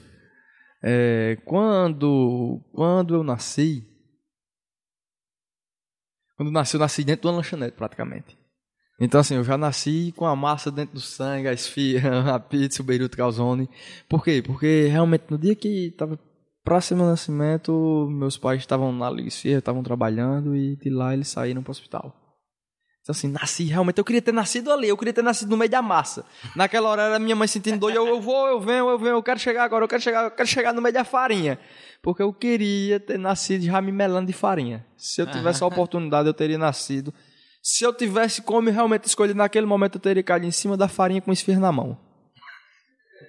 É, 0.83 1.37
quando, 1.45 2.61
quando 2.73 3.15
eu 3.15 3.23
nasci, 3.25 3.85
quando 6.37 6.49
eu 6.49 6.53
nasci, 6.53 6.75
eu 6.77 6.81
nasci 6.81 7.05
dentro 7.05 7.23
de 7.23 7.27
uma 7.29 7.37
lanchonete, 7.37 7.77
praticamente. 7.77 8.37
Então, 9.01 9.21
assim, 9.21 9.35
eu 9.37 9.45
já 9.45 9.57
nasci 9.57 10.13
com 10.17 10.27
a 10.27 10.35
massa 10.35 10.71
dentro 10.73 10.95
do 10.95 11.01
sangue, 11.01 11.47
a 11.49 11.53
esfirra, 11.53 12.31
a 12.35 12.41
pizza, 12.41 12.83
o 12.83 12.85
beirute 12.85 13.17
calzone. 13.17 13.69
Por 14.09 14.25
quê? 14.25 14.43
Porque 14.45 14.87
realmente 14.89 15.25
no 15.31 15.39
dia 15.39 15.55
que 15.55 15.87
estava 15.87 16.19
próximo 16.69 17.07
nascimento, 17.07 18.07
meus 18.11 18.37
pais 18.37 18.61
estavam 18.61 18.93
na 18.93 19.11
Esfirra, 19.23 19.59
estavam 19.59 19.83
trabalhando 19.83 20.55
e 20.55 20.77
de 20.77 20.91
lá 20.91 21.15
eles 21.15 21.29
saíram 21.29 21.63
para 21.63 21.71
o 21.71 21.73
hospital. 21.73 22.15
Então, 23.01 23.13
assim, 23.15 23.27
nasci 23.27 23.65
realmente. 23.65 23.97
Eu 23.97 24.05
queria 24.05 24.21
ter 24.21 24.35
nascido 24.35 24.71
ali, 24.71 24.87
eu 24.87 24.97
queria 24.99 25.15
ter 25.15 25.23
nascido 25.23 25.49
no 25.49 25.57
meio 25.57 25.71
da 25.71 25.81
massa. 25.81 26.27
Naquela 26.55 26.91
hora 26.91 27.03
era 27.05 27.19
minha 27.19 27.35
mãe 27.35 27.49
sentindo 27.49 27.79
dor, 27.79 27.91
e 27.91 27.95
eu, 27.95 28.07
eu 28.07 28.21
vou, 28.21 28.47
eu 28.49 28.61
venho, 28.61 28.87
eu 28.87 28.99
venho, 28.99 29.13
eu 29.13 29.23
quero 29.23 29.41
chegar 29.41 29.65
agora, 29.65 29.83
eu 29.83 29.89
quero 29.89 30.03
chegar, 30.03 30.25
eu 30.25 30.31
quero 30.31 30.47
chegar 30.47 30.75
no 30.75 30.83
meio 30.83 30.93
da 30.93 31.05
farinha. 31.05 31.59
Porque 32.03 32.23
eu 32.23 32.35
queria 32.35 33.01
ter 33.01 33.19
nascido 33.19 33.65
já 33.65 33.81
me 33.81 33.91
melando 33.91 34.27
de 34.27 34.35
farinha. 34.35 34.85
Se 34.95 35.23
eu 35.23 35.27
tivesse 35.27 35.65
a 35.65 35.67
oportunidade, 35.67 36.29
eu 36.29 36.35
teria 36.35 36.59
nascido. 36.59 37.15
Se 37.63 37.83
eu 37.83 37.95
tivesse 37.95 38.43
como 38.43 38.69
realmente 38.69 39.07
escolher 39.07 39.35
naquele 39.35 39.65
momento, 39.65 39.95
eu 39.95 40.03
teria 40.03 40.23
caído 40.23 40.45
em 40.45 40.51
cima 40.51 40.77
da 40.77 40.87
farinha 40.87 41.23
com 41.23 41.33
esfirra 41.33 41.61
na 41.61 41.73
mão. 41.73 42.08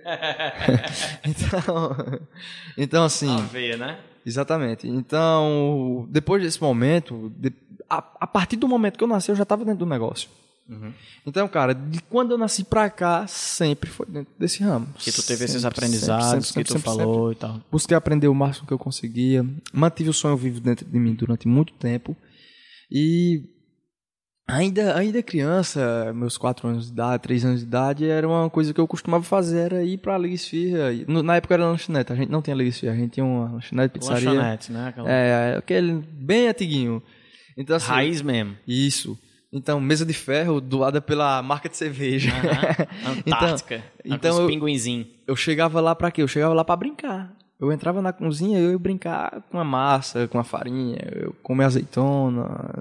então, 1.25 2.19
então, 2.77 3.03
assim. 3.03 3.35
veia, 3.51 3.77
né? 3.77 3.99
Exatamente. 4.25 4.87
Então, 4.87 6.07
depois 6.09 6.41
desse 6.43 6.61
momento, 6.61 7.31
de- 7.37 7.53
a, 7.89 7.97
a 8.19 8.27
partir 8.27 8.57
do 8.57 8.67
momento 8.67 8.97
que 8.97 9.03
eu 9.03 9.07
nasci, 9.07 9.31
eu 9.31 9.35
já 9.35 9.43
estava 9.43 9.63
dentro 9.65 9.79
do 9.79 9.85
negócio. 9.85 10.29
Uhum. 10.69 10.93
Então, 11.25 11.47
cara, 11.47 11.73
de 11.73 11.99
quando 12.03 12.31
eu 12.31 12.37
nasci 12.37 12.63
pra 12.63 12.89
cá, 12.91 13.25
sempre 13.25 13.89
foi 13.89 14.05
dentro 14.07 14.31
desse 14.37 14.61
ramo. 14.61 14.87
Que 14.99 15.11
tu 15.11 15.23
teve 15.23 15.45
esses 15.45 15.61
Sempre, 15.63 15.77
aprendizados 15.79 16.47
sempre, 16.47 16.63
que 16.63 16.69
tu 16.69 16.73
sempre, 16.73 16.89
sempre, 16.91 17.03
falou 17.05 17.31
e 17.31 17.35
tal. 17.35 17.53
sempre. 17.53 17.65
Busquei 17.71 17.97
aprender 17.97 18.27
o 18.27 18.35
máximo 18.35 18.67
que 18.67 18.73
eu 18.73 18.77
conseguia. 18.77 19.43
Mantive 19.73 20.09
o 20.09 20.13
sonho 20.13 20.37
vivo 20.37 20.59
dentro 20.59 20.85
de 20.85 20.99
mim 20.99 21.15
durante 21.15 21.47
muito 21.47 21.73
tempo. 21.73 22.15
E 22.91 23.43
ainda, 24.51 24.95
ainda 24.97 25.21
criança, 25.23 26.11
meus 26.13 26.37
4 26.37 26.67
anos 26.67 26.85
de 26.87 26.91
idade, 26.93 27.23
3 27.23 27.45
anos 27.45 27.59
de 27.61 27.65
idade, 27.65 28.05
era 28.07 28.27
uma 28.27 28.49
coisa 28.49 28.73
que 28.73 28.79
eu 28.79 28.87
costumava 28.87 29.23
fazer, 29.23 29.59
era 29.59 29.83
ir 29.83 29.97
pra 29.97 30.17
no- 31.07 31.23
Na 31.23 31.35
época 31.35 31.53
era 31.53 31.65
lanchonete, 31.65 32.11
a 32.11 32.15
gente 32.15 32.29
não 32.29 32.41
tinha 32.41 32.55
Liga 32.55 32.69
Esfirra, 32.69 32.93
a 32.93 32.97
gente 32.97 33.11
tinha 33.11 33.25
uma 33.25 33.51
lanchonete, 33.51 33.93
pizzaria. 33.93 34.29
Lanchonete, 34.31 34.71
né? 34.71 34.87
Aquela 34.89 35.09
É, 35.11 35.55
aquele 35.57 36.03
bem 36.11 36.47
antiguinho. 36.47 37.01
Então, 37.57 37.75
assim, 37.75 37.87
raiz 37.87 38.21
mesmo. 38.21 38.55
Isso. 38.67 39.17
Então, 39.51 39.79
mesa 39.81 40.05
de 40.05 40.13
ferro 40.13 40.61
doada 40.61 41.01
pela 41.01 41.41
marca 41.41 41.67
de 41.67 41.75
cerveja. 41.75 42.29
Então- 43.25 43.33
Antártica. 43.47 43.83
então 44.05 44.15
então, 44.15 44.37
eu- 44.37 44.45
os 44.45 44.51
pinguinzinhos. 44.51 45.07
eu 45.27 45.35
chegava 45.35 45.81
lá 45.81 45.95
pra 45.95 46.11
quê? 46.11 46.21
Eu 46.21 46.27
chegava 46.27 46.53
lá 46.53 46.63
pra 46.63 46.75
brincar. 46.75 47.33
Eu 47.59 47.73
entrava 47.73 48.01
na 48.01 48.13
cozinha 48.13 48.57
e 48.57 48.63
eu 48.63 48.71
ia 48.71 48.79
brincar 48.79 49.41
com 49.51 49.59
a 49.59 49.65
massa, 49.65 50.29
com 50.29 50.39
a 50.39 50.45
farinha, 50.45 50.97
eu 51.11 51.35
comer 51.43 51.65
azeitona. 51.65 52.73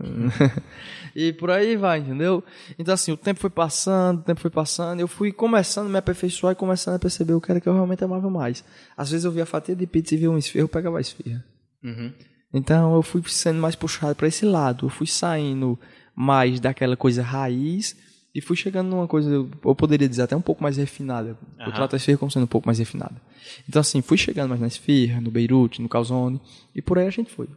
e 1.16 1.32
por 1.32 1.50
aí 1.50 1.76
vai, 1.76 1.98
entendeu? 1.98 2.44
Então 2.78 2.94
assim, 2.94 3.10
o 3.10 3.16
tempo 3.16 3.40
foi 3.40 3.50
passando, 3.50 4.20
o 4.20 4.22
tempo 4.22 4.40
foi 4.40 4.52
passando, 4.52 5.00
eu 5.00 5.08
fui 5.08 5.32
começando 5.32 5.86
a 5.86 5.90
me 5.90 5.98
aperfeiçoar 5.98 6.52
e 6.52 6.56
começando 6.56 6.94
a 6.94 6.98
perceber 7.00 7.32
o 7.32 7.40
que 7.40 7.50
era 7.50 7.60
que 7.60 7.68
eu 7.68 7.74
realmente 7.74 8.04
amava 8.04 8.30
mais. 8.30 8.64
Às 8.96 9.10
vezes 9.10 9.24
eu 9.24 9.32
via 9.32 9.42
a 9.42 9.46
fatia 9.46 9.74
de 9.74 9.84
pizza 9.84 10.14
e 10.14 10.18
via 10.18 10.30
um 10.30 10.38
esfirro, 10.38 10.64
eu 10.64 10.68
pegava 10.68 10.98
a 10.98 11.00
esfirra. 11.00 11.44
Uhum. 11.82 12.12
Então 12.54 12.94
eu 12.94 13.02
fui 13.02 13.20
sendo 13.26 13.60
mais 13.60 13.74
puxado 13.74 14.14
para 14.14 14.28
esse 14.28 14.46
lado, 14.46 14.86
eu 14.86 14.90
fui 14.90 15.08
saindo 15.08 15.76
mais 16.14 16.60
daquela 16.60 16.96
coisa 16.96 17.20
raiz 17.20 17.96
e 18.38 18.40
fui 18.40 18.56
chegando 18.56 18.88
numa 18.88 19.08
coisa, 19.08 19.28
eu 19.30 19.74
poderia 19.74 20.08
dizer 20.08 20.22
até 20.22 20.36
um 20.36 20.40
pouco 20.40 20.62
mais 20.62 20.76
refinada. 20.76 21.30
Eu 21.30 21.36
Aham. 21.66 21.72
trato 21.72 21.94
a 21.94 21.96
esfirra 21.96 22.18
como 22.18 22.30
sendo 22.30 22.44
um 22.44 22.48
pouco 22.48 22.68
mais 22.68 22.78
refinada. 22.78 23.20
Então 23.68 23.80
assim, 23.80 24.00
fui 24.00 24.16
chegando 24.16 24.48
mais 24.50 24.60
na 24.60 24.68
esfirra, 24.68 25.20
no 25.20 25.30
Beirute, 25.30 25.82
no 25.82 25.88
calzone 25.88 26.40
e 26.74 26.80
por 26.80 26.98
aí 26.98 27.06
a 27.08 27.10
gente 27.10 27.32
foi. 27.32 27.48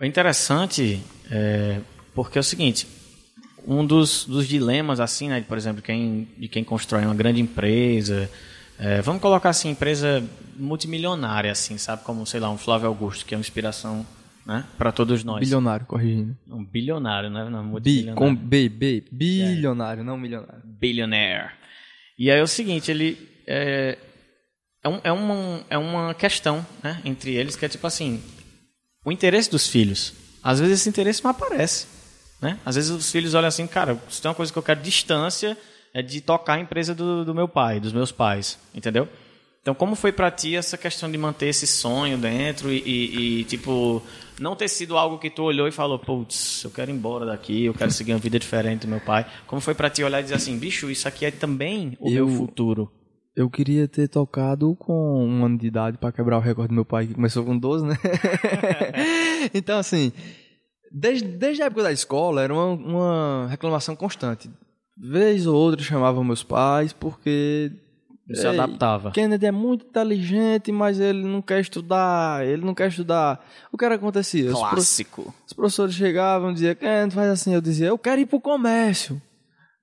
É 0.00 0.06
interessante 0.06 1.02
é, 1.30 1.80
porque 2.14 2.38
é 2.38 2.40
o 2.40 2.44
seguinte, 2.44 2.86
um 3.66 3.84
dos, 3.84 4.24
dos 4.24 4.46
dilemas, 4.46 5.00
assim, 5.00 5.28
né, 5.28 5.40
de, 5.40 5.46
por 5.46 5.58
exemplo, 5.58 5.82
quem, 5.82 6.28
de 6.38 6.46
quem 6.46 6.62
constrói 6.62 7.04
uma 7.04 7.14
grande 7.14 7.40
empresa, 7.40 8.30
é, 8.78 9.02
vamos 9.02 9.20
colocar 9.20 9.50
assim, 9.50 9.70
empresa 9.70 10.22
multimilionária, 10.56 11.50
assim, 11.50 11.76
sabe, 11.76 12.04
como, 12.04 12.24
sei 12.24 12.38
lá, 12.38 12.48
um 12.50 12.58
Flávio 12.58 12.86
Augusto, 12.86 13.26
que 13.26 13.34
é 13.34 13.36
uma 13.36 13.40
inspiração, 13.40 14.06
né, 14.46 14.64
para 14.78 14.92
todos 14.92 15.24
nós. 15.24 15.40
Bilionário, 15.40 15.84
corrigindo. 15.86 16.36
Um 16.48 16.64
bilionário, 16.64 17.28
né, 17.28 17.48
não, 17.50 17.62
Bi, 17.64 17.68
multimilionário. 17.70 18.16
com 18.16 18.34
B, 18.34 18.68
B, 18.68 19.04
bilionário, 19.10 20.04
não 20.04 20.16
milionário. 20.16 20.62
billionaire. 20.64 21.50
E 22.18 22.30
aí 22.30 22.38
é 22.38 22.42
o 22.42 22.46
seguinte, 22.46 22.90
ele 22.90 23.18
é, 23.46 23.98
é, 24.82 24.88
um- 24.88 25.00
é 25.04 25.12
uma, 25.12 25.64
é 25.68 25.76
uma 25.78 26.14
questão 26.14 26.64
né, 26.82 27.00
entre 27.04 27.34
eles 27.34 27.56
que 27.56 27.64
é 27.64 27.68
tipo 27.68 27.86
assim, 27.86 28.22
o 29.04 29.12
interesse 29.12 29.50
dos 29.50 29.66
filhos. 29.68 30.14
Às 30.42 30.60
vezes 30.60 30.80
esse 30.80 30.88
interesse 30.88 31.22
não 31.24 31.30
aparece. 31.32 31.86
Né? 32.40 32.58
Às 32.64 32.76
vezes 32.76 32.90
os 32.90 33.10
filhos 33.10 33.34
olham 33.34 33.48
assim, 33.48 33.66
cara, 33.66 33.98
se 34.08 34.20
tem 34.22 34.28
uma 34.30 34.34
coisa 34.34 34.52
que 34.52 34.58
eu 34.58 34.62
quero 34.62 34.80
distância, 34.80 35.56
é 35.92 36.02
de 36.02 36.20
tocar 36.20 36.54
a 36.54 36.60
empresa 36.60 36.94
do, 36.94 37.24
do 37.24 37.34
meu 37.34 37.48
pai, 37.48 37.80
dos 37.80 37.92
meus 37.92 38.12
pais, 38.12 38.58
entendeu? 38.74 39.08
Então, 39.66 39.74
como 39.74 39.96
foi 39.96 40.12
para 40.12 40.30
ti 40.30 40.54
essa 40.54 40.78
questão 40.78 41.10
de 41.10 41.18
manter 41.18 41.48
esse 41.48 41.66
sonho 41.66 42.16
dentro 42.16 42.72
e, 42.72 42.78
e, 42.86 43.40
e, 43.40 43.44
tipo, 43.46 44.00
não 44.38 44.54
ter 44.54 44.68
sido 44.68 44.96
algo 44.96 45.18
que 45.18 45.28
tu 45.28 45.42
olhou 45.42 45.66
e 45.66 45.72
falou, 45.72 45.98
putz, 45.98 46.62
eu 46.62 46.70
quero 46.70 46.88
ir 46.88 46.94
embora 46.94 47.26
daqui, 47.26 47.64
eu 47.64 47.74
quero 47.74 47.90
seguir 47.90 48.12
uma 48.12 48.20
vida 48.20 48.38
diferente 48.38 48.82
do 48.82 48.88
meu 48.88 49.00
pai. 49.00 49.26
Como 49.44 49.60
foi 49.60 49.74
para 49.74 49.90
ti 49.90 50.04
olhar 50.04 50.20
e 50.20 50.22
dizer 50.22 50.36
assim, 50.36 50.56
bicho, 50.56 50.88
isso 50.88 51.08
aqui 51.08 51.26
é 51.26 51.32
também 51.32 51.98
o 51.98 52.08
eu, 52.08 52.28
meu 52.28 52.36
futuro? 52.36 52.92
Eu 53.34 53.50
queria 53.50 53.88
ter 53.88 54.06
tocado 54.06 54.76
com 54.76 55.26
um 55.26 55.44
ano 55.44 55.58
de 55.58 55.66
idade 55.66 55.98
para 55.98 56.12
quebrar 56.12 56.36
o 56.36 56.40
recorde 56.40 56.68
do 56.68 56.74
meu 56.76 56.84
pai, 56.84 57.08
que 57.08 57.14
começou 57.14 57.44
com 57.44 57.58
12, 57.58 57.86
né? 57.86 57.98
então, 59.52 59.80
assim, 59.80 60.12
desde, 60.92 61.26
desde 61.26 61.64
a 61.64 61.66
época 61.66 61.82
da 61.82 61.90
escola, 61.90 62.40
era 62.40 62.54
uma, 62.54 62.66
uma 62.68 63.46
reclamação 63.50 63.96
constante. 63.96 64.48
Vez 64.96 65.44
ou 65.44 65.56
outra 65.56 65.82
chamavam 65.82 66.22
meus 66.22 66.44
pais 66.44 66.92
porque 66.92 67.72
se 68.34 68.46
adaptava. 68.46 69.10
Kennedy 69.12 69.46
é 69.46 69.52
muito 69.52 69.86
inteligente, 69.86 70.72
mas 70.72 70.98
ele 70.98 71.22
não 71.22 71.40
quer 71.40 71.60
estudar, 71.60 72.44
ele 72.44 72.64
não 72.64 72.74
quer 72.74 72.88
estudar. 72.88 73.44
O 73.72 73.78
que 73.78 73.84
era 73.84 73.94
acontecia? 73.94 74.50
Clássico. 74.50 75.20
Os, 75.20 75.26
pro, 75.26 75.34
os 75.46 75.52
professores 75.52 75.94
chegavam 75.94 76.50
e 76.50 76.54
diziam, 76.54 76.74
Kennedy, 76.74 77.14
faz 77.14 77.30
assim. 77.30 77.54
Eu 77.54 77.60
dizia, 77.60 77.86
eu 77.88 77.98
quero 77.98 78.20
ir 78.20 78.26
pro 78.26 78.40
comércio. 78.40 79.20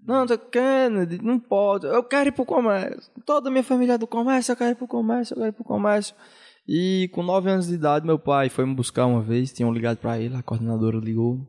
Não, 0.06 0.26
Kennedy, 0.28 1.22
não 1.24 1.40
pode. 1.40 1.88
Eu 1.88 2.04
quero 2.04 2.30
ir 2.30 2.34
pro 2.34 2.46
comércio. 2.46 3.10
Toda 3.26 3.50
a 3.50 3.52
minha 3.52 3.64
família 3.64 3.94
é 3.94 3.98
do 3.98 4.08
comércio, 4.08 4.52
eu 4.52 4.58
quero 4.58 4.72
ir 4.72 4.76
pro 4.76 4.88
comércio, 4.88 5.34
eu 5.34 5.38
quero 5.38 5.50
ir 5.50 5.54
pro 5.54 5.64
comércio. 5.64 6.14
E 6.68 7.10
com 7.14 7.24
nove 7.24 7.50
anos 7.50 7.68
de 7.68 7.74
idade, 7.74 8.06
meu 8.06 8.20
pai 8.20 8.50
foi 8.50 8.66
me 8.66 8.74
buscar 8.74 9.06
uma 9.06 9.22
vez, 9.22 9.52
tinham 9.52 9.72
ligado 9.74 9.98
para 9.98 10.20
ele, 10.20 10.36
a 10.36 10.44
coordenadora 10.44 10.98
ligou. 10.98 11.40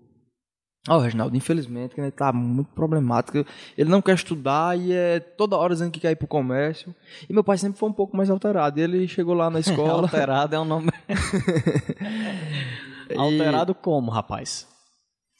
Ó, 0.87 0.97
oh, 0.97 1.01
Reginaldo, 1.01 1.35
infelizmente, 1.35 1.99
ele 1.99 2.11
tá 2.11 2.31
muito 2.31 2.71
problemático. 2.75 3.39
Ele 3.77 3.89
não 3.89 4.03
quer 4.03 4.15
estudar 4.15 4.79
e 4.79 4.93
é 4.93 5.19
toda 5.19 5.57
hora 5.57 5.73
dizendo 5.73 5.91
que 5.91 5.99
quer 5.99 6.11
ir 6.11 6.17
pro 6.17 6.27
comércio. 6.27 6.95
E 7.29 7.33
meu 7.33 7.43
pai 7.43 7.57
sempre 7.57 7.79
foi 7.79 7.89
um 7.89 7.93
pouco 7.93 8.15
mais 8.15 8.29
alterado. 8.29 8.79
E 8.79 8.83
ele 8.83 9.09
chegou 9.09 9.35
lá 9.35 9.49
na 9.49 9.61
escola. 9.61 10.03
alterado 10.03 10.55
é 10.55 10.61
um 10.61 10.65
nome. 10.67 10.93
e... 13.09 13.17
Alterado 13.17 13.75
como, 13.75 14.11
rapaz? 14.11 14.69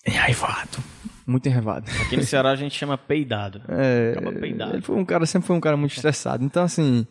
Enraivado. 0.07 0.79
Muito 1.27 1.47
enraivado. 1.47 1.91
Aqui 2.07 2.17
no 2.17 2.23
Ceará 2.23 2.51
a 2.51 2.57
gente 2.57 2.75
chama 2.75 2.97
peidado. 2.97 3.61
É. 3.69 4.15
peidado. 4.41 4.77
Ele 4.77 4.83
foi 4.83 4.97
um 4.97 5.05
cara, 5.05 5.27
sempre 5.27 5.47
foi 5.47 5.57
um 5.57 5.61
cara 5.61 5.77
muito 5.77 5.93
estressado. 5.93 6.43
Então, 6.43 6.63
assim. 6.63 7.07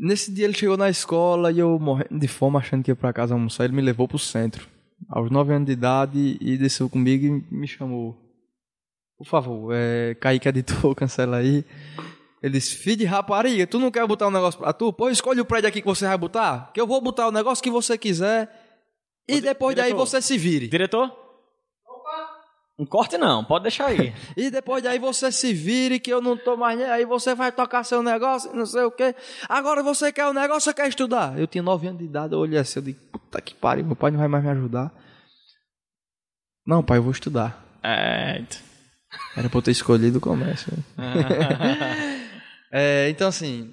Nesse 0.00 0.32
dia 0.32 0.46
ele 0.46 0.54
chegou 0.54 0.76
na 0.76 0.88
escola 0.88 1.52
e 1.52 1.58
eu 1.58 1.78
morrendo 1.78 2.18
de 2.18 2.28
fome, 2.28 2.56
achando 2.56 2.82
que 2.82 2.90
ia 2.90 2.96
pra 2.96 3.12
casa 3.12 3.34
almoçar, 3.34 3.64
ele 3.64 3.74
me 3.74 3.80
levou 3.80 4.06
pro 4.06 4.18
centro 4.18 4.68
aos 5.08 5.30
9 5.30 5.52
anos 5.52 5.66
de 5.66 5.72
idade 5.72 6.36
e 6.40 6.56
desceu 6.56 6.88
comigo 6.88 7.26
e 7.26 7.54
me 7.54 7.66
chamou. 7.66 8.16
Por 9.18 9.26
favor, 9.26 9.72
é, 9.74 10.14
Kaique 10.14 10.48
editor, 10.48 10.94
cancela 10.96 11.38
aí. 11.38 11.64
Ele 12.42 12.52
disse, 12.52 12.76
filho 12.76 12.98
de 12.98 13.04
rapariga, 13.04 13.66
tu 13.66 13.78
não 13.78 13.90
quer 13.90 14.06
botar 14.06 14.28
um 14.28 14.30
negócio 14.30 14.60
pra 14.60 14.72
tu? 14.72 14.92
Pô, 14.92 15.08
escolhe 15.08 15.40
o 15.40 15.44
prédio 15.44 15.68
aqui 15.68 15.80
que 15.80 15.86
você 15.86 16.06
vai 16.06 16.18
botar, 16.18 16.70
que 16.72 16.80
eu 16.80 16.86
vou 16.86 17.00
botar 17.00 17.26
o 17.28 17.32
negócio 17.32 17.62
que 17.62 17.70
você 17.70 17.96
quiser 17.96 18.50
e 19.26 19.40
depois 19.40 19.74
diretor, 19.74 19.90
daí 19.90 19.98
você 19.98 20.22
se 20.22 20.38
vire. 20.38 20.68
Diretor? 20.68 21.25
Um 22.78 22.84
corte 22.84 23.16
não, 23.16 23.42
pode 23.42 23.62
deixar 23.62 23.86
aí. 23.86 24.12
e 24.36 24.50
depois 24.50 24.82
daí 24.82 24.98
você 24.98 25.32
se 25.32 25.54
vire 25.54 25.98
que 25.98 26.12
eu 26.12 26.20
não 26.20 26.36
tô 26.36 26.56
mais 26.56 26.78
nem 26.78 26.86
aí, 26.86 27.06
você 27.06 27.34
vai 27.34 27.50
tocar 27.50 27.84
seu 27.84 28.02
negócio, 28.02 28.54
não 28.54 28.66
sei 28.66 28.82
o 28.82 28.90
quê. 28.90 29.14
Agora 29.48 29.82
você 29.82 30.12
quer 30.12 30.26
o 30.26 30.34
negócio, 30.34 30.62
você 30.62 30.74
quer 30.74 30.88
estudar? 30.88 31.38
Eu 31.38 31.46
tinha 31.46 31.62
nove 31.62 31.86
anos 31.86 31.98
de 31.98 32.04
idade, 32.04 32.34
eu 32.34 32.38
olhei 32.38 32.58
assim, 32.58 32.78
eu 32.78 32.82
digo, 32.82 32.98
puta 33.10 33.40
que 33.40 33.54
pariu, 33.54 33.84
meu 33.84 33.96
pai 33.96 34.10
não 34.10 34.18
vai 34.18 34.28
mais 34.28 34.44
me 34.44 34.50
ajudar. 34.50 34.92
Não, 36.66 36.82
pai, 36.82 36.98
eu 36.98 37.02
vou 37.02 37.12
estudar. 37.12 37.64
É. 37.82 38.44
Era 39.34 39.48
pra 39.48 39.58
eu 39.58 39.62
ter 39.62 39.70
escolhido 39.70 40.18
o 40.18 40.20
comércio. 40.20 40.72
é, 42.70 43.08
então 43.08 43.28
assim, 43.28 43.72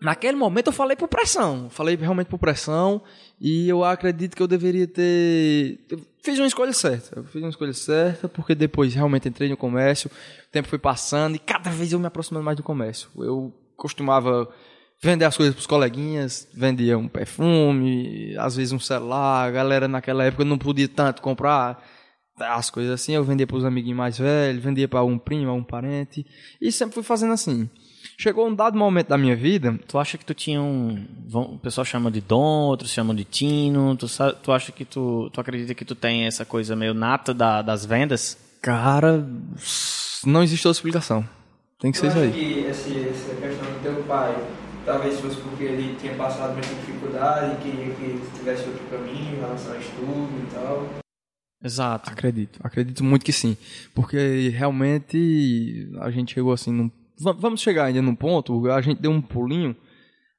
naquele 0.00 0.36
momento 0.36 0.68
eu 0.68 0.72
falei 0.72 0.96
por 0.96 1.06
pressão, 1.06 1.70
falei 1.70 1.94
realmente 1.94 2.26
por 2.26 2.38
pressão 2.38 3.02
e 3.40 3.68
eu 3.68 3.84
acredito 3.84 4.34
que 4.34 4.42
eu 4.42 4.48
deveria 4.48 4.88
ter 4.88 5.78
fiz 6.22 6.38
uma 6.38 6.46
escolha 6.46 6.72
certa. 6.72 7.18
Eu 7.18 7.24
fiz 7.24 7.42
uma 7.42 7.50
escolha 7.50 7.72
certa 7.72 8.28
porque 8.28 8.54
depois 8.54 8.94
realmente 8.94 9.28
entrei 9.28 9.48
no 9.48 9.56
comércio, 9.56 10.10
o 10.10 10.50
tempo 10.50 10.68
foi 10.68 10.78
passando 10.78 11.36
e 11.36 11.38
cada 11.38 11.70
vez 11.70 11.92
eu 11.92 11.98
me 11.98 12.06
aproximando 12.06 12.44
mais 12.44 12.56
do 12.56 12.62
comércio. 12.62 13.08
Eu 13.16 13.52
costumava 13.76 14.48
vender 15.02 15.24
as 15.24 15.36
coisas 15.36 15.54
para 15.54 15.60
os 15.60 15.66
coleguinhas, 15.66 16.46
vendia 16.52 16.98
um 16.98 17.08
perfume, 17.08 18.36
às 18.36 18.56
vezes 18.56 18.72
um 18.72 18.80
celular. 18.80 19.48
A 19.48 19.50
galera 19.50 19.88
naquela 19.88 20.24
época 20.24 20.44
não 20.44 20.58
podia 20.58 20.88
tanto 20.88 21.22
comprar 21.22 21.82
as 22.38 22.70
coisas 22.70 22.92
assim. 22.92 23.14
Eu 23.14 23.24
vendia 23.24 23.46
para 23.46 23.56
os 23.56 23.64
amiguinhos 23.64 23.96
mais 23.96 24.18
velhos, 24.18 24.62
vendia 24.62 24.88
para 24.88 25.02
um 25.02 25.18
primo, 25.18 25.52
um 25.52 25.64
parente 25.64 26.26
e 26.60 26.70
sempre 26.70 26.94
fui 26.94 27.02
fazendo 27.02 27.32
assim. 27.32 27.68
Chegou 28.20 28.46
um 28.46 28.54
dado 28.54 28.76
momento 28.76 29.08
da 29.08 29.16
minha 29.16 29.34
vida. 29.34 29.80
Tu 29.88 29.98
acha 29.98 30.18
que 30.18 30.26
tu 30.26 30.34
tinha 30.34 30.60
um. 30.60 31.06
O 31.32 31.56
pessoal 31.56 31.86
chama 31.86 32.10
de 32.10 32.20
dom, 32.20 32.66
outros 32.66 32.90
chamam 32.90 33.14
de 33.14 33.24
tino. 33.24 33.96
Tu, 33.96 34.06
tu 34.42 34.52
acha 34.52 34.70
que 34.70 34.84
tu. 34.84 35.30
Tu 35.32 35.40
acredita 35.40 35.74
que 35.74 35.86
tu 35.86 35.94
tem 35.94 36.26
essa 36.26 36.44
coisa 36.44 36.76
meio 36.76 36.92
nata 36.92 37.32
da, 37.32 37.62
das 37.62 37.86
vendas? 37.86 38.36
Cara, 38.60 39.26
não 40.26 40.42
existe 40.42 40.68
outra 40.68 40.76
explicação. 40.76 41.26
Tem 41.78 41.90
que 41.90 41.96
ser 41.96 42.08
isso 42.08 42.18
aí. 42.18 42.30
que 42.30 42.58
esse, 42.68 43.08
essa 43.08 43.34
questão 43.36 43.72
do 43.72 43.82
teu 43.82 44.02
pai, 44.02 44.36
talvez 44.84 45.18
fosse 45.18 45.36
porque 45.38 45.64
ele 45.64 45.96
tinha 45.98 46.14
passado 46.14 46.52
muita 46.52 46.68
dificuldade 46.68 47.54
e 47.54 47.70
queria 47.70 47.94
que 47.94 48.20
tivesse 48.36 48.68
outro 48.68 48.84
caminho 48.90 49.34
em 49.34 49.40
relação 49.40 49.72
ao 49.72 49.80
estudo 49.80 50.46
e 50.46 50.54
tal. 50.54 50.86
Exato. 51.64 52.10
Acredito, 52.10 52.60
acredito 52.62 53.02
muito 53.02 53.24
que 53.24 53.32
sim. 53.32 53.56
Porque 53.94 54.50
realmente 54.50 55.88
a 56.00 56.10
gente 56.10 56.34
chegou 56.34 56.52
assim 56.52 56.70
num 56.70 56.90
vamos 57.20 57.60
chegar 57.60 57.84
ainda 57.84 58.02
num 58.02 58.14
ponto, 58.14 58.70
a 58.70 58.80
gente 58.80 59.00
deu 59.00 59.10
um 59.10 59.20
pulinho, 59.20 59.76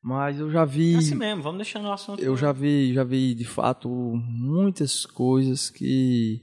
mas 0.01 0.39
eu 0.39 0.51
já 0.51 0.65
vi. 0.65 0.95
É 0.95 0.97
assim 0.97 1.15
mesmo, 1.15 1.43
vamos 1.43 1.59
deixando 1.59 1.87
o 1.87 1.91
assunto. 1.91 2.21
Eu 2.21 2.35
já 2.35 2.51
vi, 2.51 2.93
já 2.93 3.03
vi 3.03 3.33
de 3.33 3.45
fato 3.45 3.89
muitas 3.89 5.05
coisas 5.05 5.69
que 5.69 6.41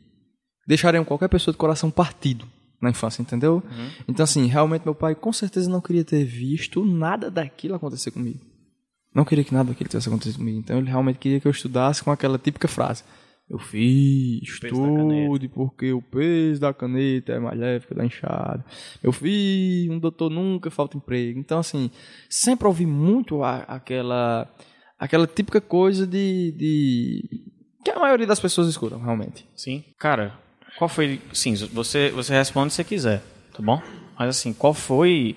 deixariam 0.66 1.04
qualquer 1.04 1.28
pessoa 1.28 1.52
de 1.52 1.58
coração 1.58 1.90
partido 1.90 2.46
na 2.80 2.90
infância, 2.90 3.20
entendeu? 3.20 3.62
Uhum. 3.64 3.90
Então, 4.06 4.22
assim, 4.22 4.46
realmente 4.46 4.84
meu 4.84 4.94
pai 4.94 5.14
com 5.14 5.32
certeza 5.32 5.68
não 5.68 5.80
queria 5.80 6.04
ter 6.04 6.24
visto 6.24 6.84
nada 6.84 7.30
daquilo 7.30 7.74
acontecer 7.74 8.10
comigo. 8.10 8.40
Não 9.14 9.24
queria 9.24 9.42
que 9.42 9.52
nada 9.52 9.70
daquilo 9.70 9.88
tivesse 9.88 10.08
acontecido 10.08 10.38
comigo. 10.38 10.58
Então, 10.58 10.78
ele 10.78 10.88
realmente 10.88 11.18
queria 11.18 11.40
que 11.40 11.48
eu 11.48 11.50
estudasse 11.50 12.04
com 12.04 12.12
aquela 12.12 12.38
típica 12.38 12.68
frase: 12.68 13.02
eu 13.50 13.58
fiz 13.58 14.60
tudo 14.68 15.48
porque 15.48 15.90
o 15.90 16.02
peso 16.02 16.60
da 16.60 16.74
caneta 16.74 17.32
é 17.32 17.38
mais 17.38 17.58
leve 17.58 17.86
que 17.86 17.94
da 17.94 18.04
enxada. 18.04 18.62
Eu 19.02 19.10
fiz, 19.10 19.88
um 19.88 19.98
doutor 19.98 20.28
nunca 20.28 20.70
falta 20.70 20.98
emprego. 20.98 21.40
Então, 21.40 21.58
assim, 21.58 21.90
sempre 22.28 22.66
ouvi 22.66 22.84
muito 22.84 23.42
a, 23.42 23.60
aquela, 23.60 24.46
aquela 24.98 25.26
típica 25.26 25.62
coisa 25.62 26.06
de, 26.06 26.52
de. 26.52 27.42
que 27.82 27.90
a 27.90 27.98
maioria 27.98 28.26
das 28.26 28.38
pessoas 28.38 28.68
escutam, 28.68 29.00
realmente. 29.00 29.46
Sim. 29.56 29.82
Cara, 29.98 30.38
qual 30.76 30.88
foi. 30.88 31.18
Sim, 31.32 31.54
você, 31.72 32.10
você 32.10 32.34
responde 32.34 32.74
se 32.74 32.84
quiser, 32.84 33.22
tá 33.54 33.62
bom? 33.62 33.80
Mas, 34.18 34.28
assim, 34.28 34.52
qual 34.52 34.74
foi 34.74 35.36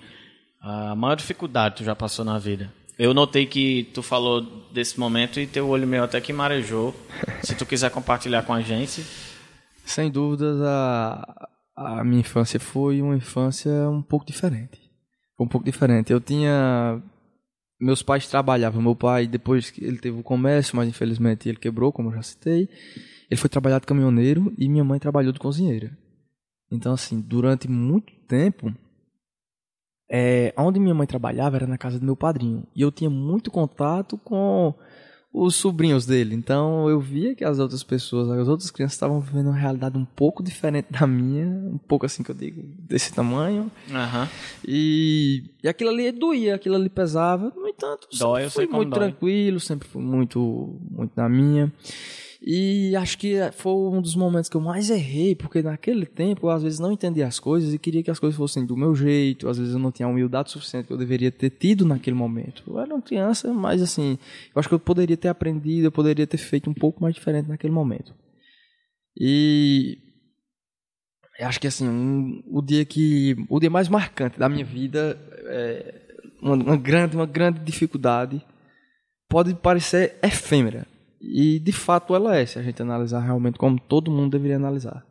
a 0.59 0.93
maior 0.95 1.15
dificuldade 1.15 1.75
que 1.75 1.83
tu 1.83 1.85
já 1.85 1.95
passou 1.95 2.25
na 2.25 2.37
vida? 2.37 2.73
Eu 3.01 3.15
notei 3.15 3.47
que 3.47 3.89
tu 3.95 4.03
falou 4.03 4.41
desse 4.71 4.99
momento 4.99 5.39
e 5.39 5.47
teu 5.47 5.67
olho 5.67 5.87
meio 5.87 6.03
até 6.03 6.21
que 6.21 6.31
marejou. 6.31 6.93
Se 7.41 7.55
tu 7.55 7.65
quiser 7.65 7.89
compartilhar 7.89 8.43
com 8.43 8.53
a 8.53 8.61
gente. 8.61 9.03
Sem 9.83 10.11
dúvidas, 10.11 10.61
a, 10.61 11.49
a 11.75 12.03
minha 12.03 12.19
infância 12.19 12.59
foi 12.59 13.01
uma 13.01 13.15
infância 13.15 13.71
um 13.89 14.03
pouco 14.03 14.23
diferente. 14.23 14.79
Foi 15.35 15.47
um 15.47 15.49
pouco 15.49 15.65
diferente. 15.65 16.13
Eu 16.13 16.21
tinha. 16.21 17.01
Meus 17.79 18.03
pais 18.03 18.27
trabalhavam. 18.27 18.83
Meu 18.83 18.95
pai, 18.95 19.25
depois 19.25 19.71
que 19.71 19.83
ele 19.83 19.97
teve 19.97 20.19
o 20.19 20.23
comércio, 20.23 20.75
mas 20.75 20.87
infelizmente 20.87 21.49
ele 21.49 21.57
quebrou, 21.57 21.91
como 21.91 22.09
eu 22.09 22.13
já 22.17 22.21
citei. 22.21 22.69
Ele 23.31 23.41
foi 23.41 23.49
trabalhar 23.49 23.79
de 23.79 23.87
caminhoneiro 23.87 24.53
e 24.59 24.69
minha 24.69 24.83
mãe 24.83 24.99
trabalhou 24.99 25.33
de 25.33 25.39
cozinheira. 25.39 25.91
Então, 26.71 26.93
assim, 26.93 27.19
durante 27.19 27.67
muito 27.67 28.13
tempo, 28.27 28.71
é, 30.13 30.53
onde 30.57 30.77
minha 30.77 30.93
mãe 30.93 31.07
trabalhava 31.07 31.55
era 31.55 31.65
na 31.65 31.77
casa 31.77 31.97
do 31.97 32.05
meu 32.05 32.17
padrinho. 32.17 32.63
E 32.75 32.81
eu 32.81 32.91
tinha 32.91 33.09
muito 33.09 33.49
contato 33.49 34.17
com 34.17 34.73
os 35.33 35.55
sobrinhos 35.55 36.05
dele. 36.05 36.35
Então 36.35 36.89
eu 36.89 36.99
via 36.99 37.33
que 37.33 37.45
as 37.45 37.59
outras 37.59 37.81
pessoas, 37.81 38.29
as 38.29 38.49
outras 38.49 38.69
crianças 38.69 38.95
estavam 38.95 39.21
vivendo 39.21 39.47
uma 39.47 39.55
realidade 39.55 39.97
um 39.97 40.03
pouco 40.03 40.43
diferente 40.43 40.87
da 40.91 41.07
minha, 41.07 41.47
um 41.47 41.77
pouco 41.77 42.05
assim 42.05 42.23
que 42.23 42.31
eu 42.31 42.35
digo, 42.35 42.61
desse 42.79 43.13
tamanho. 43.13 43.71
Uhum. 43.89 44.27
E, 44.67 45.45
e 45.63 45.69
aquilo 45.69 45.91
ali 45.91 46.11
doía, 46.11 46.55
aquilo 46.55 46.75
ali 46.75 46.89
pesava. 46.89 47.53
No 47.55 47.69
entanto, 47.69 48.09
dói, 48.19 48.49
sempre 48.49 48.67
fui 48.67 48.75
muito 48.75 48.89
dói. 48.89 48.99
tranquilo, 48.99 49.59
sempre 49.61 49.87
fui 49.87 50.01
muito, 50.01 50.77
muito 50.89 51.13
na 51.15 51.29
minha. 51.29 51.71
E 52.43 52.95
acho 52.95 53.19
que 53.19 53.35
foi 53.51 53.71
um 53.73 54.01
dos 54.01 54.15
momentos 54.15 54.49
que 54.49 54.57
eu 54.57 54.61
mais 54.61 54.89
errei, 54.89 55.35
porque 55.35 55.61
naquele 55.61 56.07
tempo 56.07 56.47
eu 56.47 56.49
às 56.49 56.63
vezes 56.63 56.79
não 56.79 56.91
entendia 56.91 57.27
as 57.27 57.39
coisas 57.39 57.71
e 57.71 57.77
queria 57.77 58.01
que 58.01 58.09
as 58.09 58.17
coisas 58.17 58.35
fossem 58.35 58.65
do 58.65 58.75
meu 58.75 58.95
jeito, 58.95 59.47
às 59.47 59.59
vezes 59.59 59.73
eu 59.75 59.79
não 59.79 59.91
tinha 59.91 60.07
a 60.07 60.09
humildade 60.09 60.49
suficiente 60.49 60.87
que 60.87 60.93
eu 60.93 60.97
deveria 60.97 61.31
ter 61.31 61.51
tido 61.51 61.85
naquele 61.85 62.15
momento. 62.15 62.63
Eu 62.65 62.79
era 62.79 62.95
uma 62.95 63.01
criança, 63.01 63.53
mas 63.53 63.79
assim, 63.79 64.17
eu 64.55 64.59
acho 64.59 64.67
que 64.67 64.73
eu 64.73 64.79
poderia 64.79 65.15
ter 65.15 65.27
aprendido, 65.27 65.85
eu 65.85 65.91
poderia 65.91 66.25
ter 66.25 66.37
feito 66.37 66.67
um 66.67 66.73
pouco 66.73 66.99
mais 66.99 67.13
diferente 67.13 67.47
naquele 67.47 67.73
momento. 67.73 68.11
E 69.15 69.99
eu 71.39 71.47
acho 71.47 71.59
que 71.59 71.67
assim, 71.67 71.87
um, 71.87 72.41
o 72.47 72.59
dia 72.59 72.83
que 72.85 73.35
o 73.49 73.59
dia 73.59 73.69
mais 73.69 73.87
marcante 73.87 74.39
da 74.39 74.49
minha 74.49 74.65
vida 74.65 75.15
é 75.45 76.01
uma, 76.41 76.55
uma 76.55 76.77
grande 76.77 77.15
uma 77.15 77.27
grande 77.27 77.59
dificuldade 77.59 78.43
pode 79.29 79.53
parecer 79.53 80.17
efêmera, 80.23 80.87
e 81.21 81.59
de 81.59 81.71
fato 81.71 82.15
ela 82.15 82.35
é, 82.35 82.45
se 82.45 82.57
a 82.57 82.63
gente 82.63 82.81
analisar 82.81 83.19
realmente 83.19 83.57
como 83.57 83.79
todo 83.79 84.11
mundo 84.11 84.31
deveria 84.31 84.55
analisar. 84.55 85.05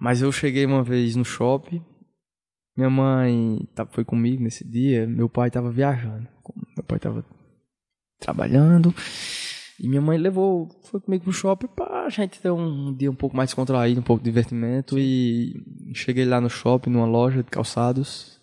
Mas 0.00 0.22
eu 0.22 0.32
cheguei 0.32 0.64
uma 0.66 0.82
vez 0.82 1.14
no 1.14 1.24
shopping, 1.24 1.82
minha 2.76 2.90
mãe 2.90 3.68
foi 3.90 4.04
comigo 4.04 4.42
nesse 4.42 4.68
dia, 4.68 5.06
meu 5.06 5.28
pai 5.28 5.48
estava 5.48 5.70
viajando, 5.70 6.26
meu 6.76 6.84
pai 6.84 6.96
estava 6.96 7.24
trabalhando, 8.18 8.94
e 9.82 9.88
minha 9.88 10.00
mãe 10.00 10.16
levou, 10.16 10.68
foi 10.84 11.00
comigo 11.00 11.24
pro 11.24 11.32
shopping 11.32 11.66
para 11.66 12.06
a 12.06 12.08
gente 12.08 12.40
ter 12.40 12.50
um 12.52 12.94
dia 12.94 13.10
um 13.10 13.14
pouco 13.16 13.36
mais 13.36 13.52
contraído, 13.52 14.00
um 14.00 14.04
pouco 14.04 14.22
de 14.22 14.30
divertimento. 14.30 14.96
E 14.96 15.60
cheguei 15.92 16.24
lá 16.24 16.40
no 16.40 16.48
shopping, 16.48 16.90
numa 16.90 17.04
loja 17.04 17.42
de 17.42 17.50
calçados. 17.50 18.40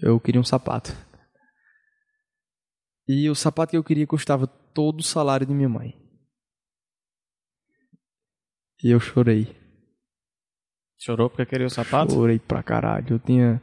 Eu 0.00 0.18
queria 0.18 0.40
um 0.40 0.44
sapato. 0.44 0.92
E 3.06 3.28
o 3.28 3.34
sapato 3.34 3.70
que 3.70 3.76
eu 3.76 3.84
queria 3.84 4.06
custava 4.06 4.46
todo 4.46 5.00
o 5.00 5.04
salário 5.04 5.46
de 5.46 5.52
minha 5.52 5.68
mãe. 5.68 5.94
E 8.82 8.90
eu 8.90 9.00
chorei. 9.00 9.54
Chorou 10.98 11.28
porque 11.28 11.46
queria 11.46 11.66
o 11.66 11.70
sapato? 11.70 12.12
Chorei 12.12 12.38
pra 12.38 12.62
caralho. 12.62 13.14
Eu 13.14 13.18
tinha 13.18 13.60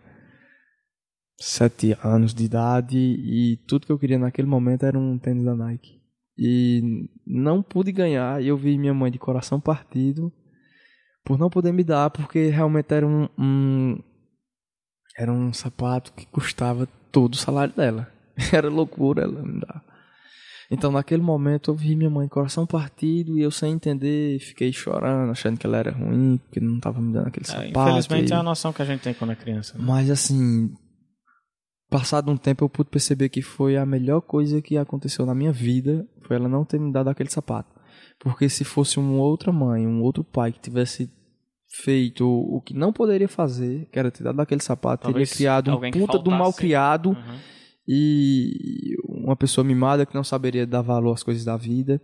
sete 1.39 1.97
anos 2.03 2.33
de 2.33 2.45
idade 2.45 2.97
e 2.97 3.57
tudo 3.67 3.85
que 3.85 3.91
eu 3.91 3.97
queria 3.99 4.19
naquele 4.19 4.47
momento 4.47 4.85
era 4.85 4.97
um 4.97 5.17
tênis 5.17 5.43
da 5.43 5.55
Nike. 5.55 6.01
E 6.37 7.09
não 7.25 7.61
pude 7.61 7.91
ganhar 7.91 8.41
e 8.41 8.47
eu 8.47 8.57
vi 8.57 8.77
minha 8.77 8.93
mãe 8.93 9.11
de 9.11 9.19
coração 9.19 9.59
partido 9.59 10.31
por 11.23 11.37
não 11.37 11.49
poder 11.49 11.71
me 11.71 11.83
dar, 11.83 12.09
porque 12.09 12.47
realmente 12.47 12.93
era 12.93 13.05
um, 13.05 13.27
um 13.37 14.03
era 15.17 15.31
um 15.31 15.53
sapato 15.53 16.13
que 16.13 16.25
custava 16.25 16.87
todo 17.11 17.33
o 17.33 17.37
salário 17.37 17.75
dela. 17.75 18.10
Era 18.51 18.69
loucura 18.69 19.23
ela 19.23 19.41
me 19.41 19.59
dar. 19.59 19.83
Então, 20.73 20.89
naquele 20.89 21.21
momento, 21.21 21.69
eu 21.69 21.75
vi 21.75 21.97
minha 21.97 22.09
mãe 22.09 22.29
coração 22.29 22.65
partido 22.65 23.37
e 23.37 23.41
eu 23.41 23.51
sem 23.51 23.73
entender, 23.73 24.39
fiquei 24.39 24.71
chorando, 24.71 25.29
achando 25.29 25.59
que 25.59 25.67
ela 25.67 25.77
era 25.77 25.91
ruim, 25.91 26.37
porque 26.37 26.61
não 26.61 26.77
estava 26.77 27.01
me 27.01 27.11
dando 27.11 27.27
aquele 27.27 27.45
é, 27.45 27.49
sapato. 27.49 27.89
Infelizmente, 27.89 28.29
e... 28.29 28.33
é 28.33 28.37
a 28.37 28.43
noção 28.43 28.71
que 28.71 28.81
a 28.81 28.85
gente 28.85 29.01
tem 29.01 29.13
quando 29.13 29.31
é 29.31 29.35
criança. 29.35 29.77
Né? 29.77 29.83
Mas, 29.85 30.09
assim, 30.09 30.73
passado 31.89 32.31
um 32.31 32.37
tempo, 32.37 32.63
eu 32.63 32.69
pude 32.69 32.89
perceber 32.89 33.27
que 33.27 33.41
foi 33.41 33.75
a 33.75 33.85
melhor 33.85 34.21
coisa 34.21 34.61
que 34.61 34.77
aconteceu 34.77 35.25
na 35.25 35.35
minha 35.35 35.51
vida, 35.51 36.07
foi 36.21 36.37
ela 36.37 36.47
não 36.47 36.63
ter 36.63 36.79
me 36.79 36.89
dado 36.89 37.09
aquele 37.09 37.29
sapato. 37.29 37.69
Porque 38.17 38.47
se 38.47 38.63
fosse 38.63 38.97
uma 38.97 39.21
outra 39.21 39.51
mãe, 39.51 39.85
um 39.85 40.01
outro 40.01 40.23
pai 40.23 40.53
que 40.53 40.59
tivesse 40.61 41.11
feito 41.83 42.25
o 42.25 42.61
que 42.61 42.73
não 42.73 42.93
poderia 42.93 43.27
fazer, 43.27 43.89
que 43.91 43.99
era 43.99 44.09
ter 44.09 44.23
dado 44.23 44.39
aquele 44.39 44.61
sapato, 44.61 45.03
Talvez 45.03 45.31
teria 45.31 45.37
criado 45.37 45.75
um 45.75 45.91
puta 45.91 46.17
do 46.17 46.31
mal 46.31 46.53
criado. 46.53 47.09
Uhum 47.09 47.60
e 47.87 48.95
uma 49.07 49.35
pessoa 49.35 49.65
mimada 49.65 50.05
que 50.05 50.15
não 50.15 50.23
saberia 50.23 50.65
dar 50.65 50.81
valor 50.81 51.13
às 51.13 51.23
coisas 51.23 51.43
da 51.43 51.57
vida. 51.57 52.01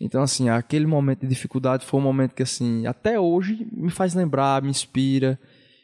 Então, 0.00 0.22
assim, 0.22 0.48
aquele 0.48 0.86
momento 0.86 1.20
de 1.20 1.28
dificuldade 1.28 1.84
foi 1.84 2.00
um 2.00 2.02
momento 2.02 2.34
que, 2.34 2.42
assim, 2.42 2.86
até 2.86 3.18
hoje 3.18 3.66
me 3.72 3.90
faz 3.90 4.14
lembrar, 4.14 4.62
me 4.62 4.70
inspira 4.70 5.38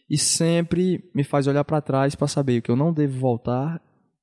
e 0.09 0.18
sempre 0.18 1.11
me 1.14 1.25
faz 1.25 1.47
olhar 1.47 1.64
para 1.64 1.81
trás 1.81 2.14
para 2.14 2.29
saber 2.29 2.59
o 2.59 2.62
que 2.62 2.70
eu 2.70 2.77
não 2.77 2.92
devo 2.92 3.18
voltar 3.18 3.81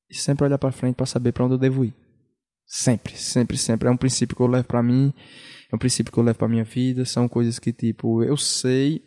e 0.09 0.15
sempre 0.15 0.45
olhar 0.45 0.57
para 0.57 0.71
frente 0.71 0.95
para 0.95 1.05
saber 1.05 1.31
para 1.31 1.45
onde 1.45 1.55
eu 1.55 1.59
devo 1.59 1.83
ir. 1.83 1.93
Sempre, 2.65 3.17
sempre, 3.17 3.57
sempre. 3.57 3.89
É 3.89 3.91
um 3.91 3.97
princípio 3.97 4.35
que 4.35 4.41
eu 4.41 4.47
levo 4.47 4.67
para 4.67 4.81
mim, 4.81 5.13
é 5.71 5.75
um 5.75 5.79
princípio 5.79 6.11
que 6.11 6.17
eu 6.17 6.23
levo 6.23 6.39
para 6.39 6.47
minha 6.47 6.63
vida. 6.63 7.03
São 7.05 7.27
coisas 7.27 7.59
que, 7.59 7.73
tipo, 7.73 8.23
eu 8.23 8.37
sei, 8.37 9.01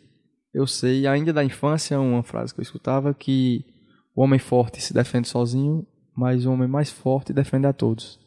eu 0.53 0.67
sei, 0.67 1.07
ainda 1.07 1.33
da 1.33 1.43
infância, 1.43 1.99
uma 1.99 2.23
frase 2.23 2.53
que 2.53 2.59
eu 2.59 2.63
escutava 2.63 3.13
que 3.13 3.65
o 4.15 4.21
homem 4.21 4.39
forte 4.39 4.81
se 4.81 4.93
defende 4.93 5.27
sozinho 5.27 5.85
mas 6.15 6.45
o 6.45 6.51
homem 6.51 6.67
mais 6.67 6.91
forte 6.91 7.33
defende 7.33 7.67
a 7.67 7.73
todos. 7.73 8.19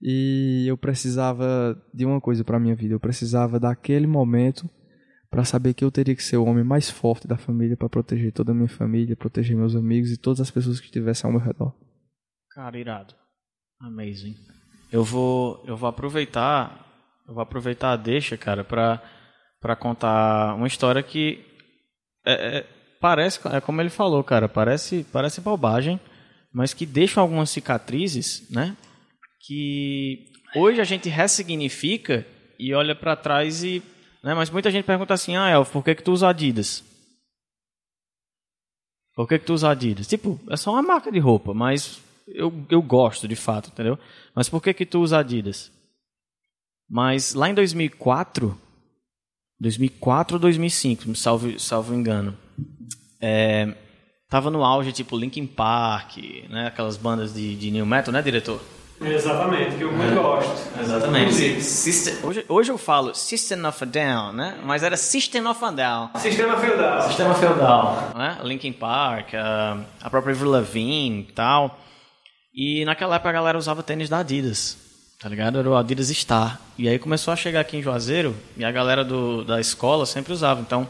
E 0.00 0.64
eu 0.68 0.76
precisava 0.76 1.76
de 1.92 2.04
uma 2.04 2.20
coisa 2.20 2.44
para 2.44 2.60
minha 2.60 2.74
vida, 2.74 2.94
eu 2.94 3.00
precisava 3.00 3.58
daquele 3.58 4.06
momento 4.06 4.68
para 5.30 5.44
saber 5.44 5.74
que 5.74 5.84
eu 5.84 5.90
teria 5.90 6.14
que 6.14 6.22
ser 6.22 6.36
o 6.36 6.44
homem 6.44 6.64
mais 6.64 6.90
forte 6.90 7.28
da 7.28 7.36
família 7.36 7.76
para 7.76 7.88
proteger 7.88 8.32
toda 8.32 8.52
a 8.52 8.54
minha 8.54 8.68
família, 8.68 9.16
proteger 9.16 9.56
meus 9.56 9.74
amigos 9.74 10.10
e 10.10 10.16
todas 10.16 10.40
as 10.40 10.50
pessoas 10.50 10.80
que 10.80 10.86
estivessem 10.86 11.28
ao 11.28 11.32
meu 11.36 11.44
redor. 11.44 11.74
Cara, 12.52 12.78
irado. 12.78 13.14
Amazing. 13.80 14.34
Eu 14.90 15.04
vou 15.04 15.62
eu 15.66 15.76
vou 15.76 15.88
aproveitar, 15.88 16.86
eu 17.26 17.34
vou 17.34 17.42
aproveitar 17.42 17.92
a 17.92 17.96
deixa, 17.96 18.36
cara, 18.36 18.64
para 18.64 19.02
para 19.60 19.76
contar 19.76 20.54
uma 20.54 20.66
história 20.66 21.02
que 21.02 21.44
é, 22.24 22.58
é, 22.58 22.66
parece, 23.00 23.40
é 23.48 23.60
como 23.60 23.80
ele 23.80 23.90
falou, 23.90 24.22
cara, 24.24 24.48
parece 24.48 25.04
parece 25.12 25.40
bobagem, 25.40 26.00
mas 26.52 26.74
que 26.74 26.86
deixam 26.86 27.22
algumas 27.22 27.50
cicatrizes, 27.50 28.48
né? 28.50 28.76
Que 29.46 30.30
hoje 30.54 30.80
a 30.80 30.84
gente 30.84 31.08
ressignifica 31.08 32.26
e 32.58 32.74
olha 32.74 32.94
para 32.94 33.16
trás 33.16 33.62
e, 33.62 33.82
né? 34.22 34.34
Mas 34.34 34.50
muita 34.50 34.70
gente 34.70 34.84
pergunta 34.84 35.14
assim: 35.14 35.36
"Ah, 35.36 35.50
Elf, 35.50 35.70
por 35.70 35.84
que 35.84 35.94
que 35.94 36.02
tu 36.02 36.12
usa 36.12 36.28
Adidas?" 36.28 36.84
Por 39.14 39.26
que 39.26 39.36
que 39.36 39.46
tu 39.46 39.54
usa 39.54 39.70
Adidas? 39.70 40.06
Tipo, 40.06 40.38
é 40.48 40.56
só 40.56 40.70
uma 40.70 40.82
marca 40.82 41.10
de 41.10 41.18
roupa, 41.18 41.52
mas 41.52 42.00
eu, 42.28 42.52
eu 42.70 42.80
gosto 42.80 43.26
de 43.26 43.34
fato, 43.34 43.68
entendeu? 43.68 43.98
Mas 44.32 44.48
por 44.48 44.62
que 44.62 44.72
que 44.72 44.86
tu 44.86 45.00
usa 45.00 45.18
Adidas? 45.18 45.72
Mas 46.88 47.34
lá 47.34 47.50
em 47.50 47.54
2004, 47.54 48.56
2004 49.58 50.36
ou 50.36 50.40
2005, 50.40 51.16
salvo, 51.16 51.58
salvo 51.58 51.94
engano, 51.94 52.38
é, 53.20 53.74
tava 54.28 54.50
no 54.50 54.64
auge, 54.64 54.92
tipo 54.92 55.16
Linkin 55.16 55.46
Park, 55.46 56.18
né? 56.48 56.66
Aquelas 56.66 56.96
bandas 56.96 57.34
de, 57.34 57.56
de 57.56 57.70
new 57.70 57.86
metal, 57.86 58.12
né, 58.12 58.22
diretor? 58.22 58.60
Exatamente, 59.00 59.76
que 59.76 59.82
eu 59.82 59.92
muito 59.92 60.12
é. 60.12 60.14
gosto. 60.14 60.80
Exatamente. 60.80 61.62
System, 61.62 62.16
hoje, 62.24 62.44
hoje 62.48 62.72
eu 62.72 62.78
falo 62.78 63.14
System 63.14 63.64
of 63.64 63.84
a 63.84 63.86
Down, 63.86 64.32
né? 64.32 64.58
Mas 64.64 64.82
era 64.82 64.96
System 64.96 65.46
of 65.46 65.64
a 65.64 65.70
Down. 65.70 66.10
Sistema 66.16 66.56
feudal. 66.56 67.02
Sistema 67.02 67.34
feudal. 67.34 68.12
Né? 68.16 68.38
Linkin 68.42 68.72
Park, 68.72 69.34
a, 69.34 69.78
a 70.02 70.10
própria 70.10 70.34
Avril 70.34 70.50
Lavigne 70.50 71.20
e 71.20 71.32
tal. 71.32 71.78
E 72.52 72.84
naquela 72.84 73.14
época 73.14 73.30
a 73.30 73.32
galera 73.32 73.56
usava 73.56 73.84
tênis 73.84 74.08
da 74.08 74.18
Adidas, 74.18 74.76
tá 75.20 75.28
ligado? 75.28 75.60
Era 75.60 75.70
o 75.70 75.76
Adidas 75.76 76.08
Star. 76.08 76.60
E 76.76 76.88
aí 76.88 76.98
começou 76.98 77.32
a 77.32 77.36
chegar 77.36 77.60
aqui 77.60 77.76
em 77.76 77.82
Juazeiro 77.82 78.34
e 78.56 78.64
a 78.64 78.72
galera 78.72 79.04
do, 79.04 79.44
da 79.44 79.60
escola 79.60 80.06
sempre 80.06 80.32
usava. 80.32 80.60
Então 80.60 80.88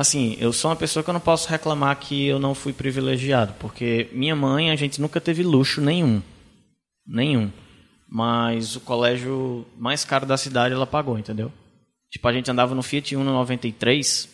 Assim, 0.00 0.34
eu 0.40 0.50
sou 0.50 0.70
uma 0.70 0.76
pessoa 0.78 1.04
que 1.04 1.10
eu 1.10 1.12
não 1.12 1.20
posso 1.20 1.46
reclamar 1.46 1.94
que 2.00 2.24
eu 2.24 2.38
não 2.38 2.54
fui 2.54 2.72
privilegiado, 2.72 3.52
porque 3.58 4.08
minha 4.12 4.34
mãe, 4.34 4.70
a 4.70 4.74
gente 4.74 4.98
nunca 4.98 5.20
teve 5.20 5.42
luxo 5.42 5.78
nenhum. 5.78 6.22
Nenhum. 7.06 7.52
Mas 8.08 8.76
o 8.76 8.80
colégio 8.80 9.66
mais 9.76 10.02
caro 10.02 10.24
da 10.24 10.38
cidade 10.38 10.74
ela 10.74 10.86
pagou, 10.86 11.18
entendeu? 11.18 11.52
Tipo, 12.10 12.26
a 12.26 12.32
gente 12.32 12.50
andava 12.50 12.74
no 12.74 12.82
Fiat 12.82 13.14
Uno 13.14 13.30
93, 13.30 14.26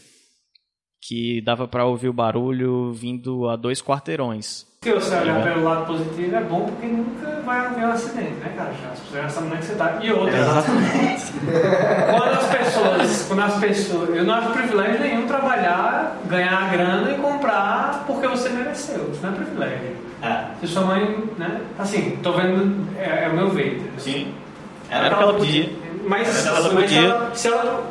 que 1.02 1.40
dava 1.40 1.66
para 1.66 1.84
ouvir 1.84 2.10
o 2.10 2.12
barulho 2.12 2.92
vindo 2.92 3.48
a 3.48 3.56
dois 3.56 3.82
quarteirões. 3.82 4.64
Se 4.86 4.92
você 4.92 5.16
olhar 5.16 5.42
pelo 5.42 5.64
lado 5.64 5.84
positivo, 5.84 6.36
é 6.36 6.40
bom 6.42 6.60
porque 6.60 6.86
nunca 6.86 7.40
vai 7.44 7.66
haver 7.66 7.86
um 7.86 7.90
acidente, 7.90 8.34
né, 8.34 8.52
cara? 8.56 8.70
As 8.92 9.00
pessoas 9.00 9.22
já 9.24 9.28
sabem 9.28 9.48
onde 9.48 9.56
é 9.56 9.58
que 9.58 9.66
você 9.66 9.74
tá. 9.74 9.98
E 10.00 10.12
outra. 10.12 10.38
Exatamente. 10.38 11.32
quando 12.12 12.32
as 12.32 12.46
pessoas. 12.46 13.24
Quando 13.26 13.42
as 13.42 13.54
pessoas. 13.56 14.16
Eu 14.16 14.22
não 14.24 14.34
acho 14.34 14.50
privilégio 14.50 15.00
nenhum 15.00 15.26
trabalhar, 15.26 16.16
ganhar 16.26 16.70
grana 16.70 17.10
e 17.10 17.14
comprar 17.16 18.04
porque 18.06 18.28
você 18.28 18.48
mereceu. 18.50 19.10
Isso 19.12 19.20
não 19.24 19.30
é 19.30 19.34
privilégio. 19.34 19.96
É. 20.22 20.44
Se 20.60 20.68
sua 20.68 20.82
mãe, 20.82 21.24
né? 21.36 21.62
Assim, 21.80 22.20
tô 22.22 22.30
vendo. 22.34 22.86
É, 22.96 23.24
é 23.24 23.28
o 23.28 23.34
meu 23.34 23.48
ver. 23.50 23.82
Sim. 23.98 24.32
Era, 24.88 25.06
Era 25.06 25.16
que 25.16 25.22
ela 25.24 25.34
podia. 25.34 25.68
Mas, 26.06 26.46
ela 26.46 26.72
mas 26.72 26.88
se, 26.88 26.98
ela, 26.98 27.30
se, 27.34 27.48
ela, 27.48 27.84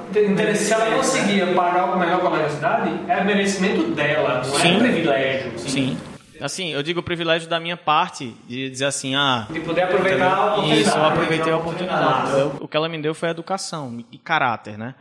se 0.56 0.74
ela 0.74 0.96
conseguia 0.96 1.48
pagar 1.48 1.94
o 1.94 2.00
melhor 2.00 2.22
da 2.22 2.50
cidade, 2.50 2.90
é 3.10 3.22
merecimento 3.22 3.84
dela, 3.92 4.42
não 4.48 4.56
é 4.56 4.62
Sim. 4.62 4.76
é 4.76 4.80
privilégio. 4.80 5.52
Sim. 5.58 5.70
Sim. 5.70 6.15
Assim, 6.42 6.70
eu 6.70 6.84
digo 6.84 7.00
o 7.00 7.04
privilégio 7.04 7.50
da 7.50 7.60
minha 7.60 7.78
parte 7.78 8.36
de 8.48 8.70
dizer 8.70 8.86
assim, 8.86 9.16
ah... 9.16 9.48
De 9.50 9.60
poder 9.60 9.84
aproveitar 9.84 10.34
a 10.34 10.46
oportunidade. 10.52 10.82
Isso, 10.82 10.98
eu 10.98 11.06
aproveitei 11.06 11.54
a 11.54 11.58
oportunidade. 11.58 12.32
Eu, 12.40 12.58
o 12.62 12.68
que 12.68 12.78
ela 12.78 12.90
me 12.90 13.02
deu 13.02 13.14
foi 13.14 13.30
educação 13.30 14.04
e 14.12 14.18
caráter, 14.18 14.78
né? 14.78 14.96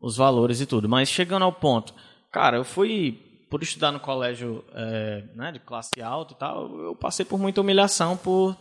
Os 0.00 0.16
valores 0.16 0.60
e 0.60 0.66
tudo. 0.66 0.88
Mas 0.88 1.08
chegando 1.08 1.44
ao 1.44 1.52
ponto, 1.52 1.94
cara, 2.32 2.56
eu 2.56 2.64
fui, 2.64 3.18
por 3.50 3.62
estudar 3.62 3.92
no 3.92 4.00
colégio 4.00 4.64
é, 4.74 5.24
né, 5.34 5.52
de 5.52 5.60
classe 5.60 6.02
alta 6.02 6.34
e 6.34 6.36
tal, 6.36 6.68
eu 6.80 6.96
passei 6.96 7.24
por 7.24 7.38
muita 7.38 7.60
humilhação 7.60 8.16
por 8.16 8.56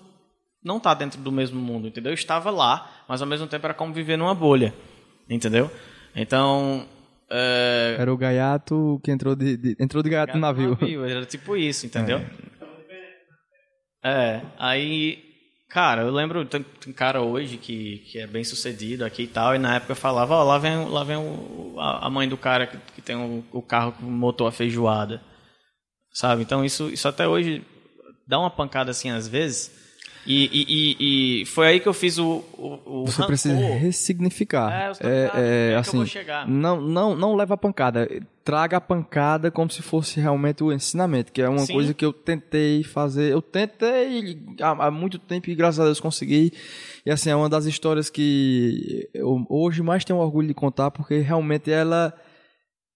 não 0.63 0.77
estar 0.77 0.93
dentro 0.93 1.19
do 1.19 1.31
mesmo 1.31 1.59
mundo, 1.59 1.87
entendeu? 1.87 2.11
Eu 2.11 2.15
estava 2.15 2.51
lá, 2.51 2.89
mas 3.07 3.21
ao 3.21 3.27
mesmo 3.27 3.47
tempo 3.47 3.65
era 3.65 3.73
como 3.73 3.93
viver 3.93 4.17
numa 4.17 4.35
bolha. 4.35 4.73
Entendeu? 5.29 5.71
Então. 6.15 6.85
É... 7.31 7.95
Era 7.97 8.13
o 8.13 8.17
gaiato 8.17 8.99
que 9.03 9.09
entrou 9.09 9.35
de, 9.35 9.55
de 9.55 9.75
entrou 9.79 10.03
de 10.03 10.09
gaiato, 10.09 10.33
no 10.33 10.41
navio. 10.41 10.71
navio. 10.71 11.05
Era 11.05 11.25
tipo 11.25 11.55
isso, 11.55 11.85
entendeu? 11.85 12.19
É, 14.03 14.11
é 14.11 14.41
aí. 14.59 15.31
Cara, 15.69 16.01
eu 16.01 16.11
lembro, 16.11 16.43
tem, 16.43 16.63
tem 16.63 16.91
cara 16.91 17.21
hoje 17.21 17.55
que, 17.55 17.99
que 17.99 18.19
é 18.19 18.27
bem 18.27 18.43
sucedido 18.43 19.05
aqui 19.05 19.23
e 19.23 19.27
tal, 19.27 19.55
e 19.55 19.57
na 19.57 19.77
época 19.77 19.93
eu 19.93 19.95
falava, 19.95 20.35
ó, 20.35 20.41
oh, 20.41 20.43
lá 20.43 20.57
vem, 20.57 20.85
lá 20.89 21.01
vem 21.05 21.15
o, 21.15 21.75
a, 21.79 22.07
a, 22.07 22.09
mãe 22.09 22.27
do 22.27 22.35
cara 22.35 22.67
que, 22.67 22.77
que 22.95 23.01
tem 23.01 23.15
o, 23.15 23.41
o 23.53 23.61
carro 23.61 23.93
com 23.93 24.05
motor 24.05 24.49
a 24.49 24.51
feijoada. 24.51 25.21
Sabe? 26.11 26.41
Então 26.41 26.65
isso, 26.65 26.89
isso 26.89 27.07
até 27.07 27.25
hoje 27.25 27.65
dá 28.27 28.37
uma 28.37 28.49
pancada 28.49 28.91
assim 28.91 29.09
às 29.11 29.29
vezes. 29.29 29.80
E, 30.25 30.49
e, 30.53 31.41
e, 31.41 31.45
foi 31.45 31.67
aí 31.67 31.79
que 31.79 31.87
eu 31.87 31.93
fiz 31.93 32.17
o, 32.19 32.43
o, 32.53 33.01
o 33.01 33.05
Você 33.05 33.13
rancor. 33.13 33.27
precisa 33.27 33.55
ressignificar. 33.55 34.71
É, 34.71 35.07
é, 35.07 35.31
é, 35.33 35.71
é 35.73 35.75
assim, 35.75 36.03
não, 36.47 36.79
não, 36.79 37.15
não 37.15 37.35
leva 37.35 37.55
a 37.55 37.57
pancada. 37.57 38.07
Traga 38.43 38.77
a 38.77 38.81
pancada 38.81 39.49
como 39.49 39.69
se 39.71 39.81
fosse 39.81 40.19
realmente 40.19 40.63
o 40.63 40.71
ensinamento, 40.71 41.31
que 41.31 41.41
é 41.41 41.49
uma 41.49 41.65
Sim. 41.65 41.73
coisa 41.73 41.93
que 41.93 42.05
eu 42.05 42.13
tentei 42.13 42.83
fazer. 42.83 43.31
Eu 43.31 43.41
tentei 43.41 44.39
há, 44.61 44.87
há, 44.87 44.91
muito 44.91 45.17
tempo 45.17 45.49
e 45.49 45.55
graças 45.55 45.79
a 45.79 45.85
Deus 45.85 45.99
consegui. 45.99 46.53
E 47.03 47.09
assim, 47.09 47.31
é 47.31 47.35
uma 47.35 47.49
das 47.49 47.65
histórias 47.65 48.09
que 48.09 49.09
eu 49.13 49.43
hoje 49.49 49.81
mais 49.81 50.05
tenho 50.05 50.19
orgulho 50.19 50.47
de 50.47 50.53
contar, 50.53 50.91
porque 50.91 51.17
realmente 51.17 51.71
ela 51.71 52.13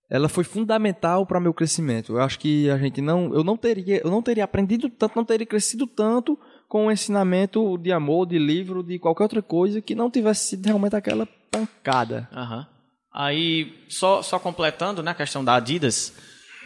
ela 0.07 0.29
foi 0.29 0.43
fundamental 0.43 1.25
para 1.25 1.39
meu 1.39 1.53
crescimento. 1.53 2.13
Eu 2.13 2.21
acho 2.21 2.37
que 2.37 2.69
a 2.69 2.77
gente 2.77 3.01
não, 3.01 3.33
eu 3.33 3.43
não 3.43 3.57
teria, 3.57 4.01
eu 4.03 4.11
não 4.11 4.21
teria 4.21 4.43
aprendido 4.43 4.87
tanto, 4.87 5.15
não 5.15 5.25
teria 5.25 5.47
crescido 5.47 5.87
tanto 5.87 6.37
com 6.67 6.87
o 6.87 6.91
ensinamento 6.91 7.77
de 7.77 7.91
amor, 7.91 8.25
de 8.25 8.37
livro, 8.37 8.83
de 8.83 8.99
qualquer 8.99 9.23
outra 9.23 9.41
coisa 9.41 9.81
que 9.81 9.95
não 9.95 10.09
tivesse 10.09 10.49
sido 10.49 10.65
realmente 10.65 10.95
aquela 10.95 11.27
pancada. 11.51 12.27
Uhum. 12.31 12.65
Aí, 13.13 13.73
só, 13.87 14.21
só 14.21 14.37
completando, 14.37 15.01
né, 15.01 15.11
a 15.11 15.15
questão 15.15 15.43
da 15.43 15.55
Adidas. 15.55 16.13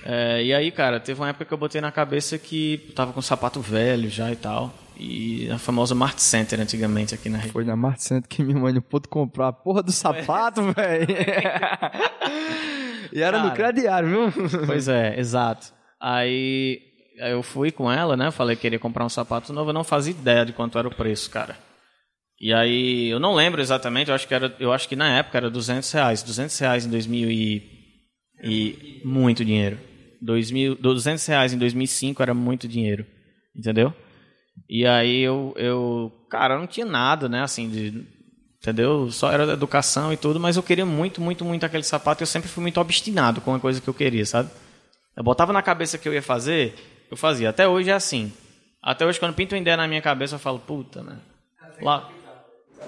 É, 0.04 0.44
e 0.44 0.54
aí, 0.54 0.72
cara, 0.72 1.00
teve 1.00 1.20
uma 1.20 1.30
época 1.30 1.46
que 1.46 1.54
eu 1.54 1.58
botei 1.58 1.82
na 1.82 1.92
cabeça 1.92 2.38
que 2.38 2.92
tava 2.96 3.14
com 3.14 3.20
um 3.20 3.24
sapato 3.24 3.60
velho 3.62 4.10
já 4.10 4.32
e 4.32 4.36
tal. 4.36 4.74
E 4.98 5.50
a 5.50 5.58
famosa 5.58 5.96
Mart 5.96 6.18
Center 6.18 6.60
antigamente 6.60 7.14
aqui 7.14 7.30
na 7.30 7.38
região. 7.38 7.54
Foi 7.54 7.64
na 7.64 7.76
Mart 7.76 8.00
Center 8.00 8.28
que 8.28 8.44
minha 8.44 8.60
mãe 8.60 8.74
não 8.74 8.82
pôde 8.82 9.08
comprar 9.08 9.50
a 9.50 9.54
porra 9.54 9.82
do 9.82 9.92
sapato, 9.92 10.62
velho. 10.74 11.08
E 13.14 13.22
era 13.22 13.38
Cara, 13.38 13.50
no 13.50 13.56
crediário, 13.56 14.10
viu? 14.10 14.66
Pois 14.66 14.88
é, 14.88 15.18
exato. 15.20 15.74
Aí 16.00 16.88
eu 17.19 17.43
fui 17.43 17.71
com 17.71 17.91
ela, 17.91 18.15
né? 18.15 18.32
Falei 18.32 18.55
que 18.55 18.63
queria 18.63 18.79
comprar 18.79 19.05
um 19.05 19.10
sapato 19.10 19.51
novo, 19.53 19.69
eu 19.69 19.73
não 19.73 19.84
fazia 19.84 20.12
ideia 20.12 20.45
de 20.45 20.53
quanto 20.53 20.77
era 20.77 20.88
o 20.88 20.95
preço, 20.95 21.29
cara. 21.29 21.58
E 22.39 22.53
aí, 22.53 23.10
eu 23.10 23.19
não 23.19 23.36
lembro 23.36 23.62
exatamente, 23.62 24.10
eu 24.10 24.15
acho 24.15 24.27
que, 24.27 24.34
era, 24.34 24.55
eu 24.60 24.71
acho 24.71 24.88
que 24.88 24.95
na 24.95 25.17
época 25.17 25.38
era 25.38 25.49
200 25.49 25.91
reais. 25.91 26.23
200 26.23 26.58
reais 26.60 26.86
em 26.86 26.89
2000 26.89 27.29
e... 27.29 27.63
e 28.43 29.01
muito 29.03 29.43
dinheiro. 29.43 29.77
2000, 30.21 30.75
200 30.75 31.25
reais 31.25 31.53
em 31.53 31.58
2005 31.58 32.21
era 32.21 32.34
muito 32.34 32.67
dinheiro, 32.67 33.05
entendeu? 33.55 33.93
E 34.69 34.86
aí 34.86 35.21
eu, 35.21 35.53
eu, 35.58 36.12
cara, 36.29 36.55
eu 36.55 36.60
não 36.60 36.67
tinha 36.67 36.86
nada, 36.86 37.29
né, 37.29 37.41
assim, 37.41 37.69
de 37.69 38.05
entendeu? 38.62 39.10
Só 39.10 39.32
era 39.32 39.53
educação 39.53 40.12
e 40.12 40.17
tudo, 40.17 40.39
mas 40.39 40.58
eu 40.58 40.63
queria 40.63 40.86
muito, 40.86 41.21
muito, 41.21 41.45
muito 41.45 41.65
aquele 41.65 41.84
sapato 41.84 42.21
eu 42.21 42.27
sempre 42.27 42.49
fui 42.49 42.62
muito 42.62 42.79
obstinado 42.79 43.39
com 43.39 43.55
a 43.55 43.60
coisa 43.60 43.79
que 43.79 43.88
eu 43.88 43.93
queria, 43.93 44.25
sabe? 44.25 44.49
Eu 45.15 45.23
botava 45.23 45.53
na 45.53 45.62
cabeça 45.62 45.97
que 45.97 46.08
eu 46.08 46.13
ia 46.13 46.21
fazer, 46.21 46.75
eu 47.10 47.17
fazia. 47.17 47.50
Até 47.50 47.67
hoje 47.67 47.89
é 47.89 47.93
assim. 47.93 48.32
Até 48.82 49.06
hoje, 49.06 49.19
quando 49.19 49.34
pinto 49.34 49.56
uma 49.56 49.62
ideia 49.62 49.76
na 49.76 49.88
minha 49.88 50.02
cabeça, 50.02 50.36
eu 50.36 50.39
falo, 50.39 50.60
puta, 50.60 51.02
né? 51.04 51.17
Lá... 51.82 52.10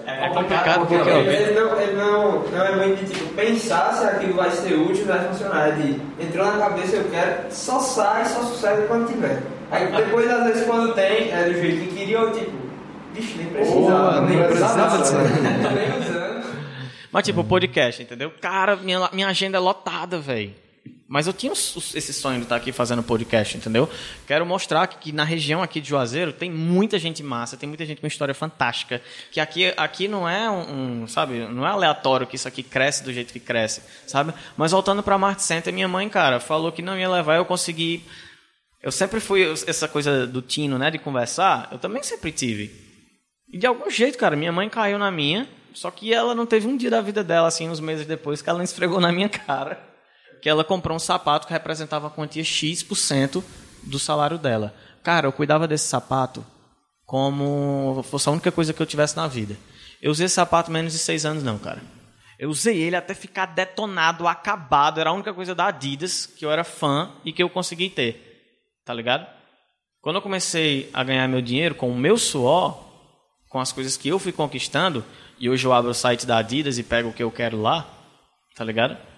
É, 0.06 0.24
é 0.24 0.28
complicado 0.30 0.86
porque, 0.86 0.94
ele, 0.94 1.60
não, 1.60 1.78
ele 1.78 1.92
não, 1.92 2.42
não 2.48 2.64
é 2.64 2.76
muito 2.76 3.04
de 3.04 3.12
tipo, 3.12 3.34
pensar 3.34 3.92
se 3.92 4.04
aquilo 4.06 4.32
vai 4.32 4.50
ser 4.50 4.72
útil, 4.72 5.04
vai 5.04 5.22
funcionar. 5.28 5.68
É 5.68 5.72
de 5.72 6.00
entrou 6.18 6.46
na 6.46 6.58
cabeça, 6.58 6.96
eu 6.96 7.10
quero, 7.10 7.52
só 7.52 7.78
sai, 7.78 8.24
só 8.24 8.40
sucede 8.40 8.86
quando 8.86 9.12
tiver. 9.12 9.42
Aí 9.70 9.92
depois, 9.92 10.30
às 10.30 10.44
vezes, 10.44 10.66
quando 10.66 10.94
tem, 10.94 11.30
é 11.30 11.44
do 11.44 11.52
jeito 11.52 11.90
que 11.90 11.94
queria, 11.94 12.16
eu 12.16 12.32
tipo, 12.32 12.62
Vixe, 13.12 13.36
nem 13.36 13.46
precisava. 13.46 14.18
Oh, 14.18 14.20
nem 14.22 14.38
precisava 14.42 14.98
disso. 14.98 15.14
nem 15.14 15.98
usando. 16.00 16.42
Mas 17.10 17.24
tipo, 17.24 17.44
podcast, 17.44 18.02
entendeu? 18.02 18.32
Cara, 18.40 18.76
minha, 18.76 19.08
minha 19.12 19.28
agenda 19.28 19.58
é 19.58 19.60
lotada, 19.60 20.18
velho. 20.18 20.54
Mas 21.12 21.26
eu 21.26 21.34
tinha 21.34 21.52
esse 21.52 22.10
sonho 22.14 22.38
de 22.38 22.44
estar 22.44 22.56
aqui 22.56 22.72
fazendo 22.72 23.02
podcast, 23.02 23.54
entendeu? 23.54 23.86
Quero 24.26 24.46
mostrar 24.46 24.86
que, 24.86 24.96
que, 24.96 25.12
na 25.12 25.24
região 25.24 25.62
aqui 25.62 25.78
de 25.78 25.90
Juazeiro 25.90 26.32
tem 26.32 26.50
muita 26.50 26.98
gente 26.98 27.22
massa, 27.22 27.54
tem 27.54 27.68
muita 27.68 27.84
gente 27.84 28.00
com 28.00 28.06
história 28.06 28.32
fantástica. 28.32 29.02
Que 29.30 29.38
aqui, 29.38 29.74
aqui 29.76 30.08
não 30.08 30.26
é 30.26 30.50
um, 30.50 31.02
um 31.02 31.06
sabe, 31.06 31.40
não 31.40 31.66
é 31.66 31.70
aleatório 31.70 32.26
que 32.26 32.36
isso 32.36 32.48
aqui 32.48 32.62
cresce 32.62 33.04
do 33.04 33.12
jeito 33.12 33.30
que 33.30 33.38
cresce, 33.38 33.82
sabe? 34.06 34.32
Mas 34.56 34.72
voltando 34.72 35.02
para 35.02 35.16
a 35.16 35.18
Mart 35.18 35.40
Center, 35.40 35.70
minha 35.70 35.86
mãe, 35.86 36.08
cara, 36.08 36.40
falou 36.40 36.72
que 36.72 36.80
não 36.80 36.98
ia 36.98 37.10
levar, 37.10 37.36
eu 37.36 37.44
consegui. 37.44 38.02
Eu 38.82 38.90
sempre 38.90 39.20
fui 39.20 39.52
essa 39.66 39.86
coisa 39.86 40.26
do 40.26 40.40
tino, 40.40 40.78
né, 40.78 40.90
de 40.90 40.98
conversar. 40.98 41.68
Eu 41.70 41.78
também 41.78 42.02
sempre 42.02 42.32
tive. 42.32 42.72
E 43.52 43.58
de 43.58 43.66
algum 43.66 43.90
jeito, 43.90 44.16
cara, 44.16 44.34
minha 44.34 44.50
mãe 44.50 44.66
caiu 44.66 44.98
na 44.98 45.10
minha, 45.10 45.46
só 45.74 45.90
que 45.90 46.10
ela 46.10 46.34
não 46.34 46.46
teve 46.46 46.66
um 46.66 46.74
dia 46.74 46.88
da 46.88 47.02
vida 47.02 47.22
dela, 47.22 47.48
assim, 47.48 47.68
uns 47.68 47.80
meses 47.80 48.06
depois, 48.06 48.40
que 48.40 48.48
ela 48.48 48.64
esfregou 48.64 48.98
na 48.98 49.12
minha 49.12 49.28
cara 49.28 49.91
que 50.42 50.48
ela 50.48 50.64
comprou 50.64 50.96
um 50.96 51.00
sapato 51.00 51.46
que 51.46 51.52
representava 51.52 52.08
a 52.08 52.10
quantia 52.10 52.42
X% 52.42 53.42
do 53.84 53.98
salário 53.98 54.36
dela. 54.36 54.74
Cara, 55.02 55.28
eu 55.28 55.32
cuidava 55.32 55.68
desse 55.68 55.86
sapato 55.86 56.44
como 57.06 58.02
fosse 58.02 58.28
a 58.28 58.32
única 58.32 58.50
coisa 58.50 58.72
que 58.72 58.82
eu 58.82 58.86
tivesse 58.86 59.16
na 59.16 59.28
vida. 59.28 59.56
Eu 60.00 60.10
usei 60.10 60.26
esse 60.26 60.34
sapato 60.34 60.70
menos 60.70 60.92
de 60.92 60.98
seis 60.98 61.24
anos, 61.24 61.44
não, 61.44 61.58
cara. 61.58 61.80
Eu 62.38 62.50
usei 62.50 62.76
ele 62.78 62.96
até 62.96 63.14
ficar 63.14 63.46
detonado, 63.46 64.26
acabado. 64.26 64.98
Era 64.98 65.10
a 65.10 65.12
única 65.12 65.32
coisa 65.32 65.54
da 65.54 65.66
Adidas 65.66 66.26
que 66.26 66.44
eu 66.44 66.50
era 66.50 66.64
fã 66.64 67.12
e 67.24 67.32
que 67.32 67.42
eu 67.42 67.48
consegui 67.48 67.88
ter. 67.88 68.50
Tá 68.84 68.92
ligado? 68.92 69.26
Quando 70.00 70.16
eu 70.16 70.22
comecei 70.22 70.90
a 70.92 71.04
ganhar 71.04 71.28
meu 71.28 71.40
dinheiro 71.40 71.76
com 71.76 71.88
o 71.88 71.96
meu 71.96 72.18
suor, 72.18 72.82
com 73.48 73.60
as 73.60 73.70
coisas 73.70 73.96
que 73.96 74.08
eu 74.08 74.18
fui 74.18 74.32
conquistando, 74.32 75.04
e 75.38 75.48
hoje 75.48 75.64
eu 75.64 75.72
abro 75.72 75.92
o 75.92 75.94
site 75.94 76.26
da 76.26 76.38
Adidas 76.38 76.78
e 76.78 76.82
pego 76.82 77.10
o 77.10 77.12
que 77.12 77.22
eu 77.22 77.30
quero 77.30 77.60
lá, 77.60 77.86
tá 78.56 78.64
ligado? 78.64 79.11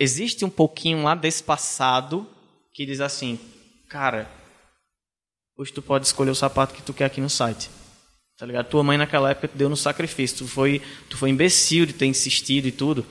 Existe 0.00 0.46
um 0.46 0.50
pouquinho 0.50 1.02
lá 1.02 1.14
desse 1.14 1.42
passado 1.42 2.26
que 2.72 2.86
diz 2.86 3.02
assim, 3.02 3.38
cara, 3.86 4.30
hoje 5.54 5.70
tu 5.70 5.82
pode 5.82 6.06
escolher 6.06 6.30
o 6.30 6.34
sapato 6.34 6.74
que 6.74 6.80
tu 6.80 6.94
quer 6.94 7.04
aqui 7.04 7.20
no 7.20 7.28
site. 7.28 7.68
Tá 8.38 8.46
ligado? 8.46 8.70
Tua 8.70 8.82
mãe 8.82 8.96
naquela 8.96 9.30
época 9.30 9.48
te 9.48 9.58
deu 9.58 9.68
no 9.68 9.76
sacrifício, 9.76 10.38
tu 10.38 10.48
foi, 10.48 10.80
tu 11.10 11.18
foi 11.18 11.28
imbecil 11.28 11.84
de 11.84 11.92
ter 11.92 12.06
insistido 12.06 12.66
e 12.66 12.72
tudo. 12.72 13.04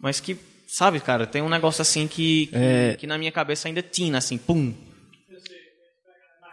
Mas 0.00 0.18
que, 0.18 0.38
sabe, 0.66 0.98
cara, 1.00 1.26
tem 1.26 1.42
um 1.42 1.50
negócio 1.50 1.82
assim 1.82 2.08
que, 2.08 2.46
que, 2.46 2.56
é... 2.56 2.96
que 2.96 3.06
na 3.06 3.18
minha 3.18 3.30
cabeça 3.30 3.68
ainda 3.68 3.82
tina, 3.82 4.16
assim, 4.16 4.38
pum, 4.38 4.74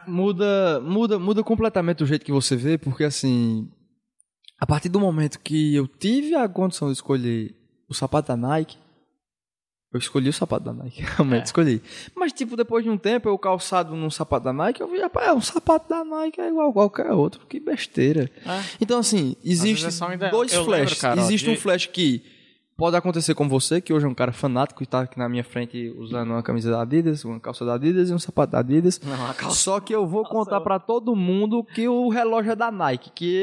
muda, 0.05 0.81
muda, 0.81 1.17
muda 1.17 1.41
completamente 1.41 2.03
o 2.03 2.05
jeito 2.05 2.25
que 2.25 2.31
você 2.33 2.57
vê, 2.57 2.77
porque 2.77 3.05
assim, 3.05 3.71
a 4.59 4.65
partir 4.65 4.89
do 4.89 4.99
momento 4.99 5.39
que 5.39 5.73
eu 5.73 5.87
tive 5.87 6.35
a 6.35 6.49
condição 6.49 6.89
de 6.89 6.95
escolher 6.95 7.55
o 7.87 7.93
sapato 7.93 8.27
da 8.27 8.35
Nike, 8.35 8.77
eu 9.93 9.99
escolhi 9.99 10.27
o 10.27 10.33
sapato 10.33 10.65
da 10.65 10.73
Nike, 10.73 11.03
realmente 11.15 11.41
é. 11.41 11.43
escolhi. 11.45 11.81
Mas, 12.15 12.33
tipo, 12.33 12.57
depois 12.57 12.83
de 12.83 12.89
um 12.89 12.97
tempo, 12.97 13.29
eu 13.29 13.37
calçado 13.37 13.95
num 13.95 14.09
sapato 14.09 14.45
da 14.45 14.51
Nike, 14.51 14.81
eu 14.81 14.87
vi, 14.87 14.99
rapaz, 14.99 15.27
é 15.27 15.33
um 15.33 15.41
sapato 15.41 15.87
da 15.87 16.03
Nike 16.03 16.41
é 16.41 16.49
igual 16.49 16.71
a 16.71 16.73
qualquer 16.73 17.11
outro, 17.11 17.45
que 17.47 17.59
besteira. 17.59 18.29
É. 18.43 18.61
Então, 18.81 18.99
assim, 18.99 19.35
existe 19.45 19.85
é 19.85 20.29
dois 20.31 20.53
flashes. 20.53 21.01
Lembro, 21.01 21.21
existe 21.21 21.45
de... 21.45 21.51
um 21.51 21.55
flash 21.55 21.85
que 21.85 22.23
Pode 22.75 22.97
acontecer 22.97 23.35
com 23.35 23.47
você, 23.47 23.79
que 23.79 23.93
hoje 23.93 24.05
é 24.05 24.09
um 24.09 24.15
cara 24.15 24.31
fanático 24.31 24.81
e 24.81 24.85
está 24.85 25.01
aqui 25.01 25.19
na 25.19 25.29
minha 25.29 25.43
frente 25.43 25.93
usando 25.95 26.31
uma 26.31 26.41
camisa 26.41 26.71
da 26.71 26.81
Adidas, 26.81 27.23
uma 27.23 27.39
calça 27.39 27.63
da 27.63 27.75
Adidas 27.75 28.09
e 28.09 28.13
um 28.13 28.17
sapato 28.17 28.53
da 28.53 28.59
Adidas. 28.59 28.99
Não, 29.03 29.33
calça... 29.35 29.55
Só 29.55 29.79
que 29.79 29.93
eu 29.93 30.07
vou 30.07 30.23
contar 30.23 30.59
para 30.59 30.79
todo 30.79 31.15
mundo 31.15 31.63
que 31.63 31.87
o 31.87 32.09
relógio 32.09 32.53
é 32.53 32.55
da 32.55 32.71
Nike, 32.71 33.11
que 33.13 33.35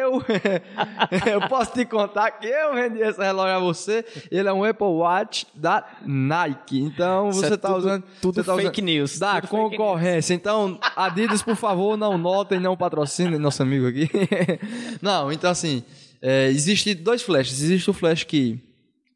eu 0.00 0.22
eu 1.30 1.46
posso 1.46 1.72
te 1.74 1.84
contar 1.84 2.30
que 2.30 2.46
eu 2.46 2.74
vendi 2.74 3.00
esse 3.00 3.20
relógio 3.20 3.54
a 3.54 3.58
você. 3.58 4.02
Ele 4.30 4.48
é 4.48 4.52
um 4.52 4.64
Apple 4.64 4.86
Watch 4.86 5.46
da 5.54 5.84
Nike. 6.06 6.80
Então 6.80 7.32
você 7.32 7.52
está 7.52 7.68
é 7.68 7.72
usando 7.72 8.04
tudo 8.22 8.42
tá 8.42 8.54
fake 8.54 8.80
usando, 8.80 8.84
news. 8.86 9.18
Da 9.18 9.42
tudo 9.42 9.50
concorrência. 9.50 10.32
Então, 10.32 10.78
Adidas, 10.96 11.42
por 11.42 11.56
favor, 11.56 11.98
não 11.98 12.16
notem, 12.16 12.58
não 12.58 12.74
patrocinem 12.78 13.38
nosso 13.38 13.62
amigo 13.62 13.86
aqui. 13.86 14.08
não, 15.02 15.30
então 15.30 15.50
assim, 15.50 15.84
é, 16.26 16.48
existe 16.48 16.94
dois 16.94 17.20
flashes. 17.20 17.60
Existe 17.60 17.90
o 17.90 17.92
flash 17.92 18.24
que, 18.24 18.58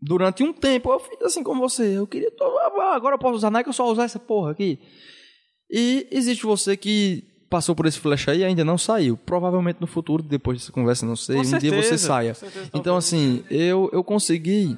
durante 0.00 0.42
um 0.42 0.52
tempo, 0.52 0.92
eu 0.92 1.00
fiz 1.00 1.22
assim 1.22 1.42
como 1.42 1.66
você. 1.66 1.96
Eu 1.96 2.06
queria. 2.06 2.30
Agora 2.92 3.14
eu 3.14 3.18
posso 3.18 3.36
usar 3.36 3.50
Nike, 3.50 3.70
eu 3.70 3.72
só 3.72 3.90
usar 3.90 4.04
essa 4.04 4.18
porra 4.18 4.50
aqui. 4.50 4.78
E 5.70 6.06
existe 6.10 6.44
você 6.44 6.76
que 6.76 7.24
passou 7.48 7.74
por 7.74 7.86
esse 7.86 7.98
flash 7.98 8.28
aí 8.28 8.40
e 8.40 8.44
ainda 8.44 8.62
não 8.62 8.76
saiu. 8.76 9.16
Provavelmente 9.16 9.80
no 9.80 9.86
futuro, 9.86 10.22
depois 10.22 10.58
dessa 10.58 10.70
conversa, 10.70 11.06
não 11.06 11.16
sei, 11.16 11.36
com 11.36 11.40
um 11.40 11.44
certeza, 11.44 11.74
dia 11.74 11.82
você 11.82 11.96
saia. 11.96 12.36
Então, 12.74 12.94
assim, 12.94 13.42
eu, 13.50 13.88
eu 13.90 14.04
consegui. 14.04 14.76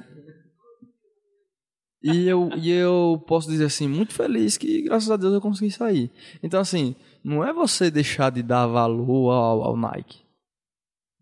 E 2.01 2.29
eu, 2.29 2.49
e 2.55 2.71
eu 2.71 3.21
posso 3.27 3.49
dizer 3.49 3.65
assim, 3.65 3.89
muito 3.89 4.13
feliz 4.13 4.57
que, 4.57 4.83
graças 4.83 5.11
a 5.11 5.17
Deus, 5.17 5.33
eu 5.33 5.41
consegui 5.41 5.69
sair. 5.69 6.09
Então, 6.41 6.61
assim, 6.61 6.95
não 7.21 7.45
é 7.45 7.51
você 7.51 7.91
deixar 7.91 8.31
de 8.31 8.41
dar 8.41 8.67
valor 8.67 9.31
ao, 9.31 9.63
ao 9.63 9.75
Nike. 9.75 10.30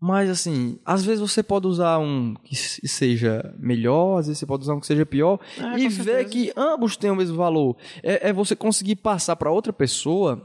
Mas 0.00 0.30
assim, 0.30 0.78
às 0.82 1.04
vezes 1.04 1.20
você 1.20 1.42
pode 1.42 1.66
usar 1.66 1.98
um 1.98 2.34
que 2.42 2.56
seja 2.56 3.54
melhor, 3.58 4.18
às 4.18 4.26
vezes 4.26 4.38
você 4.38 4.46
pode 4.46 4.62
usar 4.62 4.74
um 4.74 4.80
que 4.80 4.86
seja 4.86 5.04
pior 5.04 5.38
é, 5.58 5.78
e 5.78 5.88
ver 5.88 6.26
que 6.26 6.50
ambos 6.56 6.96
têm 6.96 7.10
o 7.10 7.16
mesmo 7.16 7.36
valor. 7.36 7.76
É, 8.02 8.30
é 8.30 8.32
você 8.32 8.56
conseguir 8.56 8.96
passar 8.96 9.36
para 9.36 9.50
outra 9.50 9.74
pessoa 9.74 10.42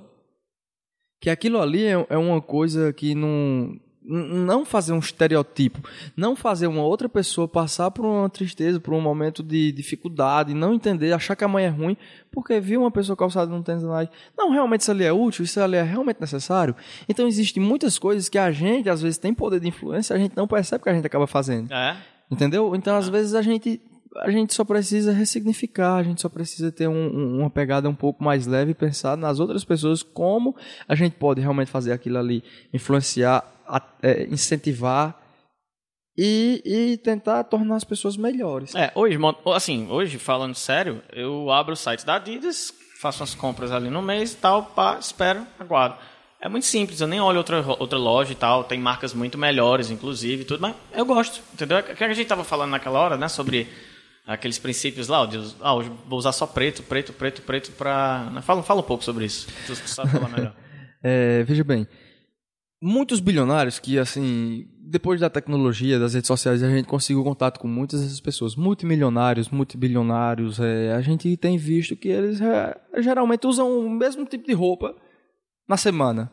que 1.22 1.30
aquilo 1.30 1.62
ali 1.62 1.86
é, 1.86 2.06
é 2.10 2.18
uma 2.18 2.42
coisa 2.42 2.92
que 2.92 3.16
não 3.16 3.80
não 4.08 4.64
fazer 4.64 4.94
um 4.94 5.00
estereotipo, 5.00 5.88
não 6.16 6.36
fazer 6.36 6.68
uma 6.68 6.84
outra 6.84 7.10
pessoa 7.10 7.48
passar 7.48 7.92
por 7.92 8.06
uma 8.06 8.30
tristeza, 8.30 8.80
por 8.80 8.94
um 8.94 9.02
momento 9.02 9.42
de 9.42 9.72
dificuldade, 9.72 10.54
não 10.54 10.74
entender, 10.74 11.12
achar 11.14 11.36
que 11.36 11.44
a 11.44 11.48
mãe 11.48 11.66
é 11.66 11.70
ruim, 11.70 11.98
porque 12.32 12.60
viu 12.60 12.82
uma 12.82 12.92
pessoa 12.92 13.16
calçada 13.16 13.52
num 13.52 13.64
tênis 13.64 13.84
Nike. 13.84 14.14
Não, 14.38 14.52
realmente 14.52 14.82
isso 14.82 14.92
ali 14.92 15.04
é 15.04 15.12
útil, 15.12 15.44
isso 15.44 15.60
ali 15.60 15.78
é 15.78 15.84
realmente 15.84 16.22
necessário. 16.22 16.76
Então 17.10 17.28
existem 17.28 17.62
muitas 17.62 17.98
coisas 17.98 18.30
que 18.30 18.38
a 18.38 18.52
gente, 18.52 18.90
às 18.90 19.02
vezes, 19.02 19.18
tem 19.18 19.34
poder 19.34 19.60
de 19.60 19.68
influência, 19.68 20.16
a 20.16 20.20
gente 20.20 20.36
não 20.36 20.48
percebe 20.48 20.84
que 20.84 20.90
a 20.90 20.94
gente 20.94 21.08
acaba 21.08 21.26
fazendo. 21.26 21.74
É. 21.74 21.98
Entendeu? 22.30 22.76
Então, 22.76 22.96
às 22.96 23.08
vezes, 23.08 23.34
a 23.34 23.42
gente 23.42 23.82
a 24.18 24.32
gente 24.32 24.54
só 24.54 24.64
precisa 24.64 25.12
ressignificar, 25.12 25.96
a 25.96 26.04
gente 26.04 26.22
só 26.22 26.30
precisa 26.30 26.72
ter 26.72 26.88
um, 26.88 27.40
uma 27.40 27.50
pegada 27.50 27.90
um 27.90 27.94
pouco 27.94 28.24
mais 28.24 28.48
leve 28.48 28.72
e 28.72 28.74
pensar 28.74 29.18
nas 29.18 29.42
outras 29.42 29.66
pessoas 29.66 30.02
como 30.02 30.56
a 30.88 30.96
gente 30.96 31.18
pode 31.18 31.42
realmente 31.42 31.70
fazer 31.70 31.92
aquilo 31.92 32.18
ali 32.18 32.42
influenciar 32.74 33.44
é, 34.02 34.24
incentivar 34.26 35.20
e, 36.18 36.62
e, 36.66 36.98
tentar 36.98 37.44
tornar 37.44 37.76
as 37.76 37.84
pessoas 37.84 38.16
melhores. 38.16 38.74
É, 38.74 38.92
hoje, 38.96 39.18
assim, 39.54 39.88
hoje, 39.90 40.18
falando 40.18 40.56
sério, 40.56 41.02
eu 41.12 41.52
abro 41.52 41.74
o 41.74 41.78
site 41.78 42.06
da 42.06 42.16
Adidas, 42.16 42.74
faço 43.02 43.22
as 43.22 43.36
compras 43.36 43.72
ali 43.72 43.90
no 43.90 44.02
mês 44.02 44.34
e 44.34 44.38
tal, 44.38 44.64
pá, 44.64 44.98
espero, 45.00 45.46
aguardo. 45.60 45.98
É 46.40 46.48
muito 46.48 46.66
simples, 46.66 47.02
eu 47.02 47.08
nem 47.08 47.20
olho 47.20 47.38
outra, 47.38 47.66
outra 47.80 47.98
loja 47.98 48.32
e 48.32 48.36
tal, 48.36 48.64
tem 48.64 48.80
marcas 48.80 49.14
muito 49.14 49.38
melhores, 49.38 49.90
inclusive, 49.90 50.46
tudo, 50.46 50.62
mas 50.62 50.76
eu 50.94 51.06
gosto, 51.06 51.42
entendeu? 51.54 51.80
O 51.80 51.84
que 51.84 52.04
a 52.04 52.08
gente 52.10 52.22
estava 52.22 52.44
falando 52.44 52.72
naquela 52.72 53.00
hora, 53.00 53.18
né, 53.18 53.28
sobre 53.28 53.68
aqueles 54.26 54.58
princípios 54.58 55.08
lá, 55.08 55.26
de, 55.26 55.38
ah, 55.60 55.74
hoje 55.74 55.92
vou 56.08 56.18
usar 56.18 56.32
só 56.32 56.48
preto, 56.48 56.82
preto, 56.84 57.14
preto, 57.14 57.42
preto 57.42 57.72
para... 57.74 58.30
Né, 58.32 58.42
fala, 58.42 58.64
fala 58.64 58.80
um 58.80 58.84
pouco 58.84 59.04
sobre 59.04 59.26
isso, 59.26 59.48
tu, 59.68 59.74
tu 59.74 59.90
sabe 59.90 60.12
falar 60.12 60.30
melhor. 60.30 60.56
é, 61.04 61.44
veja 61.44 61.64
bem, 61.64 61.88
muitos 62.82 63.20
bilionários 63.20 63.80
que, 63.80 63.98
assim, 63.98 64.68
depois 64.80 65.20
da 65.20 65.30
tecnologia, 65.30 66.00
das 66.00 66.14
redes 66.14 66.28
sociais, 66.28 66.62
a 66.62 66.70
gente 66.70 66.88
conseguiu 66.88 67.24
contato 67.24 67.60
com 67.60 67.68
muitas 67.68 68.02
dessas 68.02 68.20
pessoas. 68.20 68.56
Multimilionários, 68.56 69.50
multibilionários. 69.50 70.60
É, 70.60 70.94
a 70.94 71.02
gente 71.02 71.36
tem 71.38 71.58
visto 71.58 71.96
que 71.96 72.10
eles 72.10 72.40
é, 72.42 72.78
geralmente 73.00 73.48
usam 73.48 73.80
o 73.80 73.90
mesmo 73.90 74.26
tipo 74.26 74.46
de 74.46 74.54
roupa 74.54 74.96
na 75.68 75.78
semana. 75.78 76.32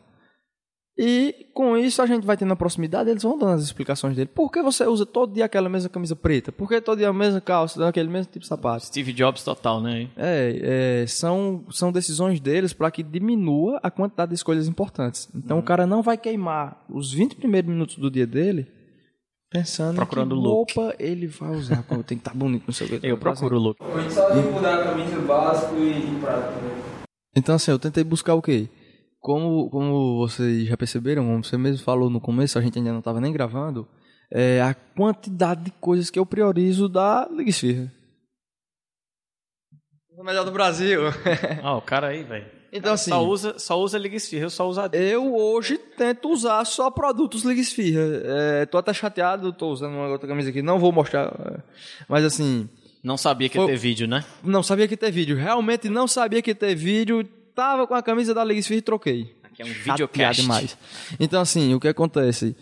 E 0.96 1.46
com 1.54 1.76
isso 1.76 2.02
a 2.02 2.06
gente 2.06 2.26
vai 2.26 2.36
tendo 2.36 2.52
a 2.52 2.56
proximidade, 2.56 3.08
eles 3.08 3.22
vão 3.22 3.38
dando 3.38 3.52
as 3.52 3.62
explicações 3.62 4.14
dele. 4.14 4.28
Por 4.32 4.50
que 4.50 4.60
você 4.62 4.86
usa 4.86 5.06
todo 5.06 5.32
dia 5.32 5.46
aquela 5.46 5.68
mesma 5.68 5.88
camisa 5.88 6.14
preta? 6.14 6.52
Por 6.52 6.68
que 6.68 6.80
todo 6.80 6.98
dia 6.98 7.08
a 7.08 7.12
mesma 7.12 7.40
calça, 7.40 7.88
aquele 7.88 8.10
mesmo 8.10 8.30
tipo 8.30 8.40
de 8.40 8.46
sapato? 8.46 8.86
Steve 8.86 9.12
Jobs 9.12 9.42
total, 9.42 9.80
né? 9.80 10.08
É, 10.16 11.02
é 11.02 11.06
são, 11.06 11.64
são 11.70 11.90
decisões 11.90 12.40
deles 12.40 12.72
para 12.72 12.90
que 12.90 13.02
diminua 13.02 13.80
a 13.82 13.90
quantidade 13.90 14.30
de 14.30 14.34
escolhas 14.34 14.68
importantes. 14.68 15.28
Então 15.34 15.56
uhum. 15.56 15.62
o 15.62 15.66
cara 15.66 15.86
não 15.86 16.02
vai 16.02 16.18
queimar 16.18 16.84
os 16.90 17.12
20 17.12 17.36
primeiros 17.36 17.70
minutos 17.70 17.96
do 17.96 18.10
dia 18.10 18.26
dele 18.26 18.66
pensando 19.50 19.96
Procurando 19.96 20.34
que 20.34 20.40
look. 20.40 20.74
roupa 20.74 20.94
ele 20.98 21.26
vai 21.26 21.54
usar, 21.54 21.82
quando 21.82 22.02
tem 22.02 22.16
que 22.16 22.22
estar 22.22 22.30
tá 22.30 22.36
bonito 22.36 22.64
no 22.66 22.72
seu 22.72 22.86
Eu, 22.86 23.00
eu 23.02 23.18
procuro 23.18 23.56
o 23.56 23.60
look. 23.60 23.78
Só 24.10 24.34
mudar 24.34 24.80
a 24.80 24.84
camisa 24.84 25.20
básico 25.20 25.74
e, 25.76 26.20
prático. 26.20 26.60
Então 27.36 27.54
assim, 27.54 27.70
eu 27.70 27.78
tentei 27.78 28.04
buscar 28.04 28.34
o 28.34 28.42
quê? 28.42 28.68
Como, 29.22 29.70
como 29.70 30.18
vocês 30.18 30.66
já 30.66 30.76
perceberam, 30.76 31.24
como 31.24 31.44
você 31.44 31.56
mesmo 31.56 31.84
falou 31.84 32.10
no 32.10 32.20
começo, 32.20 32.58
a 32.58 32.60
gente 32.60 32.76
ainda 32.76 32.90
não 32.90 32.98
estava 32.98 33.20
nem 33.20 33.32
gravando, 33.32 33.88
é 34.28 34.60
a 34.60 34.74
quantidade 34.74 35.62
de 35.62 35.70
coisas 35.70 36.10
que 36.10 36.18
eu 36.18 36.26
priorizo 36.26 36.88
da 36.88 37.28
Liga 37.30 37.48
Esfirra. 37.48 37.90
O 40.18 40.24
melhor 40.24 40.44
do 40.44 40.50
Brasil. 40.50 41.02
Ah, 41.62 41.76
o 41.76 41.80
cara 41.80 42.08
aí, 42.08 42.24
velho. 42.24 42.46
Então, 42.72 42.94
assim. 42.94 43.10
Só 43.10 43.24
usa, 43.24 43.58
só 43.58 43.80
usa 43.80 43.98
Liga 43.98 44.16
Esfirra, 44.16 44.46
eu 44.46 44.50
só 44.50 44.68
uso 44.68 44.80
a 44.80 44.90
Eu 44.92 45.34
hoje 45.36 45.78
tento 45.78 46.28
usar 46.28 46.64
só 46.64 46.90
produtos 46.90 47.44
Liga 47.44 47.60
Esfirra. 47.60 48.00
É, 48.24 48.66
tô 48.66 48.76
até 48.76 48.92
chateado, 48.92 49.52
tô 49.52 49.68
usando 49.68 49.94
uma 49.94 50.08
outra 50.08 50.26
camisa 50.26 50.50
aqui, 50.50 50.62
não 50.62 50.80
vou 50.80 50.90
mostrar. 50.90 51.26
É, 51.26 51.60
mas 52.08 52.24
assim. 52.24 52.68
Não 53.04 53.16
sabia 53.16 53.48
que 53.48 53.58
ia 53.58 53.66
ter 53.66 53.76
vídeo, 53.76 54.06
né? 54.08 54.24
Não 54.42 54.62
sabia 54.62 54.86
que 54.88 54.94
ia 54.94 54.98
ter 54.98 55.10
vídeo. 55.10 55.36
Realmente 55.36 55.88
não 55.88 56.08
sabia 56.08 56.40
que 56.40 56.50
ia 56.50 56.54
ter 56.54 56.74
vídeo 56.74 57.28
tava 57.54 57.86
com 57.86 57.94
a 57.94 58.02
camisa 58.02 58.34
da 58.34 58.44
Liga 58.44 58.60
Esfirra 58.60 58.78
e 58.78 58.82
troquei. 58.82 59.36
Aqui 59.42 59.62
é 59.62 59.64
um 59.64 59.68
videocast. 59.68 60.40
demais. 60.40 60.78
Então, 61.20 61.40
assim, 61.40 61.74
o 61.74 61.80
que 61.80 61.88
acontece? 61.88 62.56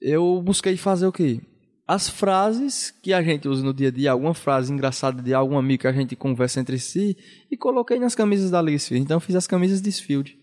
Eu 0.00 0.40
busquei 0.42 0.76
fazer 0.76 1.06
o 1.06 1.12
quê? 1.12 1.40
As 1.86 2.08
frases 2.08 2.90
que 2.90 3.12
a 3.12 3.22
gente 3.22 3.48
usa 3.48 3.64
no 3.64 3.72
dia 3.72 3.88
a 3.88 3.90
dia, 3.90 4.12
alguma 4.12 4.34
frase 4.34 4.72
engraçada 4.72 5.22
de 5.22 5.32
algum 5.32 5.56
amigo 5.56 5.82
que 5.82 5.86
a 5.86 5.92
gente 5.92 6.16
conversa 6.16 6.60
entre 6.60 6.78
si, 6.78 7.16
e 7.50 7.56
coloquei 7.56 7.98
nas 7.98 8.14
camisas 8.14 8.50
da 8.50 8.60
Liga 8.60 8.76
Esfirra. 8.76 9.00
Então, 9.00 9.16
eu 9.16 9.20
fiz 9.20 9.36
as 9.36 9.46
camisas 9.46 9.80
de 9.80 9.90
Sfield. 9.90 10.36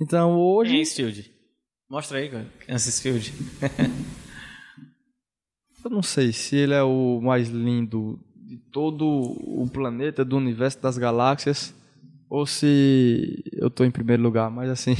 Então, 0.00 0.38
hoje... 0.38 0.72
Quem 0.72 0.80
é 0.80 0.84
Sfield? 0.84 1.32
Mostra 1.88 2.18
aí, 2.18 2.28
cara. 2.28 2.46
Quem 2.64 2.74
é 2.74 2.78
Sfield? 2.78 3.32
eu 5.84 5.90
não 5.90 6.02
sei 6.02 6.32
se 6.32 6.56
ele 6.56 6.74
é 6.74 6.82
o 6.82 7.20
mais 7.20 7.48
lindo 7.48 8.18
de 8.36 8.56
todo 8.70 9.04
o 9.04 9.68
planeta, 9.72 10.24
do 10.24 10.36
universo, 10.36 10.80
das 10.80 10.98
galáxias 10.98 11.74
ou 12.34 12.46
se 12.46 13.44
eu 13.52 13.68
estou 13.68 13.86
em 13.86 13.92
primeiro 13.92 14.20
lugar, 14.20 14.50
mas 14.50 14.68
assim. 14.68 14.96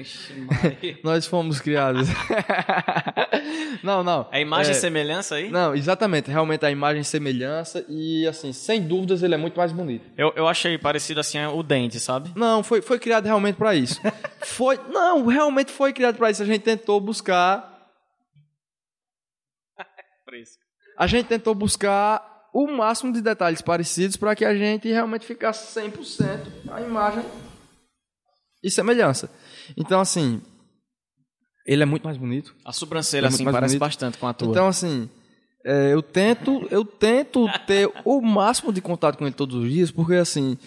nós 1.04 1.26
fomos 1.26 1.60
criados. 1.60 2.08
não, 3.84 4.02
não. 4.02 4.26
É 4.32 4.40
imagem 4.40 4.72
é, 4.72 4.76
e 4.76 4.80
semelhança 4.80 5.34
aí? 5.34 5.50
Não, 5.50 5.74
exatamente. 5.74 6.30
Realmente 6.30 6.64
a 6.64 6.70
imagem 6.70 7.02
e 7.02 7.04
semelhança. 7.04 7.84
E 7.86 8.26
assim, 8.26 8.50
sem 8.54 8.80
dúvidas, 8.80 9.22
ele 9.22 9.34
é 9.34 9.36
muito 9.36 9.58
mais 9.58 9.72
bonito. 9.72 10.06
Eu, 10.16 10.32
eu 10.34 10.48
achei 10.48 10.78
parecido 10.78 11.20
assim 11.20 11.38
o 11.44 11.62
dente, 11.62 12.00
sabe? 12.00 12.32
Não, 12.34 12.62
foi, 12.62 12.80
foi 12.80 12.98
criado 12.98 13.26
realmente 13.26 13.56
para 13.56 13.74
isso. 13.74 14.00
foi. 14.40 14.80
Não, 14.88 15.26
realmente 15.26 15.70
foi 15.70 15.92
criado 15.92 16.16
para 16.16 16.30
isso. 16.30 16.42
A 16.42 16.46
gente 16.46 16.62
tentou 16.62 16.98
buscar. 16.98 17.68
a 20.96 21.06
gente 21.06 21.26
tentou 21.26 21.54
buscar 21.54 22.29
o 22.52 22.66
máximo 22.66 23.12
de 23.12 23.20
detalhes 23.20 23.62
parecidos 23.62 24.16
para 24.16 24.34
que 24.34 24.44
a 24.44 24.54
gente 24.54 24.88
realmente 24.88 25.26
ficasse 25.26 25.78
100% 25.78 26.40
a 26.70 26.80
imagem 26.80 27.24
e 28.62 28.70
semelhança. 28.70 29.30
Então, 29.76 30.00
assim, 30.00 30.42
ele 31.66 31.82
é 31.82 31.86
muito 31.86 32.04
mais 32.04 32.16
bonito. 32.16 32.54
A 32.64 32.72
sobrancelha, 32.72 33.26
é 33.26 33.28
assim, 33.28 33.44
parece 33.44 33.74
bonito. 33.74 33.80
bastante 33.80 34.18
com 34.18 34.26
a 34.26 34.34
tua. 34.34 34.48
Então, 34.48 34.66
assim, 34.66 35.08
é, 35.64 35.92
eu 35.92 36.02
tento 36.02 36.66
eu 36.70 36.84
tento 36.84 37.46
ter 37.66 37.90
o 38.04 38.20
máximo 38.20 38.72
de 38.72 38.80
contato 38.80 39.16
com 39.16 39.26
ele 39.26 39.34
todos 39.34 39.56
os 39.56 39.70
dias, 39.70 39.90
porque, 39.90 40.14
assim, 40.14 40.58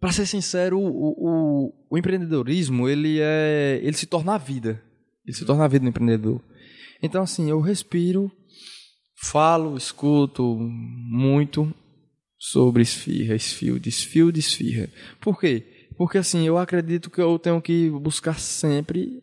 para 0.00 0.12
ser 0.12 0.26
sincero, 0.26 0.78
o, 0.78 0.86
o, 0.86 1.74
o, 1.90 1.98
empreendedorismo, 1.98 2.88
ele, 2.88 3.18
é, 3.20 3.80
ele 3.82 3.96
se 3.96 4.06
torna 4.06 4.34
a 4.34 4.38
vida. 4.38 4.82
Ele 5.24 5.36
se 5.36 5.44
torna 5.44 5.64
a 5.64 5.68
vida 5.68 5.84
do 5.84 5.88
empreendedor. 5.88 6.40
Então, 7.02 7.22
assim, 7.22 7.50
eu 7.50 7.60
respiro 7.60 8.30
falo, 9.16 9.76
escuto 9.76 10.44
muito 10.44 11.72
sobre 12.38 12.82
esfirra, 12.82 13.34
esfio, 13.34 13.80
desfio, 13.80 14.30
desfirra. 14.30 14.88
Por 15.20 15.40
quê? 15.40 15.88
Porque 15.96 16.18
assim, 16.18 16.46
eu 16.46 16.58
acredito 16.58 17.10
que 17.10 17.20
eu 17.20 17.38
tenho 17.38 17.60
que 17.60 17.90
buscar 17.90 18.38
sempre 18.38 19.22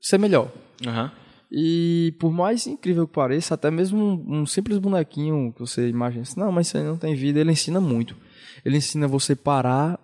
ser 0.00 0.18
melhor. 0.18 0.50
Uhum. 0.84 1.10
E 1.50 2.14
por 2.18 2.32
mais 2.32 2.66
incrível 2.66 3.06
que 3.06 3.14
pareça, 3.14 3.54
até 3.54 3.70
mesmo 3.70 3.98
um, 3.98 4.40
um, 4.40 4.46
simples 4.46 4.78
bonequinho 4.78 5.52
que 5.52 5.60
você 5.60 5.88
imagina 5.88 6.22
assim, 6.22 6.40
não, 6.40 6.50
mas 6.50 6.66
isso 6.66 6.78
aí 6.78 6.84
não 6.84 6.96
tem 6.96 7.14
vida, 7.14 7.38
ele 7.38 7.52
ensina 7.52 7.80
muito. 7.80 8.16
Ele 8.64 8.76
ensina 8.78 9.06
você 9.06 9.36
parar, 9.36 10.00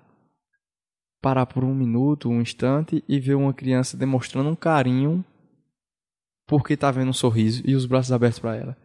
parar 1.20 1.46
por 1.46 1.64
um 1.64 1.74
minuto, 1.74 2.28
um 2.28 2.40
instante 2.40 3.02
e 3.08 3.18
ver 3.18 3.34
uma 3.34 3.52
criança 3.52 3.96
demonstrando 3.96 4.50
um 4.50 4.54
carinho 4.54 5.24
porque 6.46 6.74
está 6.74 6.90
vendo 6.90 7.08
um 7.08 7.14
sorriso 7.14 7.62
e 7.64 7.74
os 7.74 7.86
braços 7.86 8.12
abertos 8.12 8.38
para 8.38 8.56
ela. 8.56 8.76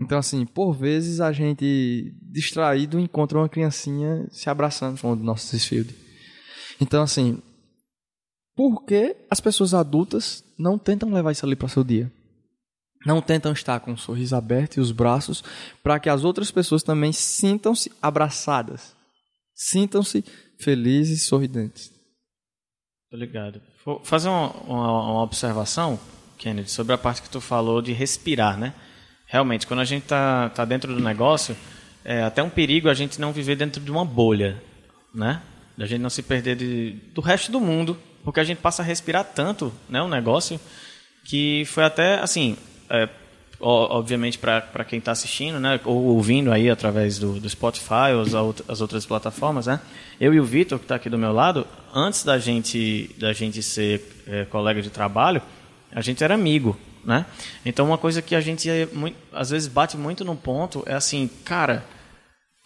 Então, 0.00 0.18
assim, 0.18 0.46
por 0.46 0.72
vezes 0.72 1.20
a 1.20 1.30
gente, 1.30 2.14
distraído, 2.22 2.98
encontra 2.98 3.38
uma 3.38 3.48
criancinha 3.48 4.26
se 4.30 4.48
abraçando 4.48 4.98
com 4.98 5.12
o 5.12 5.16
nosso 5.16 5.52
desfile. 5.52 5.94
Então, 6.80 7.02
assim, 7.02 7.42
por 8.56 8.84
que 8.84 9.14
as 9.28 9.40
pessoas 9.40 9.74
adultas 9.74 10.42
não 10.58 10.78
tentam 10.78 11.12
levar 11.12 11.32
isso 11.32 11.44
ali 11.44 11.54
para 11.54 11.68
seu 11.68 11.84
dia? 11.84 12.10
Não 13.04 13.20
tentam 13.20 13.52
estar 13.52 13.80
com 13.80 13.92
o 13.92 13.98
sorriso 13.98 14.36
aberto 14.36 14.76
e 14.76 14.80
os 14.80 14.90
braços 14.90 15.44
para 15.82 15.98
que 16.00 16.08
as 16.08 16.24
outras 16.24 16.50
pessoas 16.50 16.82
também 16.82 17.12
sintam-se 17.12 17.92
abraçadas, 18.00 18.94
sintam-se 19.54 20.24
felizes 20.58 21.22
e 21.22 21.24
sorridentes. 21.26 21.90
Tô 23.10 23.16
ligado. 23.16 23.60
Vou 23.84 24.02
fazer 24.04 24.28
uma, 24.28 24.50
uma, 24.62 25.12
uma 25.12 25.22
observação, 25.22 25.98
Kennedy, 26.38 26.70
sobre 26.70 26.92
a 26.92 26.98
parte 26.98 27.22
que 27.22 27.30
tu 27.30 27.40
falou 27.40 27.82
de 27.82 27.92
respirar, 27.92 28.58
né? 28.58 28.74
Realmente, 29.30 29.66
quando 29.66 29.80
a 29.80 29.84
gente 29.84 30.02
está 30.02 30.48
tá 30.50 30.64
dentro 30.64 30.92
do 30.92 31.00
negócio, 31.00 31.56
é 32.04 32.22
até 32.22 32.42
um 32.42 32.50
perigo 32.50 32.88
a 32.88 32.94
gente 32.94 33.20
não 33.20 33.32
viver 33.32 33.54
dentro 33.56 33.80
de 33.80 33.90
uma 33.90 34.04
bolha, 34.04 34.60
né? 35.14 35.40
A 35.78 35.86
gente 35.86 36.00
não 36.00 36.10
se 36.10 36.22
perder 36.22 36.56
de, 36.56 36.96
do 37.14 37.20
resto 37.20 37.50
do 37.50 37.60
mundo, 37.60 37.96
porque 38.24 38.40
a 38.40 38.44
gente 38.44 38.58
passa 38.58 38.82
a 38.82 38.84
respirar 38.84 39.24
tanto, 39.24 39.72
né, 39.88 40.02
o 40.02 40.08
negócio, 40.08 40.60
que 41.24 41.64
foi 41.66 41.84
até, 41.84 42.18
assim, 42.18 42.56
é, 42.90 43.08
obviamente 43.60 44.36
para 44.36 44.84
quem 44.84 44.98
está 44.98 45.12
assistindo, 45.12 45.58
né, 45.58 45.80
ou 45.84 45.96
ouvindo 46.04 46.52
aí 46.52 46.68
através 46.68 47.18
do, 47.18 47.40
do 47.40 47.48
Spotify 47.48 48.12
ou 48.14 48.22
as, 48.22 48.34
as 48.68 48.80
outras 48.80 49.06
plataformas, 49.06 49.66
né, 49.66 49.80
eu 50.20 50.34
e 50.34 50.40
o 50.40 50.44
Vitor 50.44 50.78
que 50.78 50.84
está 50.84 50.96
aqui 50.96 51.08
do 51.08 51.16
meu 51.16 51.32
lado, 51.32 51.66
antes 51.94 52.24
da 52.24 52.38
gente 52.38 53.14
da 53.16 53.32
gente 53.32 53.62
ser 53.62 54.02
é, 54.26 54.44
colega 54.44 54.82
de 54.82 54.90
trabalho, 54.90 55.40
a 55.92 56.02
gente 56.02 56.22
era 56.22 56.34
amigo, 56.34 56.76
né? 57.04 57.26
Então 57.64 57.86
uma 57.86 57.98
coisa 57.98 58.20
que 58.22 58.34
a 58.34 58.40
gente 58.40 58.68
muito, 58.92 59.16
às 59.32 59.50
vezes 59.50 59.68
bate 59.68 59.96
muito 59.96 60.24
no 60.24 60.36
ponto 60.36 60.82
é 60.86 60.94
assim, 60.94 61.28
cara, 61.44 61.84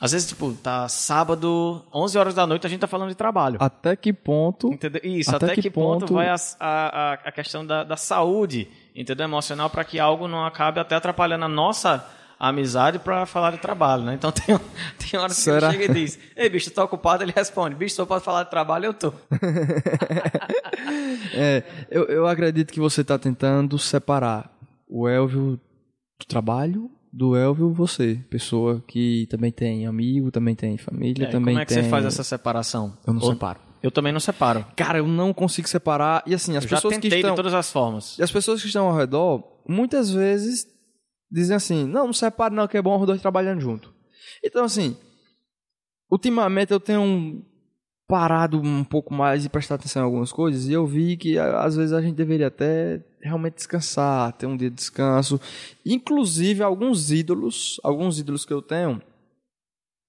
às 0.01 0.13
vezes, 0.13 0.29
tipo, 0.29 0.53
tá 0.53 0.89
sábado, 0.89 1.83
11 1.95 2.19
horas 2.19 2.35
da 2.35 2.47
noite, 2.47 2.67
a 2.67 2.71
gente 2.71 2.81
tá 2.81 2.87
falando 2.87 3.09
de 3.09 3.15
trabalho. 3.15 3.57
Até 3.61 3.95
que 3.95 4.13
ponto... 4.13 4.73
Entendeu? 4.73 5.01
Isso, 5.05 5.35
até, 5.35 5.47
até 5.47 5.55
que, 5.55 5.63
que, 5.63 5.71
ponto, 5.71 6.01
ponto 6.01 6.15
vai 6.15 6.29
a, 6.29 6.37
a, 6.61 7.13
a 7.15 7.33
questão 7.33 7.65
da, 7.65 7.85
da 7.85 7.97
saúde, 7.97 8.69
entendeu? 8.95 9.25
Emocional, 9.25 9.71
para 9.71 9.85
que 9.85 9.99
algo 9.99 10.27
não 10.27 10.45
acabe 10.45 10.81
até 10.81 10.97
atrapalhando 10.97 11.45
a 11.45 11.49
nossa 11.49 12.05
amizade 12.49 12.99
para 12.99 13.27
falar 13.27 13.53
de 13.53 13.59
trabalho, 13.59 14.05
né? 14.05 14.15
Então 14.15 14.31
tem, 14.33 14.59
tem 14.99 15.19
horas 15.19 15.37
Será? 15.37 15.71
que 15.71 15.77
ele 15.77 15.87
chega 15.87 15.99
e 15.99 16.05
diz, 16.05 16.19
ei, 16.37 16.49
bicho, 16.49 16.71
tu 16.71 16.75
tá 16.75 16.85
ocupado? 16.85 17.23
Ele 17.23 17.33
responde, 17.35 17.75
bicho, 17.75 17.95
só 17.95 18.07
pode 18.07 18.25
falar 18.25 18.45
de 18.45 18.51
trabalho, 18.51 18.87
eu 18.87 18.95
tô. 18.95 19.13
é, 21.35 21.63
eu, 21.91 22.05
eu 22.05 22.27
acredito 22.27 22.73
que 22.73 22.81
você 22.81 23.03
tá 23.03 23.19
tentando 23.19 23.79
separar 23.79 24.51
o 24.89 25.09
Elvio 25.09 25.61
do 26.19 26.27
trabalho 26.27 26.91
do 27.13 27.37
Elvio 27.37 27.73
você, 27.73 28.21
pessoa 28.29 28.83
que 28.89 29.27
também 29.31 29.53
tem 29.53 29.87
amigo, 29.87 30.33
também 30.33 30.57
tem 30.57 30.77
família, 30.77 31.27
é, 31.27 31.31
também 31.31 31.31
tem... 31.31 31.55
Como 31.55 31.61
é 31.61 31.65
que 31.65 31.75
tem... 31.75 31.85
você 31.85 31.89
faz 31.89 32.05
essa 32.05 32.25
separação? 32.25 32.97
Eu 33.07 33.13
não 33.13 33.23
Ou... 33.23 33.33
separo. 33.33 33.61
Eu 33.81 33.91
também 33.91 34.13
não 34.13 34.19
separo. 34.19 34.65
Cara, 34.75 34.99
eu 34.99 35.07
não 35.07 35.33
consigo 35.35 35.69
separar. 35.69 36.23
E 36.27 36.35
assim, 36.35 36.57
as 36.57 36.65
eu 36.65 36.71
pessoas 36.71 36.95
já 36.95 37.01
tentei 37.01 37.11
que 37.11 37.17
estão 37.17 37.33
de 37.33 37.37
todas 37.37 37.53
as 37.53 37.71
formas. 37.71 38.19
E 38.19 38.23
as 38.23 38.33
pessoas 38.33 38.63
que 38.63 38.67
estão 38.67 38.87
ao 38.87 38.97
redor, 38.97 39.45
muitas 39.69 40.11
vezes 40.11 40.67
dizem 41.35 41.57
assim: 41.57 41.85
"Não, 41.87 42.07
não 42.07 42.13
separe 42.13 42.55
não, 42.55 42.69
que 42.69 42.77
é 42.77 42.83
bom 42.83 42.99
os 42.99 43.07
dois 43.07 43.21
trabalhando 43.21 43.61
junto". 43.61 43.93
Então 44.43 44.65
assim, 44.65 44.97
ultimamente 46.11 46.73
eu 46.73 46.81
tenho 46.81 47.45
parado 48.07 48.61
um 48.61 48.85
pouco 48.85 49.15
mais 49.15 49.45
e 49.45 49.49
prestar 49.49 49.77
atenção 49.77 50.03
em 50.03 50.05
algumas 50.05 50.31
coisas 50.31 50.69
e 50.69 50.73
eu 50.73 50.87
vi 50.87 51.17
que 51.17 51.39
às 51.39 51.75
vezes 51.77 51.93
a 51.93 52.03
gente 52.03 52.15
deveria 52.15 52.49
até 52.49 53.03
realmente 53.21 53.55
descansar, 53.55 54.33
ter 54.35 54.47
um 54.47 54.57
dia 54.57 54.69
de 54.69 54.77
descanso. 54.77 55.41
Inclusive, 55.85 56.63
alguns 56.63 57.11
ídolos, 57.11 57.81
alguns 57.83 58.19
ídolos 58.19 58.45
que 58.45 58.53
eu 58.53 58.61
tenho, 58.61 59.01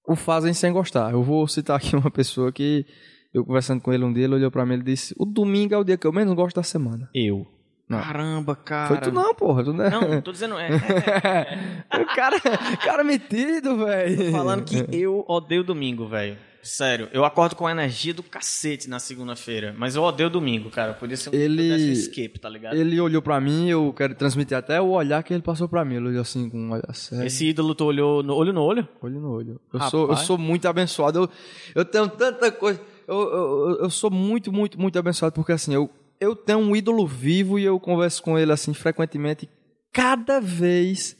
o 0.06 0.14
fazem 0.14 0.52
sem 0.52 0.72
gostar. 0.72 1.12
Eu 1.12 1.22
vou 1.22 1.48
citar 1.48 1.76
aqui 1.76 1.96
uma 1.96 2.10
pessoa 2.10 2.52
que 2.52 2.84
eu 3.32 3.44
conversando 3.44 3.80
com 3.80 3.92
ele 3.92 4.04
um 4.04 4.12
dia, 4.12 4.24
ele 4.24 4.34
olhou 4.34 4.50
para 4.50 4.66
mim 4.66 4.74
e 4.74 4.82
disse: 4.82 5.14
"O 5.18 5.24
domingo 5.24 5.74
é 5.74 5.78
o 5.78 5.84
dia 5.84 5.96
que 5.96 6.06
eu 6.06 6.12
menos 6.12 6.34
gosto 6.34 6.56
da 6.56 6.62
semana". 6.62 7.08
Eu. 7.14 7.46
Não. 7.88 8.00
Caramba, 8.00 8.56
cara. 8.56 8.88
Foi 8.88 8.98
tu 8.98 9.12
não, 9.12 9.32
porra. 9.34 9.62
Tu 9.62 9.72
não, 9.72 10.00
não 10.00 10.20
tô 10.20 10.32
dizendo. 10.32 10.58
É, 10.58 10.68
é, 11.88 12.00
é. 12.00 12.04
cara, 12.16 12.40
cara 12.84 13.04
metido, 13.04 13.76
velho. 13.76 14.32
Falando 14.32 14.64
que 14.64 14.84
eu 14.90 15.24
odeio 15.28 15.62
domingo, 15.62 16.06
velho. 16.06 16.36
Sério, 16.66 17.08
eu 17.12 17.24
acordo 17.24 17.54
com 17.54 17.64
a 17.64 17.70
energia 17.70 18.12
do 18.12 18.24
cacete 18.24 18.90
na 18.90 18.98
segunda-feira, 18.98 19.72
mas 19.78 19.94
eu 19.94 20.02
odeio 20.02 20.28
domingo, 20.28 20.68
cara. 20.68 20.94
Podia 20.94 21.16
ser 21.16 21.30
um, 21.30 21.32
ele, 21.32 21.72
um 21.72 21.92
escape, 21.92 22.40
tá 22.40 22.48
ligado? 22.48 22.74
Ele 22.74 23.00
olhou 23.00 23.22
pra 23.22 23.40
mim, 23.40 23.68
eu 23.68 23.94
quero 23.96 24.16
transmitir 24.16 24.56
até 24.56 24.80
o 24.80 24.88
olhar 24.88 25.22
que 25.22 25.32
ele 25.32 25.44
passou 25.44 25.68
pra 25.68 25.84
mim. 25.84 25.94
Ele 25.94 26.08
olhou 26.08 26.22
assim 26.22 26.50
com 26.50 26.58
um 26.58 26.72
olhar 26.72 26.92
sério. 26.92 27.24
Esse 27.24 27.46
ídolo 27.46 27.72
tu 27.72 27.84
olhou 27.84 28.20
no 28.20 28.34
olho 28.34 28.52
no 28.52 28.62
olho? 28.62 28.88
Olho 29.00 29.20
no 29.20 29.30
olho. 29.30 29.60
Eu, 29.72 29.80
sou, 29.82 30.10
eu 30.10 30.16
sou 30.16 30.36
muito 30.36 30.66
abençoado. 30.66 31.20
Eu, 31.20 31.30
eu 31.76 31.84
tenho 31.84 32.08
tanta 32.08 32.50
coisa. 32.50 32.80
Eu, 33.06 33.16
eu, 33.16 33.78
eu 33.82 33.90
sou 33.90 34.10
muito, 34.10 34.52
muito, 34.52 34.80
muito 34.80 34.98
abençoado 34.98 35.32
porque 35.32 35.52
assim, 35.52 35.72
eu, 35.72 35.88
eu 36.20 36.34
tenho 36.34 36.58
um 36.58 36.74
ídolo 36.74 37.06
vivo 37.06 37.58
e 37.58 37.64
eu 37.64 37.78
converso 37.78 38.22
com 38.22 38.38
ele 38.38 38.52
assim 38.52 38.74
frequentemente. 38.74 39.48
Cada 39.92 40.40
vez 40.40 41.16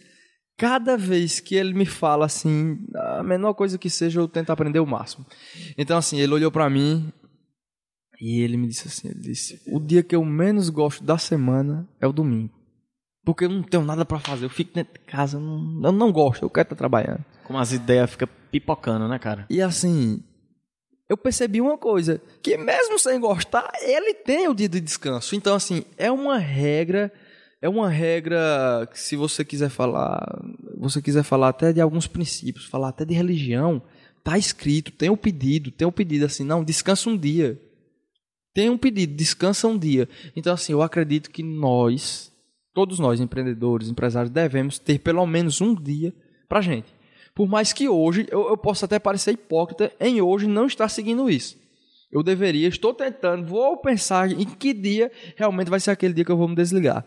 cada 0.56 0.96
vez 0.96 1.38
que 1.38 1.54
ele 1.54 1.74
me 1.74 1.84
fala 1.84 2.24
assim, 2.24 2.78
a 2.94 3.22
menor 3.22 3.54
coisa 3.54 3.76
que 3.76 3.90
seja, 3.90 4.20
eu 4.20 4.28
tento 4.28 4.50
aprender 4.50 4.80
o 4.80 4.86
máximo. 4.86 5.26
Então, 5.76 5.98
assim, 5.98 6.18
ele 6.18 6.32
olhou 6.32 6.50
para 6.50 6.70
mim 6.70 7.12
e 8.20 8.40
ele 8.40 8.56
me 8.56 8.66
disse 8.66 8.88
assim: 8.88 9.08
ele 9.08 9.20
disse, 9.20 9.60
o 9.66 9.78
dia 9.78 10.02
que 10.02 10.16
eu 10.16 10.24
menos 10.24 10.70
gosto 10.70 11.04
da 11.04 11.18
semana 11.18 11.88
é 12.00 12.06
o 12.06 12.12
domingo. 12.12 12.54
Porque 13.24 13.44
eu 13.44 13.48
não 13.48 13.62
tenho 13.62 13.84
nada 13.84 14.04
para 14.04 14.20
fazer, 14.20 14.46
eu 14.46 14.50
fico 14.50 14.72
dentro 14.72 14.94
de 14.94 15.00
casa, 15.00 15.36
eu 15.36 15.40
não, 15.40 15.80
eu 15.84 15.92
não 15.92 16.12
gosto, 16.12 16.44
eu 16.44 16.50
quero 16.50 16.66
estar 16.66 16.76
trabalhando. 16.76 17.24
Como 17.44 17.58
as 17.58 17.72
ideias 17.72 18.10
ficam 18.10 18.28
pipocando, 18.50 19.08
né, 19.08 19.18
cara? 19.18 19.46
E 19.50 19.60
assim, 19.60 20.22
eu 21.08 21.16
percebi 21.16 21.60
uma 21.60 21.78
coisa, 21.78 22.20
que 22.42 22.56
mesmo 22.56 22.98
sem 22.98 23.20
gostar, 23.20 23.70
ele 23.80 24.14
tem 24.14 24.48
o 24.48 24.54
dia 24.54 24.68
de 24.68 24.80
descanso. 24.80 25.36
Então, 25.36 25.54
assim, 25.54 25.84
é 25.96 26.10
uma 26.10 26.38
regra 26.38 27.12
é 27.60 27.68
uma 27.68 27.88
regra 27.88 28.86
que 28.92 29.00
se 29.00 29.16
você 29.16 29.44
quiser 29.44 29.70
falar, 29.70 30.22
você 30.76 31.00
quiser 31.00 31.22
falar 31.22 31.48
até 31.48 31.72
de 31.72 31.80
alguns 31.80 32.06
princípios, 32.06 32.66
falar 32.66 32.88
até 32.90 33.04
de 33.04 33.14
religião, 33.14 33.82
tá 34.22 34.36
escrito, 34.36 34.92
tem 34.92 35.08
o 35.08 35.14
um 35.14 35.16
pedido, 35.16 35.70
tem 35.70 35.86
o 35.86 35.88
um 35.88 35.92
pedido 35.92 36.26
assim, 36.26 36.44
não, 36.44 36.62
descansa 36.62 37.08
um 37.08 37.16
dia. 37.16 37.60
Tem 38.52 38.68
um 38.70 38.78
pedido, 38.78 39.14
descansa 39.14 39.66
um 39.66 39.78
dia. 39.78 40.08
Então 40.34 40.52
assim, 40.52 40.72
eu 40.72 40.82
acredito 40.82 41.30
que 41.30 41.42
nós, 41.42 42.30
todos 42.74 42.98
nós 42.98 43.20
empreendedores, 43.20 43.88
empresários, 43.88 44.30
devemos 44.30 44.78
ter 44.78 44.98
pelo 44.98 45.26
menos 45.26 45.60
um 45.60 45.74
dia 45.74 46.14
pra 46.48 46.60
gente. 46.60 46.94
Por 47.36 47.46
mais 47.46 47.70
que 47.70 47.86
hoje 47.86 48.26
eu, 48.30 48.48
eu 48.48 48.56
possa 48.56 48.86
até 48.86 48.98
parecer 48.98 49.32
hipócrita 49.32 49.92
em 50.00 50.22
hoje 50.22 50.46
não 50.46 50.66
estar 50.66 50.88
seguindo 50.88 51.28
isso. 51.28 51.54
Eu 52.10 52.22
deveria, 52.22 52.66
estou 52.66 52.94
tentando, 52.94 53.46
vou 53.46 53.76
pensar 53.76 54.32
em 54.32 54.46
que 54.46 54.72
dia 54.72 55.12
realmente 55.36 55.68
vai 55.68 55.78
ser 55.78 55.90
aquele 55.90 56.14
dia 56.14 56.24
que 56.24 56.32
eu 56.32 56.36
vou 56.36 56.48
me 56.48 56.56
desligar. 56.56 57.04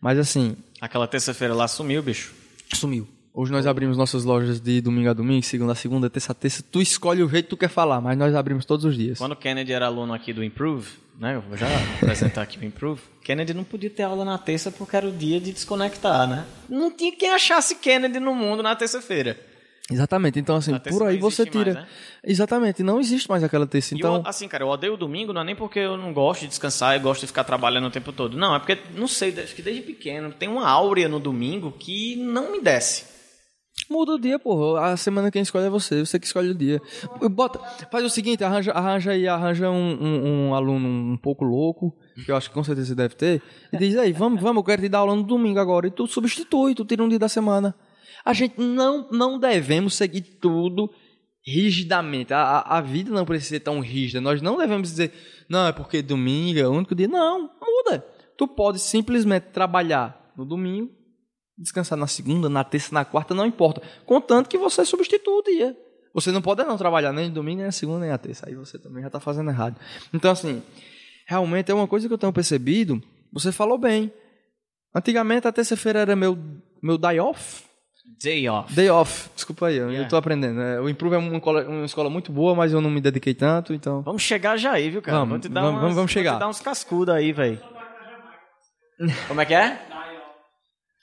Mas 0.00 0.18
assim. 0.18 0.56
Aquela 0.80 1.06
terça-feira 1.06 1.52
lá 1.52 1.68
sumiu, 1.68 2.02
bicho. 2.02 2.34
Sumiu. 2.72 3.06
Hoje 3.34 3.52
nós 3.52 3.66
abrimos 3.66 3.98
nossas 3.98 4.24
lojas 4.24 4.58
de 4.58 4.80
domingo 4.80 5.10
a 5.10 5.12
domingo, 5.12 5.44
segunda 5.44 5.72
a 5.72 5.74
segunda, 5.74 6.08
terça 6.08 6.32
a 6.32 6.34
terça. 6.34 6.64
Tu 6.72 6.80
escolhe 6.80 7.22
o 7.22 7.28
jeito 7.28 7.44
que 7.44 7.50
tu 7.50 7.56
quer 7.58 7.68
falar, 7.68 8.00
mas 8.00 8.16
nós 8.16 8.34
abrimos 8.34 8.64
todos 8.64 8.86
os 8.86 8.96
dias. 8.96 9.18
Quando 9.18 9.32
o 9.32 9.36
Kennedy 9.36 9.74
era 9.74 9.84
aluno 9.84 10.14
aqui 10.14 10.32
do 10.32 10.42
Improve, 10.42 10.88
né? 11.20 11.34
Eu 11.34 11.42
vou 11.42 11.54
já 11.54 11.66
apresentar 12.00 12.40
aqui 12.40 12.58
o 12.58 12.64
Improve. 12.64 13.02
Kennedy 13.22 13.52
não 13.52 13.64
podia 13.64 13.90
ter 13.90 14.04
aula 14.04 14.24
na 14.24 14.38
terça 14.38 14.70
porque 14.70 14.96
era 14.96 15.06
o 15.06 15.12
dia 15.12 15.38
de 15.38 15.52
desconectar, 15.52 16.26
né? 16.26 16.46
Não 16.66 16.90
tinha 16.90 17.14
quem 17.14 17.28
achasse 17.28 17.74
Kennedy 17.74 18.18
no 18.18 18.34
mundo 18.34 18.62
na 18.62 18.74
terça-feira. 18.74 19.38
Exatamente. 19.90 20.38
Então, 20.40 20.56
assim, 20.56 20.76
por 20.78 21.04
aí 21.04 21.16
você 21.16 21.46
tira. 21.46 21.74
Mais, 21.74 21.86
né? 21.86 21.92
Exatamente. 22.24 22.82
Não 22.82 22.98
existe 22.98 23.28
mais 23.28 23.44
aquela 23.44 23.66
terça. 23.66 23.94
Então... 23.94 24.16
Eu, 24.16 24.22
assim, 24.26 24.48
cara, 24.48 24.64
eu 24.64 24.68
odeio 24.68 24.94
o 24.94 24.96
domingo, 24.96 25.32
não 25.32 25.42
é 25.42 25.44
nem 25.44 25.54
porque 25.54 25.78
eu 25.78 25.96
não 25.96 26.12
gosto 26.12 26.40
de 26.40 26.48
descansar 26.48 26.96
e 26.96 26.98
gosto 26.98 27.20
de 27.20 27.28
ficar 27.28 27.44
trabalhando 27.44 27.86
o 27.86 27.90
tempo 27.90 28.12
todo. 28.12 28.36
Não, 28.36 28.54
é 28.54 28.58
porque, 28.58 28.78
não 28.96 29.06
sei, 29.06 29.38
acho 29.38 29.54
que 29.54 29.62
desde 29.62 29.82
pequeno 29.82 30.32
tem 30.32 30.48
uma 30.48 30.68
áurea 30.68 31.08
no 31.08 31.20
domingo 31.20 31.70
que 31.70 32.16
não 32.16 32.52
me 32.52 32.60
desce. 32.60 33.16
Muda 33.88 34.14
o 34.14 34.18
dia, 34.18 34.38
porra. 34.38 34.92
A 34.92 34.96
semana 34.96 35.30
quem 35.30 35.42
escolhe 35.42 35.66
é 35.66 35.70
você, 35.70 36.04
você 36.04 36.18
que 36.18 36.26
escolhe 36.26 36.50
o 36.50 36.54
dia. 36.54 36.82
Bota, 37.30 37.60
faz 37.90 38.04
o 38.04 38.10
seguinte, 38.10 38.42
arranja, 38.42 38.72
arranja 38.72 39.12
aí, 39.12 39.28
arranja 39.28 39.70
um, 39.70 39.98
um, 40.02 40.48
um 40.48 40.54
aluno 40.54 40.88
um 40.88 41.16
pouco 41.16 41.44
louco, 41.44 41.96
que 42.24 42.32
eu 42.32 42.36
acho 42.36 42.48
que 42.48 42.54
com 42.54 42.64
certeza 42.64 42.88
você 42.88 42.94
deve 42.96 43.14
ter, 43.14 43.40
e 43.72 43.76
diz 43.76 43.96
aí, 43.96 44.12
vamos, 44.12 44.42
vamos, 44.42 44.56
eu 44.56 44.64
quero 44.64 44.82
te 44.82 44.88
dar 44.88 44.98
aula 44.98 45.14
no 45.14 45.22
domingo 45.22 45.60
agora. 45.60 45.86
E 45.86 45.90
tu 45.92 46.08
substitui, 46.08 46.74
tu 46.74 46.84
tira 46.84 47.04
um 47.04 47.08
dia 47.08 47.18
da 47.18 47.28
semana. 47.28 47.76
A 48.26 48.32
gente 48.32 48.60
não, 48.60 49.08
não 49.12 49.38
devemos 49.38 49.94
seguir 49.94 50.20
tudo 50.20 50.90
rigidamente. 51.46 52.34
A, 52.34 52.58
a, 52.58 52.80
vida 52.80 53.12
não 53.12 53.24
precisa 53.24 53.50
ser 53.50 53.60
tão 53.60 53.78
rígida. 53.78 54.20
Nós 54.20 54.42
não 54.42 54.58
devemos 54.58 54.90
dizer, 54.90 55.12
não, 55.48 55.68
é 55.68 55.72
porque 55.72 56.02
domingo 56.02 56.58
é 56.58 56.66
o 56.66 56.72
único 56.72 56.92
dia. 56.92 57.06
Não, 57.06 57.48
muda. 57.60 58.04
Tu 58.36 58.48
pode 58.48 58.80
simplesmente 58.80 59.44
trabalhar 59.44 60.32
no 60.36 60.44
domingo, 60.44 60.90
descansar 61.56 61.96
na 61.96 62.08
segunda, 62.08 62.48
na 62.48 62.64
terça, 62.64 62.92
na 62.92 63.04
quarta, 63.04 63.32
não 63.32 63.46
importa. 63.46 63.80
Contanto 64.04 64.48
que 64.48 64.58
você 64.58 64.84
substitua 64.84 65.38
o 65.38 65.42
dia. 65.42 65.76
Você 66.12 66.32
não 66.32 66.42
pode 66.42 66.64
não 66.64 66.76
trabalhar 66.76 67.12
nem 67.12 67.28
no 67.28 67.34
domingo, 67.34 67.58
nem 67.58 67.66
na 67.66 67.72
segunda, 67.72 68.00
nem 68.00 68.10
na 68.10 68.18
terça. 68.18 68.48
Aí 68.48 68.56
você 68.56 68.76
também 68.76 69.02
já 69.02 69.06
está 69.06 69.20
fazendo 69.20 69.50
errado. 69.50 69.78
Então, 70.12 70.32
assim, 70.32 70.60
realmente 71.28 71.70
é 71.70 71.74
uma 71.74 71.86
coisa 71.86 72.08
que 72.08 72.12
eu 72.12 72.18
tenho 72.18 72.32
percebido. 72.32 73.00
Você 73.32 73.52
falou 73.52 73.78
bem. 73.78 74.12
Antigamente 74.92 75.46
a 75.46 75.52
terça-feira 75.52 76.00
era 76.00 76.16
meu, 76.16 76.36
meu 76.82 76.98
die 76.98 77.20
off. 77.20 77.65
Day 78.22 78.48
off. 78.48 78.74
Day 78.74 78.88
off. 78.88 79.30
Desculpa 79.34 79.66
aí, 79.66 79.76
yeah. 79.76 79.94
eu 79.94 80.02
estou 80.04 80.18
aprendendo. 80.18 80.54
Né? 80.54 80.80
O 80.80 80.88
Improve 80.88 81.16
é 81.16 81.18
uma 81.18 81.36
escola, 81.36 81.64
uma 81.68 81.84
escola, 81.84 82.10
muito 82.10 82.32
boa, 82.32 82.54
mas 82.54 82.72
eu 82.72 82.80
não 82.80 82.90
me 82.90 83.00
dediquei 83.00 83.34
tanto, 83.34 83.74
então... 83.74 84.02
Vamos 84.02 84.22
chegar 84.22 84.56
já 84.56 84.72
aí, 84.72 84.88
viu, 84.90 85.02
cara? 85.02 85.18
Vamos, 85.18 85.40
te 85.40 85.48
dar 85.48 85.60
vamos, 85.60 85.82
umas, 85.82 85.94
vamos 85.94 86.10
chegar. 86.10 86.38
Vamos 86.38 86.38
te 86.38 86.44
dar 86.44 86.48
uns 86.48 86.60
cascudos 86.60 87.14
aí, 87.14 87.32
velho. 87.32 87.60
Como 89.28 89.40
é 89.40 89.44
que 89.44 89.54
é? 89.54 89.78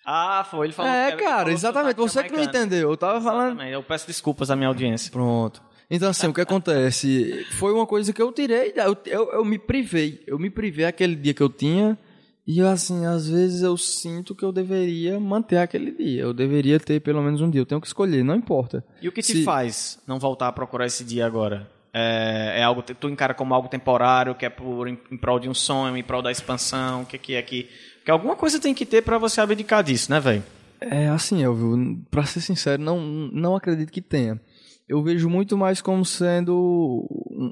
Ah, 0.06 0.45
foi. 0.49 0.68
Ele 0.68 0.74
falou. 0.74 0.91
É, 0.91 1.12
que 1.12 1.24
cara, 1.24 1.51
exatamente. 1.51 1.95
Você 1.95 2.24
que 2.24 2.34
não 2.34 2.43
entendeu. 2.43 2.89
Eu 2.89 2.97
tava 2.97 3.22
falando. 3.22 3.62
Eu 3.62 3.84
peço 3.84 4.08
desculpas 4.08 4.51
à 4.51 4.56
minha 4.56 4.68
audiência. 4.68 5.12
Pronto. 5.12 5.62
Então, 5.89 6.10
assim, 6.10 6.28
o 6.28 6.34
que 6.34 6.41
acontece? 6.41 7.45
Foi 7.51 7.72
uma 7.72 7.86
coisa 7.86 8.12
que 8.12 8.22
eu 8.22 8.32
tirei. 8.32 8.74
Eu, 8.76 8.97
eu, 9.06 9.32
eu 9.32 9.45
me 9.45 9.58
privei. 9.58 10.24
Eu 10.28 10.39
me 10.39 10.49
privei 10.49 10.86
aquele 10.86 11.16
dia 11.16 11.34
que 11.34 11.43
eu 11.43 11.49
tinha 11.49 11.97
e 12.46 12.62
assim, 12.62 13.06
às 13.06 13.28
vezes 13.28 13.62
eu 13.62 13.78
sinto 13.78 14.36
que 14.36 14.44
eu 14.44 14.52
deveria 14.52 15.20
manter 15.20 15.58
aquele 15.58 15.91
dia. 15.91 16.24
Eu 16.24 16.34
deveria 16.34 16.80
ter 16.80 17.00
pelo 17.00 17.22
menos 17.22 17.39
um 17.39 17.50
dia. 17.50 17.62
Eu 17.62 17.66
tenho 17.66 17.80
que 17.80 17.88
escolher, 17.88 18.24
não 18.24 18.36
importa. 18.36 18.84
E 19.02 19.08
o 19.08 19.12
que 19.12 19.22
te 19.22 19.44
faz 19.44 20.00
não 20.06 20.20
voltar 20.20 20.50
a 20.50 20.52
procurar 20.52 20.86
esse 20.86 21.04
dia 21.04 21.26
agora? 21.26 21.70
É, 21.94 22.56
é, 22.60 22.64
algo 22.64 22.82
tu 22.82 23.08
encara 23.08 23.34
como 23.34 23.54
algo 23.54 23.70
temporário, 23.70 24.34
que 24.34 24.46
é 24.46 24.50
por 24.50 24.88
em, 24.88 24.98
em 25.12 25.18
prol 25.18 25.39
de 25.39 25.48
um 25.48 25.54
sonho, 25.54 25.96
em 25.96 26.04
prol 26.04 26.22
da 26.22 26.32
expansão? 26.32 27.04
O 27.04 27.06
que, 27.06 27.18
que 27.18 27.36
é 27.36 27.41
que 27.41 27.70
Que 28.04 28.12
alguma 28.12 28.36
coisa 28.36 28.60
tem 28.60 28.74
que 28.74 28.86
ter 28.86 29.04
para 29.04 29.18
você 29.18 29.39
abdicar 29.39 29.84
disso, 29.84 30.12
né, 30.12 30.20
velho? 30.20 30.44
É 30.82 31.08
assim, 31.08 31.44
Elvio, 31.44 32.04
pra 32.12 32.26
ser 32.26 32.41
sincero, 32.41 32.82
não, 32.82 33.00
não 33.00 33.56
acredito 33.56 33.91
que 33.91 34.02
tenha. 34.02 34.41
Eu 34.89 35.02
vejo 35.02 35.30
muito 35.30 35.58
mais 35.58 35.82
como 35.82 36.04
sendo 36.04 37.08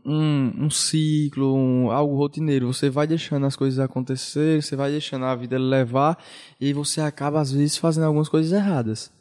um, 0.05 0.65
um 0.65 0.69
ciclo, 0.69 1.55
um, 1.55 1.91
algo 1.91 2.15
rotineiro. 2.15 2.67
Você 2.67 2.89
vai 2.89 3.07
deixando 3.07 3.45
as 3.45 3.55
coisas 3.55 3.79
acontecer, 3.79 4.61
você 4.61 4.75
vai 4.75 4.91
deixando 4.91 5.25
a 5.25 5.35
vida 5.35 5.57
levar 5.57 6.17
e 6.59 6.73
você 6.73 7.01
acaba, 7.01 7.39
às 7.39 7.51
vezes, 7.51 7.77
fazendo 7.77 8.05
algumas 8.05 8.29
coisas 8.29 8.51
erradas. 8.51 9.11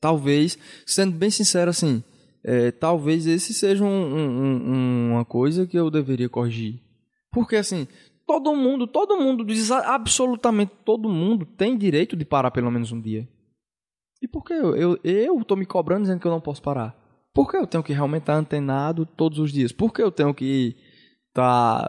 Talvez, 0.00 0.58
sendo 0.84 1.16
bem 1.16 1.30
sincero 1.30 1.70
assim, 1.70 2.02
é, 2.44 2.70
talvez 2.70 3.26
esse 3.26 3.52
seja 3.52 3.84
um, 3.84 3.88
um, 3.88 5.10
uma 5.12 5.24
coisa 5.24 5.66
que 5.66 5.76
eu 5.76 5.90
deveria 5.90 6.28
corrigir. 6.28 6.80
Porque 7.32 7.56
assim, 7.56 7.88
todo 8.26 8.54
mundo, 8.54 8.86
todo 8.86 9.16
mundo, 9.16 9.44
absolutamente 9.84 10.72
todo 10.84 11.08
mundo 11.08 11.44
tem 11.44 11.76
direito 11.76 12.16
de 12.16 12.24
parar 12.24 12.50
pelo 12.50 12.70
menos 12.70 12.92
um 12.92 13.00
dia. 13.00 13.28
E 14.22 14.28
por 14.28 14.44
que 14.44 14.52
eu, 14.52 14.74
eu, 14.74 14.98
eu 15.04 15.44
tô 15.44 15.56
me 15.56 15.66
cobrando 15.66 16.02
dizendo 16.02 16.20
que 16.20 16.26
eu 16.26 16.30
não 16.30 16.40
posso 16.40 16.62
parar? 16.62 17.05
Por 17.36 17.50
que 17.50 17.56
eu 17.58 17.66
tenho 17.66 17.84
que 17.84 17.92
realmente 17.92 18.22
estar 18.22 18.32
antenado 18.32 19.04
todos 19.04 19.38
os 19.38 19.52
dias? 19.52 19.70
Por 19.70 19.92
que 19.92 20.02
eu 20.02 20.10
tenho 20.10 20.32
que 20.32 20.74
estar 21.28 21.86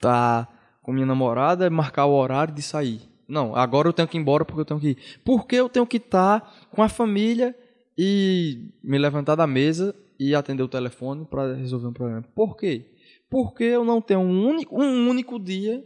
tá, 0.00 0.46
tá 0.46 0.48
com 0.82 0.92
minha 0.92 1.06
namorada 1.06 1.64
e 1.64 1.70
marcar 1.70 2.06
o 2.06 2.12
horário 2.12 2.52
de 2.52 2.60
sair? 2.60 3.02
Não, 3.28 3.54
agora 3.54 3.86
eu 3.86 3.92
tenho 3.92 4.08
que 4.08 4.18
ir 4.18 4.20
embora 4.20 4.44
porque 4.44 4.62
eu 4.62 4.64
tenho 4.64 4.80
que 4.80 4.88
ir. 4.88 4.98
Por 5.24 5.46
que 5.46 5.54
eu 5.54 5.68
tenho 5.68 5.86
que 5.86 5.98
estar 5.98 6.66
com 6.72 6.82
a 6.82 6.88
família 6.88 7.56
e 7.96 8.72
me 8.82 8.98
levantar 8.98 9.36
da 9.36 9.46
mesa 9.46 9.94
e 10.18 10.34
atender 10.34 10.64
o 10.64 10.68
telefone 10.68 11.24
para 11.24 11.54
resolver 11.54 11.86
um 11.86 11.92
problema? 11.92 12.24
Por 12.34 12.56
quê? 12.56 12.84
Porque 13.30 13.62
eu 13.62 13.84
não 13.84 14.00
tenho 14.00 14.18
um 14.18 14.44
único, 14.44 14.82
um 14.82 15.08
único 15.08 15.38
dia, 15.38 15.84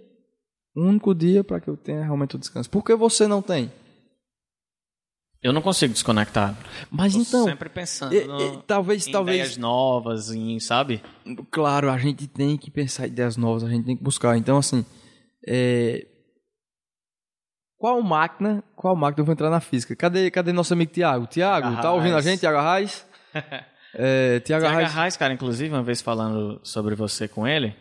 um 0.75 0.89
único 0.89 1.15
dia 1.15 1.45
para 1.45 1.61
que 1.61 1.69
eu 1.69 1.77
tenha 1.77 2.03
realmente 2.03 2.37
o 2.37 2.39
descanso. 2.39 2.71
Por 2.71 2.83
que 2.83 2.95
você 2.95 3.27
não 3.27 3.43
tem? 3.43 3.71
Eu 5.47 5.53
não 5.53 5.63
consigo 5.63 5.93
desconectar. 5.93 6.57
Mas 6.91 7.13
Tô 7.13 7.21
então. 7.21 7.45
Sempre 7.45 7.69
pensando 7.69 8.13
e, 8.13 8.19
e, 8.19 8.63
talvez, 8.67 9.07
em 9.07 9.13
talvez. 9.13 9.37
ideias 9.37 9.57
novas, 9.57 10.35
em, 10.35 10.59
sabe? 10.59 11.01
Claro, 11.53 11.89
a 11.89 11.97
gente 11.99 12.27
tem 12.27 12.57
que 12.57 12.69
pensar 12.69 13.07
em 13.07 13.11
ideias 13.11 13.37
novas, 13.37 13.63
a 13.63 13.69
gente 13.69 13.87
tem 13.87 13.97
que 13.97 14.03
buscar. 14.03 14.37
Então, 14.37 14.59
assim. 14.59 14.85
É... 15.47 16.05
Qual 17.79 18.03
máquina? 18.03 18.65
Qual 18.75 18.97
máquina 18.97 19.21
eu 19.21 19.25
vou 19.25 19.35
entrar 19.35 19.49
na 19.49 19.61
física? 19.61 19.95
Cadê, 19.95 20.33
cadê 20.33 20.53
nosso 20.53 20.73
amigo 20.73 20.91
Tiago? 20.91 21.29
Tiago, 21.29 21.81
tá 21.81 21.93
ouvindo 21.93 22.17
a 22.17 22.21
gente, 22.21 22.41
Tiago 22.41 22.59
Arraes? 22.59 23.07
é, 23.95 24.41
Tiago 24.41 24.67
Arraes. 24.67 24.89
Arraes, 24.89 25.17
cara, 25.17 25.33
inclusive, 25.33 25.73
uma 25.73 25.83
vez 25.85 26.03
falando 26.03 26.61
sobre 26.65 26.97
você 26.97 27.29
com 27.29 27.47
ele, 27.47 27.73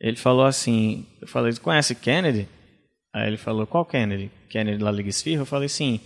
ele 0.00 0.16
falou 0.16 0.46
assim: 0.46 1.06
eu 1.20 1.28
falei, 1.28 1.54
conhece 1.56 1.94
Kennedy? 1.94 2.48
Aí 3.12 3.26
ele 3.26 3.36
falou, 3.36 3.66
qual 3.66 3.84
Kennedy? 3.84 4.30
Kennedy 4.48 4.82
lá 4.82 4.90
Liga 4.90 5.10
Esfirra? 5.10 5.42
Eu 5.42 5.46
falei, 5.46 5.68
sim. 5.68 6.00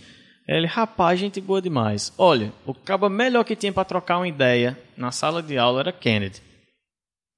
Ele, 0.47 0.65
rapaz, 0.65 1.19
gente 1.19 1.41
boa 1.41 1.61
demais. 1.61 2.13
Olha, 2.17 2.53
o 2.65 2.73
cabo 2.73 3.09
melhor 3.09 3.43
que 3.43 3.53
tinha 3.53 3.73
para 3.73 3.83
trocar 3.83 4.17
uma 4.17 4.27
ideia 4.27 4.79
na 4.95 5.11
sala 5.11 5.43
de 5.43 5.57
aula 5.57 5.81
era 5.81 5.91
Kennedy. 5.91 6.41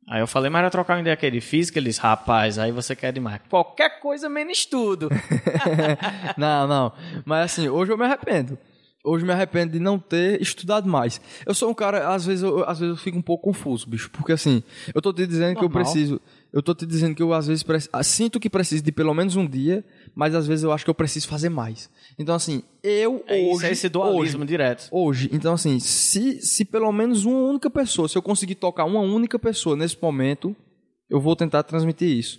Aí 0.08 0.22
eu 0.22 0.28
falei, 0.28 0.50
mas 0.50 0.60
era 0.60 0.70
trocar 0.70 0.94
uma 0.94 1.02
ideia 1.02 1.16
aqui 1.16 1.30
de 1.32 1.42
física? 1.42 1.80
Ele 1.80 1.90
disse, 1.90 2.02
rapaz, 2.02 2.60
aí 2.60 2.72
você 2.72 2.96
quer 2.96 3.12
demais. 3.12 3.42
Qualquer 3.50 4.00
coisa 4.00 4.30
menos 4.30 4.60
estudo. 4.60 5.10
não, 6.38 6.68
não. 6.68 6.94
Mas 7.26 7.52
assim, 7.52 7.68
hoje 7.68 7.92
eu 7.92 7.98
me 7.98 8.06
arrependo. 8.06 8.60
Hoje 9.04 9.24
eu 9.24 9.28
me 9.28 9.34
arrependo 9.34 9.72
de 9.72 9.80
não 9.80 9.98
ter 9.98 10.40
estudado 10.40 10.88
mais. 10.88 11.20
Eu 11.48 11.56
sou 11.56 11.72
um 11.72 11.74
cara, 11.74 12.14
às 12.14 12.28
vezes 12.28 12.44
eu, 12.44 12.64
às 12.70 12.80
vezes 12.80 12.96
eu 12.96 13.04
fico 13.04 13.18
um 13.18 13.24
pouco 13.24 13.46
confuso, 13.46 13.90
bicho. 13.90 14.12
Porque 14.12 14.34
assim, 14.34 14.62
eu 14.94 15.02
tô 15.02 15.12
te 15.12 15.26
dizendo 15.26 15.56
Normal. 15.56 15.60
que 15.60 15.66
eu 15.66 15.70
preciso 15.70 16.22
eu 16.52 16.64
tô 16.64 16.74
te 16.74 16.86
dizendo 16.86 17.16
que 17.16 17.22
eu 17.22 17.34
às 17.34 17.48
vezes 17.48 17.64
ah, 17.94 18.04
sinto 18.04 18.40
que 18.40 18.50
preciso 18.50 18.84
de 18.84 18.92
pelo 18.92 19.14
menos 19.14 19.36
um 19.36 19.46
dia, 19.46 19.84
mas 20.20 20.36
às 20.36 20.46
vezes 20.46 20.66
eu 20.66 20.74
acho 20.74 20.84
que 20.84 20.90
eu 20.90 20.94
preciso 20.94 21.30
fazer 21.30 21.48
mais. 21.48 21.90
Então 22.20 22.36
assim, 22.36 22.62
eu 22.84 23.24
é 23.26 23.36
hoje 23.36 23.54
isso, 23.54 23.66
é 23.66 23.72
esse 23.72 23.88
dualismo 23.88 24.42
hoje, 24.42 24.48
direto. 24.50 24.90
Hoje, 24.92 25.30
então 25.32 25.54
assim, 25.54 25.80
se 25.80 26.42
se 26.42 26.66
pelo 26.66 26.92
menos 26.92 27.24
uma 27.24 27.40
única 27.40 27.70
pessoa, 27.70 28.10
se 28.10 28.18
eu 28.18 28.22
conseguir 28.22 28.56
tocar 28.56 28.84
uma 28.84 29.00
única 29.00 29.40
pessoa 29.40 29.78
nesse 29.78 29.98
momento, 30.02 30.54
eu 31.10 31.22
vou 31.22 31.38
tentar 31.38 31.64
transmitir 31.64 32.10
isso. 32.10 32.38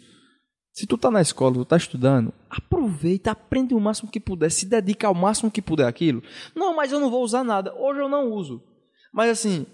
Se 0.74 0.87
tu 0.87 0.99
tá 0.99 1.11
na 1.11 1.22
escola, 1.22 1.55
tu 1.55 1.64
tá 1.64 1.78
estudando, 1.78 2.35
aproveita, 2.51 3.31
aprende 3.31 3.72
o 3.72 3.81
máximo 3.81 4.11
que 4.11 4.20
puder, 4.20 4.51
se 4.51 4.66
dedica 4.66 5.07
ao 5.07 5.14
máximo 5.14 5.51
que 5.51 5.62
puder 5.62 5.87
aquilo. 5.87 6.22
Não, 6.55 6.76
mas 6.76 6.93
eu 6.93 7.01
não 7.01 7.11
vou 7.11 7.24
usar 7.24 7.43
nada. 7.43 7.74
Hoje 7.74 8.01
eu 8.01 8.11
não 8.11 8.31
uso. 8.31 8.62
Mas 9.11 9.31
assim, 9.31 9.64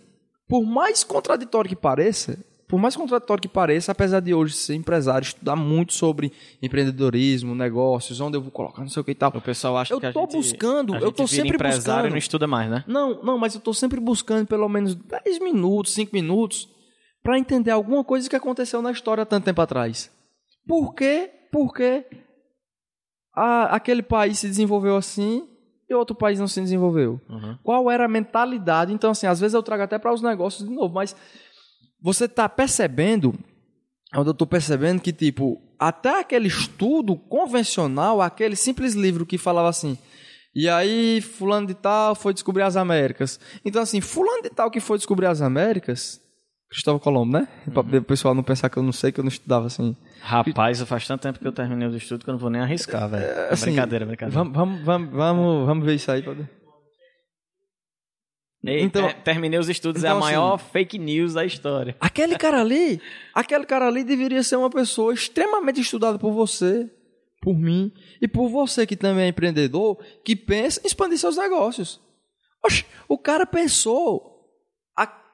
por 0.49 0.65
mais 0.65 1.03
contraditório 1.03 1.69
que 1.69 1.75
pareça, 1.75 2.39
por 2.69 2.81
mais 2.81 2.97
contraditório 2.97 3.41
que 3.41 3.49
pareça, 3.49 3.93
apesar 3.93 4.21
de 4.21 4.35
hoje 4.35 4.55
ser 4.55 4.75
empresário, 4.75 5.25
estudar 5.25 5.55
muito 5.55 5.93
sobre 5.93 6.33
empreendedorismo, 6.61 7.55
negócios, 7.55 8.21
onde 8.21 8.37
eu 8.37 8.43
vou 8.43 8.51
colocar, 8.51 8.83
não 8.83 8.89
sei 8.89 9.01
o 9.01 9.05
que 9.05 9.13
e 9.13 9.15
tal. 9.15 9.31
O 9.35 9.41
pessoal 9.41 9.77
acha 9.77 9.95
eu 9.95 10.01
que 10.01 10.07
a 10.07 10.13
tô 10.13 10.21
gente, 10.23 10.33
buscando, 10.33 10.95
a 10.95 10.99
eu 10.99 11.13
tô 11.13 11.27
sempre 11.27 11.55
empresário 11.55 11.83
buscando. 11.83 12.11
não 12.11 12.19
estuda 12.19 12.47
mais, 12.47 12.71
né? 12.71 12.85
Não, 12.87 13.23
não, 13.23 13.39
mas 13.39 13.55
eu 13.55 13.61
tô 13.61 13.73
sempre 13.73 14.01
buscando 14.01 14.47
pelo 14.47 14.69
menos 14.69 14.95
10 14.95 15.39
minutos, 15.39 15.93
5 15.93 16.11
minutos 16.13 16.69
para 17.23 17.39
entender 17.39 17.71
alguma 17.71 18.03
coisa 18.03 18.29
que 18.29 18.37
aconteceu 18.37 18.83
na 18.83 18.91
história 18.91 19.23
há 19.23 19.27
tanto 19.27 19.45
tempo 19.45 19.61
atrás. 19.61 20.11
Por 20.67 20.95
quê? 20.95 21.31
Porque 21.53 22.05
a, 23.35 23.77
aquele 23.77 24.03
país 24.03 24.39
se 24.39 24.49
desenvolveu 24.49 24.97
assim 24.97 25.47
e 25.89 25.95
outro 25.95 26.17
país 26.17 26.41
não 26.41 26.49
se 26.49 26.61
desenvolveu. 26.61 27.21
Uhum. 27.29 27.57
Qual 27.63 27.91
era 27.91 28.07
a 28.07 28.09
mentalidade? 28.09 28.93
Então, 28.93 29.11
assim, 29.11 29.27
às 29.27 29.39
vezes 29.39 29.55
eu 29.55 29.63
trago 29.63 29.85
até 29.85 29.99
para 29.99 30.13
os 30.13 30.21
negócios 30.21 30.69
de 30.69 30.75
novo, 30.75 30.93
mas 30.95 31.15
você 32.01 32.25
está 32.27 32.49
percebendo, 32.49 33.35
onde 34.15 34.29
eu 34.29 34.33
estou 34.33 34.47
percebendo 34.47 35.01
que, 35.01 35.13
tipo, 35.13 35.61
até 35.79 36.21
aquele 36.21 36.49
estudo 36.49 37.17
convencional, 37.17 38.21
aquele 38.21 38.57
simples 38.57 38.95
livro 38.95 39.27
que 39.27 39.39
falava 39.39 39.69
assim, 39.69 39.99
e 40.55 40.69
aí 40.69 41.21
fulano 41.21 41.67
de 41.67 41.75
tal 41.75 42.15
foi 42.15 42.33
descobrir 42.33 42.63
as 42.63 42.77
Américas. 42.77 43.39
Então, 43.65 43.83
assim, 43.83 44.01
fulano 44.01 44.43
de 44.43 44.49
tal 44.51 44.71
que 44.71 44.81
foi 44.81 44.97
descobrir 44.97 45.27
as 45.27 45.43
Américas, 45.43 46.21
Cristóvão 46.71 46.99
Colombo, 46.99 47.39
né? 47.39 47.47
Uhum. 47.67 47.73
Para 47.73 47.99
o 47.99 48.03
pessoal 48.03 48.35
não 48.35 48.43
pensar 48.43 48.71
que 48.71 48.77
eu 48.77 48.83
não 48.83 48.93
sei, 48.93 49.13
que 49.13 49.21
eu 49.21 49.25
não 49.25 49.29
estudava 49.29 49.67
assim. 49.67 49.95
Rapaz, 50.21 50.81
faz 50.83 51.07
tanto 51.07 51.23
tempo 51.23 51.39
que 51.39 51.47
eu 51.47 51.53
terminei 51.53 51.87
os 51.87 51.95
estudos 51.95 52.25
que 52.25 52.31
eu 52.31 52.33
não 52.33 52.39
vou 52.39 52.51
nem 52.51 52.61
arriscar, 52.61 53.09
velho. 53.09 53.25
É, 53.25 53.53
assim, 53.53 53.67
brincadeira, 53.67 54.07
brincadeira. 54.07 54.45
Vamos, 54.45 54.83
vamos, 54.83 55.11
vamos, 55.11 55.67
vamos 55.67 55.85
ver 55.85 55.95
isso 55.95 56.11
aí. 56.11 56.25
Então, 58.67 59.13
terminei 59.25 59.59
os 59.59 59.69
estudos, 59.69 60.03
então, 60.03 60.11
é 60.11 60.15
a 60.15 60.17
então, 60.17 60.27
maior 60.27 60.55
assim, 60.55 60.65
fake 60.73 60.99
news 60.99 61.35
da 61.35 61.45
história. 61.45 61.97
Aquele 62.01 62.37
cara 62.37 62.61
ali, 62.61 63.01
aquele 63.35 63.65
cara 63.65 63.87
ali 63.87 64.05
deveria 64.05 64.43
ser 64.43 64.57
uma 64.57 64.71
pessoa 64.71 65.15
extremamente 65.15 65.81
estudada 65.81 66.19
por 66.19 66.33
você, 66.33 66.91
por 67.41 67.57
mim 67.57 67.93
e 68.21 68.27
por 68.27 68.49
você 68.49 68.87
que 68.87 68.97
também 68.97 69.25
é 69.25 69.29
empreendedor, 69.29 69.99
que 70.25 70.35
pensa 70.35 70.81
em 70.83 70.87
expandir 70.87 71.19
seus 71.19 71.37
negócios. 71.37 72.01
Oxe, 72.65 72.85
o 73.09 73.17
cara 73.17 73.47
pensou 73.47 74.36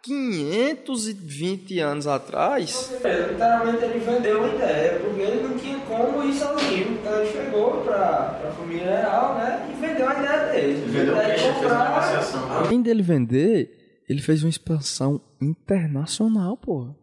520 0.03 1.79
anos 1.79 2.07
atrás. 2.09 2.91
Literalmente 2.93 3.85
ele 3.85 3.99
vendeu 4.01 4.41
uma 4.41 4.55
ideia, 4.55 4.99
porque 4.99 5.21
ele 5.21 5.43
não 5.47 5.57
tinha 5.57 5.79
como 5.81 6.25
ir 6.25 6.35
sozinho. 6.35 6.93
Então 6.93 7.21
ele 7.21 7.33
chegou 7.33 7.83
para 7.83 8.41
a 8.49 8.53
família 8.53 8.85
real 8.85 9.37
né, 9.37 9.71
e 9.71 9.81
vendeu 9.81 10.09
a 10.09 10.19
ideia 10.19 10.53
dele. 10.53 10.73
Ele 10.73 10.91
vendeu 10.91 11.15
o 11.15 11.55
comprar... 11.55 12.63
Além 12.65 12.83
dele 12.83 13.03
vender, 13.03 14.03
ele 14.09 14.21
fez 14.21 14.43
uma 14.43 14.51
expansão 14.51 15.21
internacional, 15.41 16.57
porra. 16.57 16.97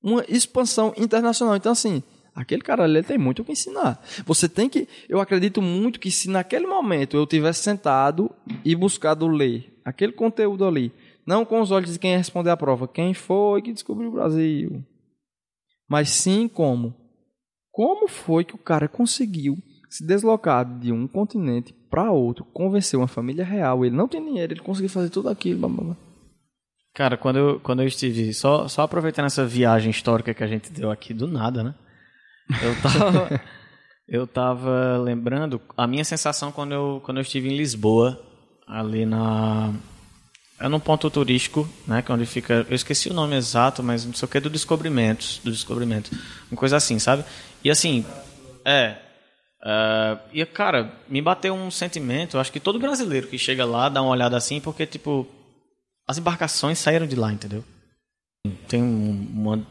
Uma 0.00 0.24
expansão 0.28 0.94
internacional. 0.96 1.56
Então, 1.56 1.72
assim, 1.72 2.00
aquele 2.34 2.62
cara 2.62 2.84
ali 2.84 3.02
tem 3.02 3.18
muito 3.18 3.42
o 3.42 3.44
que 3.44 3.52
ensinar. 3.52 4.00
Você 4.24 4.48
tem 4.48 4.68
que. 4.68 4.88
Eu 5.08 5.20
acredito 5.20 5.60
muito 5.60 5.98
que 5.98 6.10
se 6.10 6.30
naquele 6.30 6.66
momento 6.66 7.16
eu 7.16 7.26
tivesse 7.26 7.62
sentado 7.62 8.30
e 8.64 8.74
buscado 8.76 9.26
ler 9.26 9.80
aquele 9.84 10.12
conteúdo 10.12 10.64
ali 10.64 10.92
não 11.26 11.44
com 11.44 11.60
os 11.60 11.70
olhos 11.70 11.92
de 11.92 11.98
quem 11.98 12.16
responder 12.16 12.50
a 12.50 12.56
prova, 12.56 12.88
quem 12.88 13.14
foi 13.14 13.62
que 13.62 13.72
descobriu 13.72 14.08
o 14.08 14.14
Brasil, 14.14 14.84
mas 15.88 16.10
sim 16.10 16.48
como. 16.48 16.94
Como 17.72 18.08
foi 18.08 18.44
que 18.44 18.54
o 18.54 18.58
cara 18.58 18.88
conseguiu 18.88 19.56
se 19.88 20.06
deslocar 20.06 20.64
de 20.78 20.92
um 20.92 21.08
continente 21.08 21.72
para 21.90 22.12
outro, 22.12 22.44
convencer 22.44 22.98
uma 22.98 23.08
família 23.08 23.44
real, 23.44 23.84
ele 23.84 23.96
não 23.96 24.06
tem 24.06 24.24
dinheiro, 24.24 24.52
ele 24.52 24.60
conseguiu 24.60 24.88
fazer 24.88 25.10
tudo 25.10 25.28
aquilo. 25.28 25.58
Blá, 25.58 25.68
blá, 25.68 25.84
blá. 25.84 25.96
Cara, 26.94 27.16
quando 27.16 27.36
eu, 27.36 27.60
quando 27.60 27.82
eu 27.82 27.88
estive, 27.88 28.32
só, 28.32 28.68
só 28.68 28.82
aproveitando 28.82 29.26
essa 29.26 29.44
viagem 29.46 29.90
histórica 29.90 30.34
que 30.34 30.44
a 30.44 30.46
gente 30.46 30.72
deu 30.72 30.90
aqui 30.90 31.14
do 31.14 31.26
nada, 31.26 31.62
né? 31.62 31.74
Eu 32.62 32.82
tava, 32.82 33.40
eu 34.08 34.26
tava 34.26 34.98
lembrando 34.98 35.60
a 35.76 35.86
minha 35.86 36.04
sensação 36.04 36.50
quando 36.50 36.72
eu, 36.72 37.00
quando 37.04 37.18
eu 37.18 37.22
estive 37.22 37.48
em 37.48 37.56
Lisboa, 37.56 38.20
ali 38.66 39.06
na, 39.06 39.72
é 40.60 40.68
num 40.68 40.78
ponto 40.78 41.10
turístico, 41.10 41.68
né, 41.86 42.02
que 42.02 42.12
é 42.12 42.14
onde 42.14 42.26
fica, 42.26 42.66
eu 42.68 42.76
esqueci 42.76 43.08
o 43.08 43.14
nome 43.14 43.34
exato, 43.34 43.82
mas 43.82 44.04
não 44.04 44.12
sei 44.12 44.26
o 44.26 44.28
que 44.28 44.38
do 44.38 44.50
descobrimento, 44.50 45.40
do 45.42 45.50
descobrimento, 45.50 46.10
uma 46.50 46.58
coisa 46.58 46.76
assim, 46.76 46.98
sabe? 46.98 47.24
E 47.64 47.70
assim, 47.70 48.04
é, 48.64 48.96
uh, 49.62 50.20
e 50.32 50.44
cara, 50.44 50.92
me 51.08 51.22
bateu 51.22 51.54
um 51.54 51.70
sentimento, 51.70 52.38
acho 52.38 52.52
que 52.52 52.60
todo 52.60 52.78
brasileiro 52.78 53.26
que 53.26 53.38
chega 53.38 53.64
lá 53.64 53.88
dá 53.88 54.02
uma 54.02 54.10
olhada 54.10 54.36
assim, 54.36 54.60
porque 54.60 54.84
tipo, 54.86 55.26
as 56.06 56.18
embarcações 56.18 56.78
saíram 56.78 57.06
de 57.06 57.16
lá, 57.16 57.32
entendeu? 57.32 57.64
Tem 58.68 58.82
uma 58.82 59.66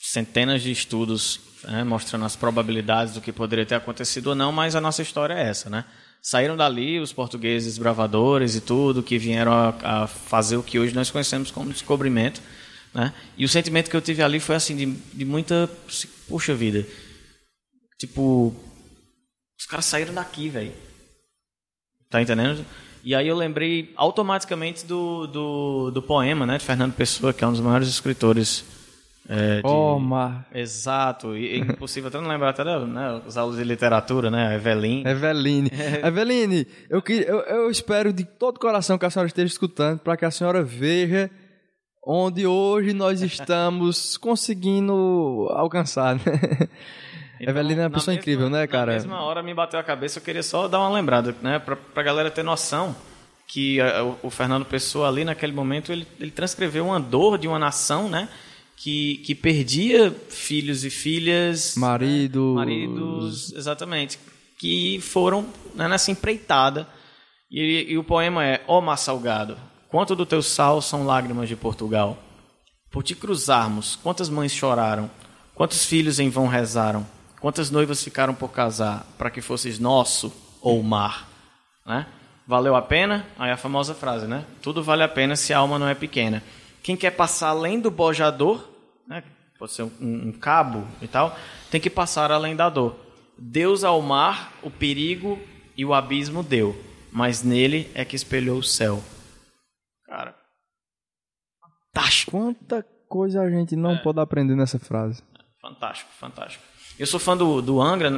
centenas 0.00 0.62
de 0.62 0.70
estudos 0.70 1.40
né, 1.64 1.84
mostrando 1.84 2.24
as 2.24 2.36
probabilidades 2.36 3.14
do 3.14 3.20
que 3.20 3.32
poderia 3.32 3.66
ter 3.66 3.74
acontecido 3.74 4.28
ou 4.28 4.34
não, 4.34 4.50
mas 4.50 4.74
a 4.74 4.80
nossa 4.80 5.02
história 5.02 5.34
é 5.34 5.48
essa, 5.48 5.68
né? 5.68 5.84
Saíram 6.28 6.56
dali 6.56 6.98
os 6.98 7.12
portugueses 7.12 7.78
bravadores 7.78 8.56
e 8.56 8.60
tudo, 8.60 9.00
que 9.00 9.16
vieram 9.16 9.52
a, 9.52 9.68
a 10.02 10.06
fazer 10.08 10.56
o 10.56 10.62
que 10.62 10.76
hoje 10.76 10.92
nós 10.92 11.08
conhecemos 11.08 11.52
como 11.52 11.70
descobrimento, 11.70 12.42
né? 12.92 13.14
E 13.38 13.44
o 13.44 13.48
sentimento 13.48 13.88
que 13.88 13.96
eu 13.96 14.00
tive 14.02 14.24
ali 14.24 14.40
foi 14.40 14.56
assim, 14.56 14.74
de, 14.74 14.86
de 14.86 15.24
muita... 15.24 15.70
Puxa 16.26 16.52
vida. 16.52 16.84
Tipo, 17.96 18.52
os 19.56 19.66
caras 19.66 19.84
saíram 19.86 20.12
daqui, 20.12 20.48
velho. 20.48 20.72
Tá 22.10 22.20
entendendo? 22.20 22.66
E 23.04 23.14
aí 23.14 23.28
eu 23.28 23.36
lembrei 23.36 23.92
automaticamente 23.94 24.84
do, 24.84 25.28
do, 25.28 25.90
do 25.92 26.02
poema, 26.02 26.44
né, 26.44 26.58
de 26.58 26.64
Fernando 26.64 26.94
Pessoa, 26.94 27.32
que 27.32 27.44
é 27.44 27.46
um 27.46 27.52
dos 27.52 27.60
maiores 27.60 27.86
escritores 27.86 28.64
é, 29.28 29.56
de... 29.56 29.66
Oh. 29.66 29.98
Exato. 30.54 31.36
E 31.36 31.54
é 31.54 31.56
impossível 31.58 32.08
até 32.08 32.20
não 32.20 32.28
lembrar 32.28 32.50
até 32.50 32.64
né, 32.64 33.20
os 33.26 33.36
aulas 33.36 33.56
de 33.56 33.64
literatura, 33.64 34.30
né? 34.30 34.54
Eveline. 34.54 35.04
Eveline. 35.06 35.70
Eveline, 36.04 36.66
eu, 36.88 37.02
eu, 37.08 37.40
eu 37.40 37.70
espero 37.70 38.12
de 38.12 38.24
todo 38.24 38.60
coração 38.60 38.98
que 38.98 39.04
a 39.04 39.10
senhora 39.10 39.26
esteja 39.26 39.52
escutando 39.52 39.98
para 40.00 40.16
que 40.16 40.24
a 40.24 40.30
senhora 40.30 40.62
veja 40.62 41.30
onde 42.06 42.46
hoje 42.46 42.92
nós 42.92 43.20
estamos 43.20 44.16
conseguindo 44.18 45.48
alcançar, 45.50 46.14
né? 46.14 46.22
Então, 47.40 47.50
Evelina 47.50 47.82
é 47.82 47.84
uma 47.84 47.90
pessoa 47.90 48.14
mesma, 48.14 48.20
incrível, 48.20 48.48
né, 48.48 48.66
cara? 48.66 48.92
Na 48.92 48.92
mesma 48.92 49.22
hora 49.22 49.42
me 49.42 49.52
bateu 49.52 49.78
a 49.78 49.82
cabeça, 49.82 50.18
eu 50.18 50.22
queria 50.22 50.42
só 50.42 50.68
dar 50.68 50.78
uma 50.78 50.90
lembrada, 50.90 51.34
né, 51.42 51.58
pra, 51.58 51.76
pra 51.76 52.02
galera 52.02 52.30
ter 52.30 52.42
noção 52.42 52.96
que 53.46 53.80
a, 53.80 54.02
o, 54.02 54.18
o, 54.24 54.30
Fernando 54.30 54.64
Pessoa 54.64 55.08
ali 55.08 55.24
naquele 55.24 55.52
momento 55.52 55.92
ele, 55.92 56.06
ele 56.18 56.30
transcreveu 56.30 56.86
uma 56.86 56.98
dor 56.98 57.38
de 57.38 57.46
uma 57.46 57.58
nação, 57.58 58.08
né, 58.08 58.28
que, 58.76 59.16
que 59.18 59.34
perdia 59.34 60.14
filhos 60.28 60.84
e 60.84 60.90
filhas, 60.90 61.74
maridos, 61.76 62.50
né, 62.50 62.54
maridos, 62.54 63.52
exatamente, 63.52 64.18
que 64.58 65.00
foram 65.00 65.46
né, 65.74 65.88
nessa 65.88 66.10
empreitada. 66.10 66.86
E, 67.50 67.86
e 67.88 67.98
o 67.98 68.04
poema 68.04 68.44
é: 68.44 68.62
Ó 68.68 68.78
oh, 68.78 68.82
mar 68.82 68.96
salgado, 68.96 69.56
quanto 69.88 70.14
do 70.14 70.26
teu 70.26 70.42
sal 70.42 70.82
são 70.82 71.06
lágrimas 71.06 71.48
de 71.48 71.56
Portugal? 71.56 72.18
Por 72.90 73.02
te 73.02 73.14
cruzarmos, 73.14 73.96
quantas 73.96 74.28
mães 74.28 74.52
choraram, 74.52 75.10
quantos 75.54 75.84
filhos 75.84 76.18
em 76.18 76.28
vão 76.28 76.46
rezaram, 76.46 77.06
quantas 77.40 77.70
noivas 77.70 78.02
ficaram 78.02 78.34
por 78.34 78.50
casar 78.50 79.06
para 79.18 79.30
que 79.30 79.40
fosses 79.40 79.78
nosso 79.78 80.32
ou 80.60 80.82
mar, 80.82 81.28
né? 81.84 82.06
Valeu 82.46 82.76
a 82.76 82.82
pena? 82.82 83.26
Aí 83.36 83.50
a 83.50 83.56
famosa 83.56 83.92
frase, 83.92 84.26
né? 84.28 84.44
Tudo 84.62 84.80
vale 84.80 85.02
a 85.02 85.08
pena 85.08 85.34
se 85.34 85.52
a 85.52 85.58
alma 85.58 85.80
não 85.80 85.88
é 85.88 85.94
pequena. 85.96 86.42
Quem 86.86 86.96
quer 86.96 87.10
passar 87.10 87.48
além 87.48 87.80
do 87.80 87.90
bojador, 87.90 88.64
né, 89.08 89.24
pode 89.58 89.72
ser 89.72 89.82
um, 89.82 89.90
um 90.00 90.30
cabo 90.30 90.86
e 91.02 91.08
tal, 91.08 91.36
tem 91.68 91.80
que 91.80 91.90
passar 91.90 92.30
além 92.30 92.54
da 92.54 92.68
dor. 92.68 92.94
Deus 93.36 93.82
ao 93.82 94.00
mar 94.00 94.52
o 94.62 94.70
perigo 94.70 95.36
e 95.76 95.84
o 95.84 95.92
abismo 95.92 96.44
deu, 96.44 96.80
mas 97.10 97.42
nele 97.42 97.90
é 97.92 98.04
que 98.04 98.14
espelhou 98.14 98.58
o 98.58 98.62
céu. 98.62 99.02
Cara, 100.04 100.36
fantástico. 101.92 102.30
Quanta 102.30 102.86
coisa 103.08 103.42
a 103.42 103.50
gente 103.50 103.74
não 103.74 103.94
é. 103.94 103.98
pode 103.98 104.20
aprender 104.20 104.54
nessa 104.54 104.78
frase. 104.78 105.24
Fantástico, 105.60 106.12
fantástico. 106.12 106.62
Eu 106.96 107.06
sou 107.08 107.18
fã 107.18 107.36
do, 107.36 107.60
do 107.60 107.82
Angra, 107.82 108.12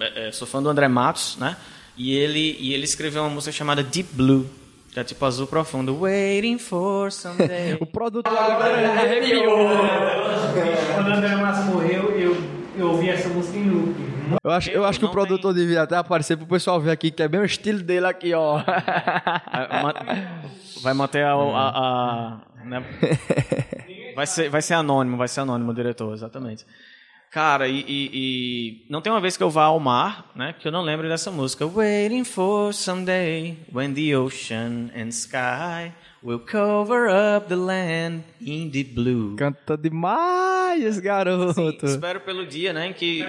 é, 0.00 0.28
é, 0.28 0.32
sou 0.32 0.48
fã 0.48 0.62
do 0.62 0.70
André 0.70 0.88
Matos, 0.88 1.36
né? 1.36 1.58
E 1.94 2.14
ele, 2.14 2.56
e 2.58 2.72
ele 2.72 2.84
escreveu 2.84 3.22
uma 3.22 3.28
música 3.28 3.52
chamada 3.52 3.82
Deep 3.82 4.14
Blue. 4.14 4.48
Já 4.94 5.00
é 5.00 5.04
tipo 5.04 5.24
azul 5.24 5.48
profundo. 5.48 6.00
Waiting 6.00 6.56
for 6.56 7.10
someday. 7.10 7.76
o 7.82 7.86
produto 7.86 8.28
agora 8.28 8.92
arrepiou. 8.92 9.70
Quando 10.94 11.08
o 11.08 11.12
André 11.14 11.34
Massa 11.34 11.62
morreu, 11.62 12.12
eu, 12.12 12.36
eu 12.76 12.90
ouvi 12.92 13.08
essa 13.08 13.28
música 13.28 13.58
em 13.58 13.70
loop. 13.70 13.96
Eu 14.44 14.50
acho, 14.52 14.70
eu 14.70 14.84
acho 14.84 15.00
que 15.00 15.04
o 15.04 15.10
produtor 15.10 15.52
tem... 15.52 15.62
devia 15.62 15.82
até 15.82 15.96
aparecer 15.96 16.36
pro 16.36 16.46
pessoal 16.46 16.80
ver 16.80 16.92
aqui, 16.92 17.10
que 17.10 17.24
é 17.24 17.26
bem 17.26 17.40
o 17.40 17.44
estilo 17.44 17.82
dele 17.82 18.06
aqui, 18.06 18.32
ó. 18.34 18.62
Vai 20.80 20.94
manter 20.94 21.24
a. 21.24 21.34
a, 21.34 21.68
a 21.68 22.40
né? 22.64 22.84
vai, 24.14 24.28
ser, 24.28 24.48
vai 24.48 24.62
ser 24.62 24.74
anônimo, 24.74 25.16
vai 25.16 25.26
ser 25.26 25.40
anônimo 25.40 25.72
o 25.72 25.74
diretor, 25.74 26.14
exatamente. 26.14 26.64
Cara, 27.34 27.66
e, 27.66 27.80
e, 27.80 28.10
e, 28.14 28.86
não 28.88 29.00
tem 29.00 29.12
uma 29.12 29.20
vez 29.20 29.36
que 29.36 29.42
eu 29.42 29.50
vá 29.50 29.64
ao 29.64 29.80
mar, 29.80 30.30
né, 30.36 30.54
que 30.56 30.68
eu 30.68 30.70
não 30.70 30.82
lembro 30.82 31.08
dessa 31.08 31.32
música. 31.32 31.66
Waiting 31.66 32.22
for 32.22 32.72
someday 32.72 33.58
when 33.72 33.92
the 33.92 34.16
ocean 34.16 34.92
and 34.94 35.08
sky 35.08 35.92
will 36.22 36.38
cover 36.38 37.08
up 37.08 37.48
the 37.48 37.56
land 37.56 38.22
in 38.40 38.70
the 38.70 38.84
blue. 38.84 39.34
Canta 39.34 39.76
demais, 39.76 41.00
garoto. 41.00 41.54
Sim, 41.54 41.94
espero 41.94 42.20
pelo 42.20 42.46
dia, 42.46 42.72
né, 42.72 42.86
em 42.86 42.92
que 42.92 43.26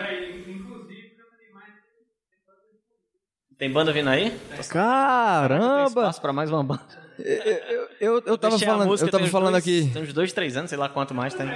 Tem 3.58 3.72
banda 3.72 3.92
vindo 3.92 4.10
aí? 4.10 4.38
Caramba! 4.70 5.78
Tem 5.78 5.86
espaço 5.86 6.22
para 6.22 6.32
mais 6.32 6.52
uma 6.52 6.64
banda. 6.64 7.05
Eu, 7.20 7.90
eu, 8.00 8.24
eu 8.26 8.38
tava 8.38 8.60
falando, 8.60 8.88
música, 8.88 9.08
eu 9.08 9.12
tava 9.12 9.28
falando 9.28 9.54
dois, 9.54 9.64
aqui. 9.64 9.90
Tem 9.94 10.04
uns 10.04 10.14
dois, 10.14 10.34
três 10.34 10.58
anos, 10.58 10.70
sei 10.70 10.78
lá 10.78 10.90
quanto 10.90 11.14
mais 11.14 11.34
tem. 11.34 11.48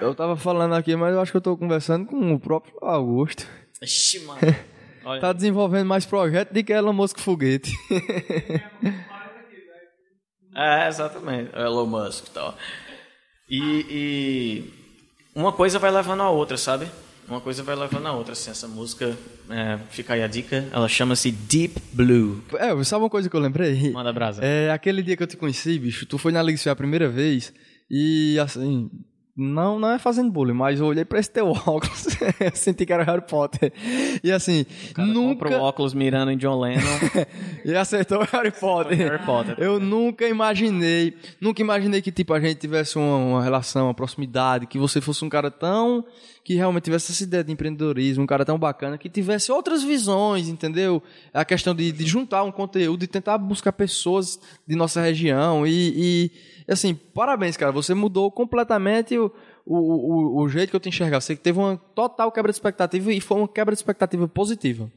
Eu 0.00 0.14
tava 0.14 0.36
falando 0.36 0.74
aqui, 0.74 0.96
mas 0.96 1.14
eu 1.14 1.20
acho 1.20 1.30
que 1.30 1.36
eu 1.36 1.42
tô 1.42 1.56
conversando 1.56 2.06
com 2.06 2.34
o 2.34 2.40
próprio 2.40 2.76
Augusto. 2.82 3.46
Ixi, 3.80 4.20
mano. 4.20 4.40
Olha. 5.04 5.20
tá 5.20 5.32
desenvolvendo 5.32 5.86
mais 5.86 6.04
projeto 6.04 6.52
do 6.52 6.64
que 6.64 6.72
Elon 6.72 6.92
Musk 6.92 7.18
Foguete. 7.18 7.72
é, 10.54 10.88
exatamente. 10.88 11.56
Elon 11.56 11.86
Musk 11.86 12.26
e 12.26 12.30
tal. 12.30 12.56
E, 13.48 13.86
e 13.88 14.74
uma 15.34 15.52
coisa 15.52 15.78
vai 15.78 15.90
levando 15.90 16.22
a 16.22 16.30
outra, 16.30 16.56
sabe? 16.56 16.90
Uma 17.28 17.40
coisa 17.40 17.62
vai 17.62 17.76
levando 17.76 18.06
a 18.06 18.12
outra. 18.12 18.32
Assim, 18.32 18.50
essa 18.50 18.68
música, 18.68 19.16
é, 19.50 19.78
fica 19.90 20.14
aí 20.14 20.22
a 20.22 20.26
dica, 20.26 20.68
ela 20.72 20.88
chama-se 20.88 21.30
Deep 21.30 21.80
Blue. 21.92 22.42
É, 22.54 22.84
sabe 22.84 23.02
uma 23.02 23.10
coisa 23.10 23.28
que 23.28 23.36
eu 23.36 23.40
lembrei? 23.40 23.90
Manda 23.90 24.12
brasa. 24.12 24.44
É, 24.44 24.70
aquele 24.70 25.02
dia 25.02 25.16
que 25.16 25.22
eu 25.22 25.26
te 25.26 25.36
conheci, 25.36 25.78
bicho, 25.78 26.06
tu 26.06 26.18
foi 26.18 26.32
na 26.32 26.42
Liga 26.42 26.70
a 26.70 26.76
primeira 26.76 27.08
vez 27.08 27.52
e, 27.90 28.38
assim, 28.38 28.90
não, 29.36 29.78
não 29.78 29.90
é 29.90 29.98
fazendo 29.98 30.30
bullying, 30.30 30.54
mas 30.54 30.80
eu 30.80 30.86
olhei 30.86 31.04
pra 31.04 31.20
esse 31.20 31.30
teu 31.30 31.48
óculos, 31.66 32.06
senti 32.54 32.86
que 32.86 32.92
era 32.92 33.04
Harry 33.04 33.20
Potter. 33.20 33.70
E 34.24 34.32
assim, 34.32 34.64
nunca. 34.96 35.50
Um 35.50 35.60
óculos 35.60 35.92
mirando 35.92 36.30
em 36.30 36.38
John 36.38 36.58
Lennon. 36.58 36.80
e 37.62 37.74
acertou 37.74 38.22
Harry 38.32 38.50
Potter. 38.50 38.96
Harry 38.96 39.22
Potter. 39.26 39.56
Eu 39.58 39.78
nunca 39.78 40.26
imaginei, 40.26 41.14
nunca 41.38 41.60
imaginei 41.60 42.00
que 42.00 42.10
tipo 42.10 42.32
a 42.32 42.40
gente 42.40 42.56
tivesse 42.56 42.96
uma, 42.96 43.16
uma, 43.16 43.44
relação, 43.44 43.88
uma 43.88 43.94
proximidade, 43.94 44.66
que 44.66 44.78
você 44.78 45.02
fosse 45.02 45.22
um 45.22 45.28
cara 45.28 45.50
tão 45.50 46.02
que 46.42 46.54
realmente 46.54 46.84
tivesse 46.84 47.10
essa 47.10 47.24
ideia 47.24 47.42
de 47.42 47.52
empreendedorismo, 47.52 48.22
um 48.22 48.26
cara 48.26 48.44
tão 48.44 48.56
bacana, 48.56 48.96
que 48.96 49.10
tivesse 49.10 49.50
outras 49.50 49.82
visões, 49.82 50.48
entendeu? 50.48 51.02
A 51.34 51.44
questão 51.44 51.74
de, 51.74 51.90
de 51.90 52.06
juntar 52.06 52.44
um 52.44 52.52
conteúdo, 52.52 53.00
de 53.00 53.08
tentar 53.08 53.36
buscar 53.36 53.72
pessoas 53.72 54.38
de 54.64 54.76
nossa 54.76 55.00
região 55.00 55.66
e, 55.66 55.92
e 55.96 56.30
assim, 56.72 56.94
parabéns, 56.94 57.56
cara. 57.56 57.72
Você 57.72 57.94
mudou 57.94 58.30
completamente 58.30 59.18
o, 59.18 59.32
o, 59.64 59.76
o, 59.76 60.42
o 60.42 60.48
jeito 60.48 60.70
que 60.70 60.76
eu 60.76 60.80
te 60.80 60.88
enxergava. 60.88 61.20
Você 61.20 61.36
teve 61.36 61.58
uma 61.58 61.76
total 61.76 62.30
quebra 62.32 62.50
de 62.50 62.56
expectativa 62.56 63.12
e 63.12 63.20
foi 63.20 63.38
uma 63.38 63.48
quebra 63.48 63.74
de 63.74 63.78
expectativa 63.78 64.26
positiva. 64.26 64.90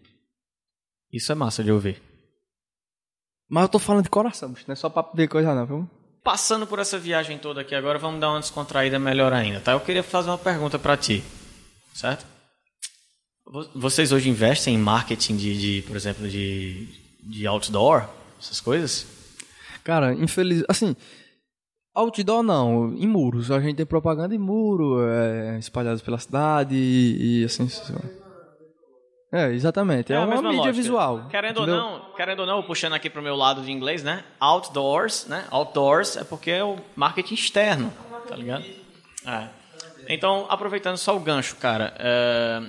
Isso 1.11 1.31
é 1.31 1.35
massa 1.35 1.63
de 1.63 1.71
ouvir. 1.71 2.01
Mas 3.49 3.63
eu 3.63 3.69
tô 3.69 3.79
falando 3.79 4.03
de 4.03 4.09
coração, 4.09 4.49
não 4.49 4.73
é 4.73 4.75
só 4.75 4.89
pra 4.89 5.09
ver 5.13 5.27
coisa 5.27 5.55
não, 5.55 5.65
viu? 5.65 5.89
Passando 6.23 6.67
por 6.67 6.77
essa 6.77 6.99
viagem 6.99 7.39
toda 7.39 7.61
aqui 7.61 7.73
agora, 7.73 7.97
vamos 7.97 8.19
dar 8.19 8.29
uma 8.29 8.39
descontraída 8.39 8.99
melhor 8.99 9.33
ainda, 9.33 9.59
tá? 9.59 9.71
Eu 9.71 9.79
queria 9.79 10.03
fazer 10.03 10.29
uma 10.29 10.37
pergunta 10.37 10.77
para 10.77 10.95
ti, 10.95 11.23
certo? 11.93 12.25
Vocês 13.73 14.11
hoje 14.11 14.29
investem 14.29 14.75
em 14.75 14.77
marketing 14.77 15.35
de, 15.35 15.59
de 15.59 15.87
por 15.87 15.95
exemplo, 15.95 16.29
de, 16.29 16.87
de 17.23 17.47
outdoor, 17.47 18.07
essas 18.39 18.61
coisas? 18.61 19.07
Cara, 19.83 20.13
infeliz, 20.13 20.63
assim, 20.69 20.95
Outdoor 21.99 22.41
não, 22.41 22.93
em 22.93 23.07
muros. 23.07 23.51
A 23.51 23.59
gente 23.59 23.75
tem 23.75 23.85
propaganda 23.85 24.33
em 24.33 24.37
muro, 24.37 25.01
é, 25.05 25.57
espalhados 25.59 26.01
pela 26.01 26.17
cidade 26.17 26.73
e, 26.73 27.41
e 27.41 27.43
assim. 27.43 27.67
É, 29.29 29.51
exatamente. 29.51 30.13
É, 30.13 30.15
é 30.15 30.19
uma 30.19 30.37
mídia 30.37 30.49
lógica. 30.49 30.71
visual. 30.71 31.27
Querendo 31.29 31.59
ou, 31.59 31.67
não, 31.67 32.13
querendo 32.15 32.39
ou 32.39 32.45
não, 32.45 32.63
puxando 32.63 32.93
aqui 32.93 33.09
para 33.09 33.19
o 33.19 33.23
meu 33.23 33.35
lado 33.35 33.61
de 33.61 33.71
inglês, 33.71 34.01
né? 34.01 34.23
Outdoors, 34.39 35.25
né? 35.27 35.45
Outdoors 35.51 36.15
é 36.15 36.23
porque 36.23 36.51
é 36.51 36.63
o 36.63 36.77
marketing 36.95 37.33
externo, 37.33 37.93
tá 38.29 38.35
ligado? 38.35 38.63
É. 39.27 39.49
Então, 40.07 40.45
aproveitando 40.49 40.97
só 40.97 41.15
o 41.17 41.19
gancho, 41.19 41.57
cara. 41.57 41.93
É... 41.99 42.61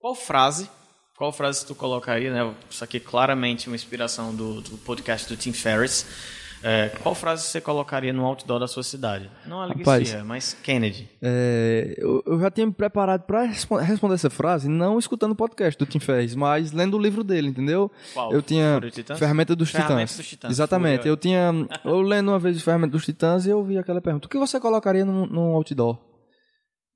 Qual 0.00 0.14
frase, 0.14 0.70
qual 1.14 1.30
frase 1.30 1.66
tu 1.66 1.74
colocaria, 1.74 2.32
né? 2.32 2.54
Isso 2.70 2.82
aqui 2.82 2.96
é 2.96 3.00
claramente 3.00 3.66
uma 3.66 3.76
inspiração 3.76 4.34
do, 4.34 4.62
do 4.62 4.78
podcast 4.78 5.28
do 5.28 5.36
Tim 5.36 5.52
Ferriss 5.52 6.37
é, 6.62 6.88
qual 7.02 7.14
frase 7.14 7.44
você 7.44 7.60
colocaria 7.60 8.12
no 8.12 8.24
outdoor 8.24 8.58
da 8.58 8.66
sua 8.66 8.82
cidade? 8.82 9.30
Não 9.46 9.60
Alexia, 9.60 10.24
mas 10.24 10.54
Kennedy. 10.54 11.08
É, 11.22 11.94
eu, 11.96 12.22
eu, 12.26 12.40
já 12.40 12.50
tinha 12.50 12.66
me 12.66 12.72
preparado 12.72 13.22
para 13.22 13.44
responder 13.44 14.14
essa 14.14 14.30
frase, 14.30 14.68
não 14.68 14.98
escutando 14.98 15.32
o 15.32 15.36
podcast 15.36 15.78
do 15.78 15.86
Tim 15.86 16.00
Ferriss, 16.00 16.34
mas 16.34 16.72
lendo 16.72 16.96
o 16.96 17.00
livro 17.00 17.22
dele, 17.22 17.48
entendeu? 17.48 17.90
Qual? 18.12 18.32
Eu 18.32 18.42
tinha 18.42 18.80
Ferramenta 19.16 19.54
dos 19.54 19.70
Titãs. 19.70 20.16
dos 20.16 20.26
Titãs. 20.26 20.50
Exatamente. 20.50 21.06
Eu 21.06 21.16
tinha 21.16 21.52
eu 21.84 22.00
lendo 22.00 22.28
uma 22.30 22.38
vez 22.38 22.60
Ferramenta 22.60 22.92
dos 22.92 23.04
Titãs 23.04 23.46
e 23.46 23.50
eu 23.50 23.62
vi 23.62 23.78
aquela 23.78 24.00
pergunta: 24.00 24.26
o 24.26 24.30
que 24.30 24.38
você 24.38 24.58
colocaria 24.58 25.04
num, 25.04 25.26
num 25.26 25.54
outdoor? 25.54 25.98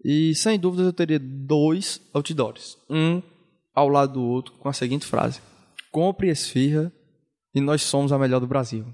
E 0.04 0.34
sem 0.34 0.58
dúvidas 0.58 0.86
eu 0.86 0.92
teria 0.92 1.20
dois 1.20 2.00
outdoors. 2.12 2.76
Um 2.90 3.22
ao 3.74 3.88
lado 3.88 4.14
do 4.14 4.22
outro 4.22 4.54
com 4.54 4.68
a 4.68 4.72
seguinte 4.72 5.06
frase: 5.06 5.40
Compre 5.92 6.28
esfirra 6.28 6.92
e 7.54 7.60
nós 7.60 7.82
somos 7.82 8.12
a 8.12 8.18
melhor 8.18 8.40
do 8.40 8.46
Brasil. 8.46 8.84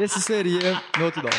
Esse 0.00 0.20
seria 0.20 0.82
meu 0.96 1.06
outdoor. 1.06 1.30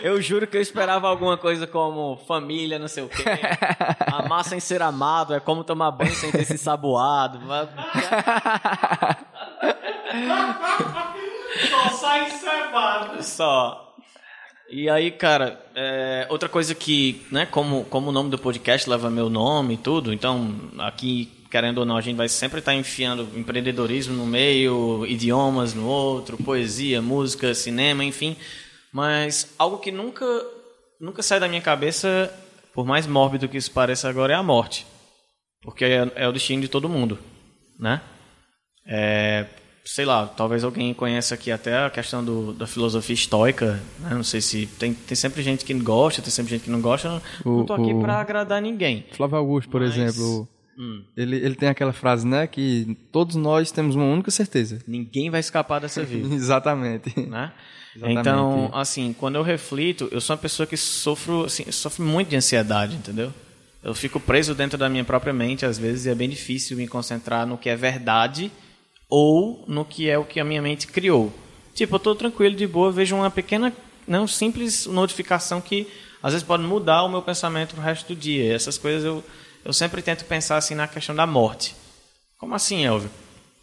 Eu 0.00 0.20
juro 0.20 0.46
que 0.48 0.56
eu 0.56 0.60
esperava 0.60 1.06
alguma 1.06 1.36
coisa 1.36 1.66
como 1.66 2.16
família, 2.26 2.78
não 2.78 2.88
sei 2.88 3.04
o 3.04 3.08
quê. 3.08 3.22
Amar 4.12 4.44
sem 4.44 4.58
ser 4.58 4.82
amado, 4.82 5.32
é 5.34 5.38
como 5.38 5.62
tomar 5.62 5.92
banho 5.92 6.14
sem 6.14 6.32
ter 6.32 6.44
se 6.44 6.58
saboado. 6.58 7.38
Só 11.70 11.88
sai 11.90 12.30
cebado. 12.30 13.22
Só. 13.22 13.94
E 14.68 14.88
aí, 14.88 15.10
cara, 15.10 15.62
é, 15.74 16.26
outra 16.30 16.48
coisa 16.48 16.74
que, 16.74 17.24
né, 17.30 17.46
como, 17.46 17.84
como 17.84 18.08
o 18.08 18.12
nome 18.12 18.30
do 18.30 18.38
podcast 18.38 18.88
leva 18.88 19.10
meu 19.10 19.28
nome 19.28 19.74
e 19.74 19.76
tudo, 19.76 20.12
então 20.12 20.50
aqui, 20.78 21.30
querendo 21.52 21.78
ou 21.78 21.84
não, 21.84 21.98
a 21.98 22.00
gente 22.00 22.16
vai 22.16 22.30
sempre 22.30 22.60
estar 22.60 22.74
enfiando 22.74 23.28
empreendedorismo 23.36 24.16
no 24.16 24.24
meio, 24.24 25.04
idiomas 25.06 25.74
no 25.74 25.86
outro, 25.86 26.38
poesia, 26.38 27.02
música, 27.02 27.52
cinema, 27.52 28.02
enfim. 28.02 28.34
Mas 28.90 29.52
algo 29.58 29.76
que 29.76 29.92
nunca, 29.92 30.24
nunca 30.98 31.22
sai 31.22 31.38
da 31.38 31.46
minha 31.46 31.60
cabeça, 31.60 32.32
por 32.72 32.86
mais 32.86 33.06
mórbido 33.06 33.50
que 33.50 33.58
isso 33.58 33.70
pareça 33.70 34.08
agora, 34.08 34.32
é 34.32 34.36
a 34.36 34.42
morte. 34.42 34.86
Porque 35.62 35.84
é, 35.84 36.10
é 36.16 36.26
o 36.26 36.32
destino 36.32 36.62
de 36.62 36.68
todo 36.68 36.88
mundo, 36.88 37.18
né? 37.78 38.00
É, 38.86 39.44
sei 39.84 40.06
lá, 40.06 40.26
talvez 40.26 40.64
alguém 40.64 40.94
conheça 40.94 41.34
aqui 41.34 41.52
até 41.52 41.84
a 41.84 41.90
questão 41.90 42.24
do, 42.24 42.54
da 42.54 42.66
filosofia 42.66 43.14
estoica, 43.14 43.78
né? 44.00 44.10
não 44.14 44.24
sei 44.24 44.40
se 44.40 44.66
tem, 44.78 44.94
tem 44.94 45.14
sempre 45.14 45.42
gente 45.42 45.66
que 45.66 45.74
gosta, 45.74 46.22
tem 46.22 46.30
sempre 46.30 46.52
gente 46.52 46.64
que 46.64 46.70
não 46.70 46.80
gosta, 46.80 47.22
não 47.44 47.66
tô 47.66 47.74
aqui 47.74 47.94
para 48.00 48.18
agradar 48.18 48.62
ninguém. 48.62 49.04
Flávio 49.12 49.36
Augusto, 49.36 49.68
por 49.70 49.82
Mas- 49.82 49.96
exemplo, 49.96 50.48
Hum. 50.78 51.04
ele, 51.16 51.36
ele 51.36 51.54
tem 51.54 51.68
aquela 51.68 51.92
frase, 51.92 52.26
né? 52.26 52.46
Que 52.46 52.96
todos 53.10 53.36
nós 53.36 53.70
temos 53.70 53.94
uma 53.94 54.04
única 54.04 54.30
certeza. 54.30 54.80
Ninguém 54.86 55.30
vai 55.30 55.40
escapar 55.40 55.80
dessa 55.80 56.02
vida, 56.04 56.34
Exatamente. 56.34 57.18
né? 57.20 57.52
Exatamente. 57.94 58.20
Então, 58.20 58.70
assim, 58.72 59.14
quando 59.18 59.36
eu 59.36 59.42
reflito, 59.42 60.08
eu 60.10 60.20
sou 60.20 60.34
uma 60.34 60.40
pessoa 60.40 60.66
que 60.66 60.76
sofro, 60.76 61.44
assim, 61.44 61.70
sofre 61.70 62.02
muito 62.02 62.28
de 62.28 62.36
ansiedade, 62.36 62.96
entendeu? 62.96 63.32
Eu 63.82 63.94
fico 63.94 64.18
preso 64.20 64.54
dentro 64.54 64.78
da 64.78 64.88
minha 64.88 65.04
própria 65.04 65.32
mente, 65.32 65.66
às 65.66 65.78
vezes, 65.78 66.06
e 66.06 66.10
é 66.10 66.14
bem 66.14 66.28
difícil 66.28 66.76
me 66.76 66.86
concentrar 66.86 67.46
no 67.46 67.58
que 67.58 67.68
é 67.68 67.76
verdade 67.76 68.50
ou 69.08 69.64
no 69.68 69.84
que 69.84 70.08
é 70.08 70.16
o 70.16 70.24
que 70.24 70.40
a 70.40 70.44
minha 70.44 70.62
mente 70.62 70.86
criou. 70.86 71.32
Tipo, 71.74 71.96
eu 71.96 72.00
tô 72.00 72.14
tranquilo, 72.14 72.54
de 72.54 72.66
boa, 72.66 72.92
vejo 72.92 73.14
uma 73.16 73.30
pequena, 73.30 73.72
não 74.06 74.26
simples 74.26 74.86
notificação 74.86 75.60
que 75.60 75.86
às 76.22 76.32
vezes 76.32 76.46
pode 76.46 76.62
mudar 76.62 77.02
o 77.02 77.08
meu 77.08 77.20
pensamento 77.20 77.74
pro 77.74 77.82
resto 77.82 78.14
do 78.14 78.18
dia. 78.18 78.44
E 78.44 78.50
essas 78.50 78.78
coisas 78.78 79.04
eu, 79.04 79.22
eu 79.64 79.72
sempre 79.72 80.02
tento 80.02 80.24
pensar 80.24 80.56
assim 80.56 80.74
na 80.74 80.88
questão 80.88 81.14
da 81.14 81.26
morte. 81.26 81.74
Como 82.38 82.54
assim, 82.54 82.84
Elvio? 82.84 83.10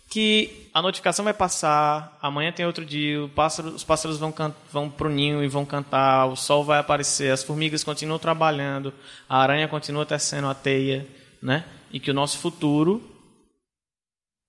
Que 0.10 0.70
a 0.74 0.82
notificação 0.82 1.24
vai 1.24 1.34
passar, 1.34 2.18
amanhã 2.22 2.52
tem 2.52 2.66
outro 2.66 2.84
dia, 2.86 3.24
o 3.24 3.30
pássaro- 3.30 3.70
os 3.70 3.84
pássaros 3.84 4.18
vão, 4.18 4.34
vão 4.72 4.90
pro 4.90 5.10
ninho 5.10 5.44
e 5.44 5.48
vão 5.48 5.66
cantar, 5.66 6.26
o 6.26 6.36
sol 6.36 6.64
vai 6.64 6.80
aparecer, 6.80 7.32
as 7.32 7.44
formigas 7.44 7.84
continuam 7.84 8.18
trabalhando, 8.18 8.92
a 9.28 9.38
aranha 9.40 9.68
continua 9.68 10.06
tecendo 10.06 10.48
a 10.48 10.56
teia, 10.56 11.06
né? 11.42 11.64
E 11.92 12.00
que 12.00 12.10
o 12.10 12.14
nosso 12.14 12.40
futuro 12.40 13.04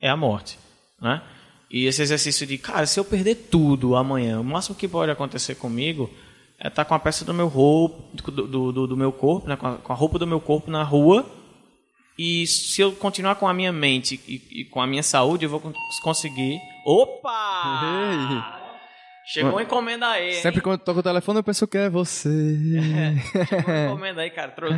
é 0.01 0.09
a 0.09 0.16
morte, 0.16 0.59
né? 1.01 1.20
E 1.70 1.84
esse 1.86 2.03
exercício 2.03 2.46
de, 2.46 2.57
cara, 2.59 2.86
se 2.86 2.98
eu 2.98 3.05
perder 3.05 3.34
tudo 3.51 3.94
amanhã, 3.96 4.40
o 4.40 4.44
máximo 4.44 4.74
que 4.74 4.88
pode 4.88 5.11
acontecer 5.12 5.55
comigo 5.57 6.11
é 6.59 6.68
estar 6.68 6.84
com 6.84 6.94
a 6.94 6.98
peça 6.98 7.24
do 7.24 7.32
meu 7.34 7.48
roupa, 7.48 8.03
do, 8.30 8.72
do- 8.72 8.86
do 8.88 8.96
meu 8.96 9.12
corpo, 9.12 9.46
né? 9.48 9.57
com, 9.57 9.66
a, 9.66 9.76
com 9.76 9.92
a 9.92 9.96
roupa 9.96 10.18
do 10.18 10.26
meu 10.26 10.40
corpo 10.40 10.70
na 10.70 10.82
rua. 10.82 11.24
E 12.18 12.46
se 12.46 12.80
eu 12.82 12.92
continuar 12.92 13.34
com 13.36 13.48
a 13.48 13.54
minha 13.54 13.72
mente 13.72 14.20
e, 14.28 14.61
e 14.61 14.64
com 14.66 14.80
a 14.80 14.86
minha 14.86 15.02
saúde, 15.02 15.44
eu 15.46 15.50
vou 15.50 15.61
con- 15.61 15.72
conseguir. 16.02 16.58
Opa! 16.84 18.58
Chegou 19.26 19.52
uma 19.52 19.62
encomenda 19.62 20.08
aí. 20.08 20.34
hein? 20.34 20.42
Sempre 20.42 20.61
quando 20.61 20.80
toca 20.80 21.00
o 21.00 21.02
telefone 21.02 21.38
eu 21.38 21.44
penso 21.44 21.66
que 21.68 21.78
é 21.78 21.88
você. 21.88 22.28
Chegou 23.48 23.64
uma 23.66 23.86
encomenda 23.86 24.20
aí, 24.22 24.30
cara. 24.30 24.50
Trou- 24.50 24.72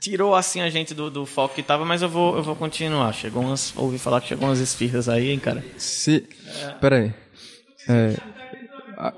Tirou 0.00 0.34
assim 0.34 0.60
a 0.60 0.70
gente 0.70 0.94
do, 0.94 1.10
do 1.10 1.26
foco 1.26 1.56
que 1.56 1.62
tava, 1.62 1.84
mas 1.84 2.02
eu 2.02 2.08
vou, 2.08 2.36
eu 2.36 2.42
vou 2.42 2.54
continuar. 2.56 3.12
Chegou 3.12 3.42
umas. 3.42 3.76
Ouvi 3.76 3.98
falar 3.98 4.20
que 4.20 4.28
chegou 4.28 4.48
umas 4.48 4.60
esfirras 4.60 5.08
aí, 5.08 5.30
hein, 5.30 5.38
cara. 5.40 5.62
Se... 5.76 6.24
Peraí. 6.80 7.12
É, 7.88 8.14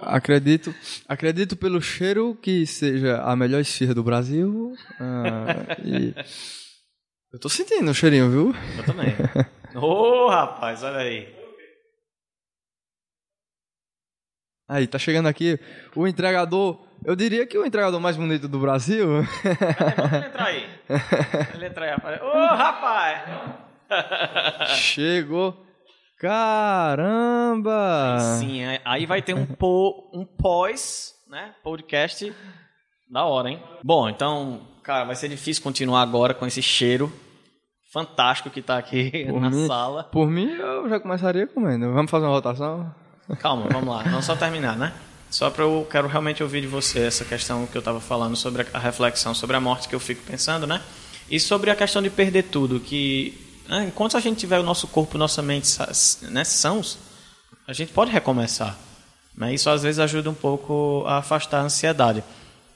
acredito, 0.00 0.74
acredito 1.08 1.56
pelo 1.56 1.80
cheiro 1.82 2.36
que 2.40 2.66
seja 2.66 3.20
a 3.22 3.36
melhor 3.36 3.60
esfirra 3.60 3.94
do 3.94 4.02
Brasil. 4.02 4.74
Ah, 4.98 5.76
e... 5.84 6.14
Eu 7.32 7.38
tô 7.38 7.48
sentindo 7.48 7.90
o 7.90 7.94
cheirinho, 7.94 8.28
viu? 8.30 8.54
Eu 8.76 8.84
também. 8.84 9.14
Ô, 9.80 10.28
rapaz, 10.28 10.82
olha 10.82 10.98
aí. 10.98 11.32
Aí, 14.68 14.86
tá 14.86 14.98
chegando 14.98 15.26
aqui 15.28 15.58
o 15.96 16.06
entregador. 16.06 16.78
Eu 17.04 17.16
diria 17.16 17.46
que 17.46 17.56
o 17.58 17.64
entregador 17.64 17.98
mais 18.00 18.16
bonito 18.16 18.46
do 18.48 18.58
Brasil. 18.58 19.06
Manda 19.08 19.28
ele 20.16 20.26
entrar 20.26 20.44
aí. 20.46 20.68
Ele 21.54 21.66
entrar 21.66 21.84
aí, 21.86 21.90
rapaz. 21.92 22.20
Ô, 22.22 22.32
rapaz! 22.54 23.22
Chegou. 24.76 25.66
Caramba! 26.18 28.18
Sim, 28.38 28.64
aí- 28.64 28.80
aí 28.84 29.06
vai 29.06 29.22
ter 29.22 29.34
um, 29.34 29.46
po, 29.46 30.10
um 30.12 30.24
pós, 30.26 31.14
né? 31.28 31.54
Podcast 31.64 32.32
da 33.10 33.24
hora, 33.24 33.48
hein? 33.50 33.62
Bom, 33.82 34.08
então, 34.08 34.68
cara, 34.82 35.04
vai 35.04 35.16
ser 35.16 35.28
difícil 35.28 35.62
continuar 35.62 36.02
agora 36.02 36.34
com 36.34 36.46
esse 36.46 36.62
cheiro 36.62 37.12
fantástico 37.92 38.50
que 38.50 38.62
tá 38.62 38.78
aqui 38.78 39.26
Por 39.30 39.40
na 39.40 39.50
mim- 39.50 39.66
sala. 39.66 40.04
Por 40.04 40.30
mim, 40.30 40.48
eu 40.50 40.88
já 40.88 41.00
começaria 41.00 41.46
comendo. 41.46 41.92
Vamos 41.92 42.10
fazer 42.10 42.26
uma 42.26 42.32
rotação? 42.34 42.94
Calma, 43.40 43.66
vamos 43.70 43.88
lá. 43.88 44.04
Não 44.04 44.22
só 44.22 44.34
terminar, 44.36 44.76
né? 44.76 44.92
Só 45.30 45.48
para 45.50 45.62
eu 45.64 45.86
quero 45.88 46.08
realmente 46.08 46.42
ouvir 46.42 46.60
de 46.60 46.66
você 46.66 47.00
essa 47.00 47.24
questão 47.24 47.66
que 47.66 47.76
eu 47.76 47.80
estava 47.80 48.00
falando 48.00 48.34
sobre 48.36 48.66
a 48.72 48.78
reflexão 48.78 49.32
sobre 49.34 49.56
a 49.56 49.60
morte 49.60 49.88
que 49.88 49.94
eu 49.94 50.00
fico 50.00 50.22
pensando, 50.24 50.66
né? 50.66 50.80
E 51.30 51.38
sobre 51.38 51.70
a 51.70 51.76
questão 51.76 52.02
de 52.02 52.10
perder 52.10 52.44
tudo, 52.44 52.80
que 52.80 53.60
né, 53.68 53.84
enquanto 53.86 54.16
a 54.16 54.20
gente 54.20 54.38
tiver 54.38 54.58
o 54.58 54.64
nosso 54.64 54.88
corpo, 54.88 55.16
nossa 55.16 55.40
mente 55.40 55.68
né, 56.28 56.42
sãos, 56.42 56.98
a 57.68 57.72
gente 57.72 57.92
pode 57.92 58.10
recomeçar. 58.10 58.76
Né? 59.36 59.54
Isso 59.54 59.70
às 59.70 59.84
vezes 59.84 60.00
ajuda 60.00 60.28
um 60.28 60.34
pouco 60.34 61.04
a 61.06 61.18
afastar 61.18 61.60
a 61.60 61.62
ansiedade. 61.62 62.24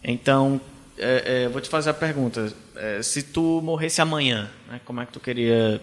Então, 0.04 0.60
é, 0.98 1.44
é, 1.44 1.48
vou 1.48 1.60
te 1.60 1.68
fazer 1.68 1.90
a 1.90 1.94
pergunta: 1.94 2.52
é, 2.76 3.02
se 3.02 3.22
tu 3.22 3.60
morresse 3.62 4.00
amanhã, 4.00 4.50
né, 4.68 4.80
como 4.84 5.00
é 5.00 5.06
que 5.06 5.12
tu 5.12 5.20
queria 5.20 5.80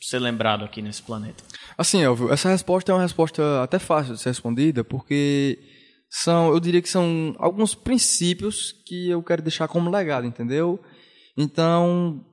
ser 0.00 0.18
lembrado 0.18 0.64
aqui 0.64 0.80
nesse 0.80 1.02
planeta? 1.02 1.44
Assim, 1.76 2.02
Elvio, 2.02 2.32
essa 2.32 2.48
resposta 2.48 2.90
é 2.90 2.94
uma 2.94 3.02
resposta 3.02 3.62
até 3.62 3.78
fácil 3.78 4.14
de 4.14 4.20
ser 4.20 4.30
respondida, 4.30 4.82
porque 4.82 5.58
são, 6.08 6.48
eu 6.50 6.60
diria 6.60 6.82
que 6.82 6.88
são 6.88 7.34
alguns 7.38 7.74
princípios 7.74 8.74
que 8.86 9.08
eu 9.08 9.22
quero 9.22 9.42
deixar 9.42 9.68
como 9.68 9.90
legado, 9.90 10.26
entendeu? 10.26 10.80
Então, 11.36 12.24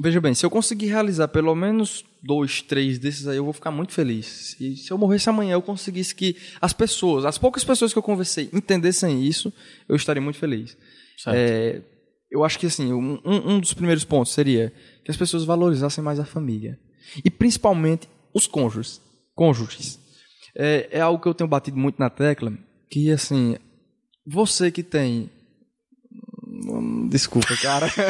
veja 0.00 0.20
bem, 0.20 0.34
se 0.34 0.46
eu 0.46 0.50
conseguir 0.50 0.86
realizar 0.86 1.28
pelo 1.28 1.54
menos 1.54 2.04
dois, 2.22 2.62
três 2.62 2.98
desses 2.98 3.26
aí, 3.26 3.36
eu 3.36 3.44
vou 3.44 3.52
ficar 3.52 3.70
muito 3.70 3.92
feliz. 3.92 4.56
E 4.60 4.76
se 4.76 4.90
eu 4.90 4.98
morresse 4.98 5.28
amanhã, 5.28 5.52
eu 5.52 5.62
conseguisse 5.62 6.14
que 6.14 6.36
as 6.60 6.72
pessoas, 6.72 7.24
as 7.24 7.38
poucas 7.38 7.64
pessoas 7.64 7.92
que 7.92 7.98
eu 7.98 8.02
conversei, 8.02 8.48
entendessem 8.52 9.22
isso, 9.22 9.52
eu 9.88 9.96
estaria 9.96 10.22
muito 10.22 10.38
feliz. 10.38 10.76
Certo. 11.22 11.36
É, 11.36 11.82
eu 12.30 12.44
acho 12.44 12.58
que 12.58 12.66
assim, 12.66 12.92
um, 12.92 13.20
um 13.24 13.60
dos 13.60 13.74
primeiros 13.74 14.04
pontos 14.04 14.32
seria 14.32 14.72
que 15.04 15.10
as 15.10 15.16
pessoas 15.16 15.44
valorizassem 15.44 16.02
mais 16.02 16.18
a 16.18 16.24
família. 16.24 16.78
E 17.24 17.30
principalmente 17.30 18.08
os 18.32 18.46
cônjuges. 18.46 19.00
cônjuges. 19.34 19.98
É, 20.56 20.88
é 20.92 21.00
algo 21.00 21.20
que 21.20 21.28
eu 21.28 21.34
tenho 21.34 21.48
batido 21.48 21.76
muito 21.76 21.98
na 21.98 22.08
tecla, 22.08 22.52
que 22.90 23.10
assim, 23.10 23.56
você 24.26 24.70
que 24.70 24.82
tem. 24.82 25.30
Desculpa, 27.10 27.56
cara. 27.56 27.86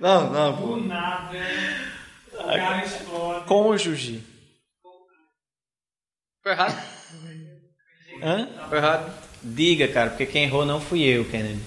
não, 0.00 0.30
não, 0.30 0.56
pô. 0.56 0.66
Do 0.74 0.84
nada, 0.84 1.38
o 2.32 2.44
cara 2.44 2.84
explode. 2.84 3.46
Cônjuge. 3.46 4.24
Foi 6.42 6.52
errado. 6.52 6.82
Hã? 8.22 8.48
Foi 8.68 8.78
errado. 8.78 9.12
Diga, 9.42 9.88
cara, 9.88 10.10
porque 10.10 10.26
quem 10.26 10.44
errou 10.44 10.64
não 10.64 10.80
fui 10.80 11.02
eu, 11.02 11.24
Kennedy. 11.24 11.62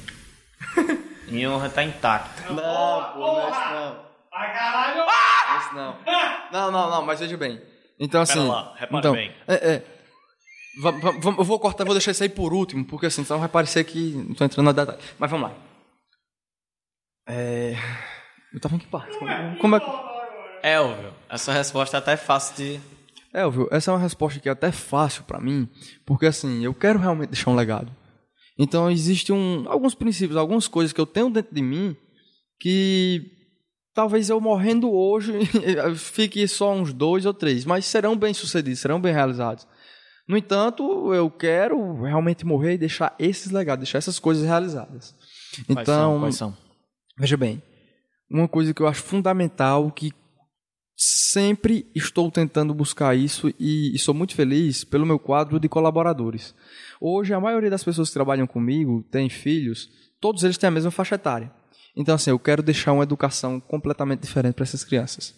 Minha 1.27 1.51
honra 1.51 1.69
tá 1.69 1.83
intacta. 1.83 2.53
Não, 2.53 3.13
pô, 3.13 3.19
não 3.19 3.41
é 3.41 3.51
isso 3.51 3.73
não. 3.73 4.05
Ai, 4.33 4.53
caralho! 4.53 4.95
Não 4.97 5.09
é 5.09 5.59
isso 5.59 5.75
não. 5.75 5.97
Não, 6.51 6.71
não, 6.71 6.89
não, 6.91 7.01
mas 7.05 7.19
veja 7.19 7.37
bem. 7.37 7.61
Então, 7.99 8.21
assim. 8.21 8.47
lá, 8.47 8.73
repare 8.77 8.99
então, 8.99 9.13
bem. 9.13 9.33
É, 9.47 9.53
é. 9.53 9.83
Eu 11.37 11.43
vou 11.45 11.59
cortar, 11.59 11.85
vou 11.85 11.93
deixar 11.93 12.11
isso 12.11 12.23
aí 12.23 12.29
por 12.29 12.53
último, 12.53 12.83
porque 12.85 13.05
assim, 13.05 13.21
então 13.21 13.39
vai 13.39 13.47
parecer 13.47 13.83
que 13.85 14.11
não 14.11 14.35
tô 14.35 14.43
entrando 14.43 14.65
na 14.65 14.71
detalhe. 14.73 14.99
Mas 15.17 15.31
vamos 15.31 15.49
lá. 15.49 15.55
É. 17.27 17.75
Eu 18.53 18.59
tava 18.59 18.75
em 18.75 18.79
que 18.79 18.87
parte? 18.87 19.17
Como, 19.17 19.57
como 19.57 19.75
é 19.75 19.79
que. 19.79 20.15
Elvio, 20.63 21.13
essa 21.29 21.51
resposta 21.51 21.97
até 21.97 22.13
é 22.13 22.17
fácil 22.17 22.55
de. 22.55 22.79
Elvio, 23.33 23.67
essa 23.71 23.91
é 23.91 23.93
uma 23.93 23.99
resposta 23.99 24.39
que 24.39 24.47
é 24.47 24.51
até 24.51 24.71
fácil 24.71 25.23
para 25.23 25.39
mim, 25.39 25.69
porque 26.05 26.25
assim, 26.25 26.63
eu 26.63 26.73
quero 26.73 26.97
realmente 26.97 27.29
deixar 27.29 27.51
um 27.51 27.55
legado. 27.55 27.91
Então, 28.57 28.89
existem 28.89 29.35
um, 29.35 29.65
alguns 29.67 29.93
princípios, 29.93 30.37
algumas 30.37 30.67
coisas 30.67 30.93
que 30.93 31.01
eu 31.01 31.05
tenho 31.05 31.29
dentro 31.29 31.53
de 31.53 31.61
mim 31.61 31.95
que 32.57 33.29
talvez 33.93 34.29
eu 34.29 34.39
morrendo 34.39 34.91
hoje 34.91 35.33
fique 35.97 36.47
só 36.47 36.73
uns 36.73 36.93
dois 36.93 37.25
ou 37.25 37.33
três, 37.33 37.65
mas 37.65 37.85
serão 37.85 38.15
bem 38.15 38.33
sucedidos, 38.33 38.79
serão 38.79 39.01
bem 39.01 39.13
realizados. 39.13 39.67
No 40.27 40.37
entanto, 40.37 41.13
eu 41.13 41.29
quero 41.29 42.01
realmente 42.01 42.45
morrer 42.45 42.73
e 42.73 42.77
deixar 42.77 43.13
esses 43.19 43.51
legados, 43.51 43.83
deixar 43.83 43.99
essas 43.99 44.17
coisas 44.17 44.43
realizadas. 44.45 45.13
Então, 45.69 45.75
quais 45.75 45.87
são? 45.87 46.19
Quais 46.19 46.35
são? 46.35 46.64
Veja 47.17 47.37
bem, 47.37 47.61
uma 48.29 48.47
coisa 48.47 48.73
que 48.73 48.81
eu 48.81 48.87
acho 48.87 49.01
fundamental, 49.01 49.91
que 49.91 50.11
sempre 50.95 51.85
estou 51.93 52.31
tentando 52.31 52.73
buscar 52.73 53.15
isso 53.15 53.49
e, 53.59 53.93
e, 53.93 53.99
sou 53.99 54.13
muito 54.13 54.33
feliz 54.33 54.83
pelo 54.83 55.05
meu 55.05 55.19
quadro 55.19 55.59
de 55.59 55.67
colaboradores. 55.67 56.55
Hoje, 57.01 57.33
a 57.33 57.39
maioria 57.39 57.69
das 57.69 57.83
pessoas 57.83 58.09
que 58.09 58.13
trabalham 58.13 58.47
comigo 58.47 59.03
têm 59.11 59.29
filhos, 59.29 59.89
todos 60.21 60.43
eles 60.43 60.57
têm 60.57 60.69
a 60.69 60.71
mesma 60.71 60.91
faixa 60.91 61.15
etária. 61.15 61.51
Então, 61.95 62.15
assim, 62.15 62.29
eu 62.29 62.39
quero 62.39 62.63
deixar 62.63 62.93
uma 62.93 63.03
educação 63.03 63.59
completamente 63.59 64.21
diferente 64.21 64.55
para 64.55 64.63
essas 64.63 64.83
crianças. 64.83 65.33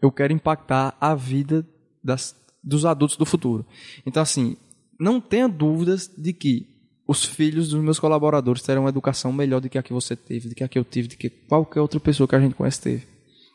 Eu 0.00 0.10
quero 0.10 0.32
impactar 0.32 0.96
a 1.00 1.14
vida 1.14 1.66
das, 2.02 2.34
dos 2.62 2.84
adultos 2.84 3.16
do 3.16 3.24
futuro. 3.24 3.64
Então, 4.04 4.22
assim, 4.22 4.56
não 4.98 5.20
tenha 5.20 5.48
dúvidas 5.48 6.08
de 6.08 6.32
que 6.32 6.71
os 7.06 7.24
filhos 7.24 7.70
dos 7.70 7.82
meus 7.82 7.98
colaboradores 7.98 8.62
terão 8.62 8.82
uma 8.82 8.88
educação 8.88 9.32
melhor 9.32 9.60
do 9.60 9.68
que 9.68 9.78
a 9.78 9.82
que 9.82 9.92
você 9.92 10.14
teve, 10.14 10.48
do 10.48 10.54
que 10.54 10.64
a 10.64 10.68
que 10.68 10.78
eu 10.78 10.84
tive, 10.84 11.08
do 11.08 11.16
que 11.16 11.28
qualquer 11.28 11.80
outra 11.80 11.98
pessoa 11.98 12.28
que 12.28 12.34
a 12.34 12.40
gente 12.40 12.54
conhece 12.54 12.80
teve. 12.80 13.06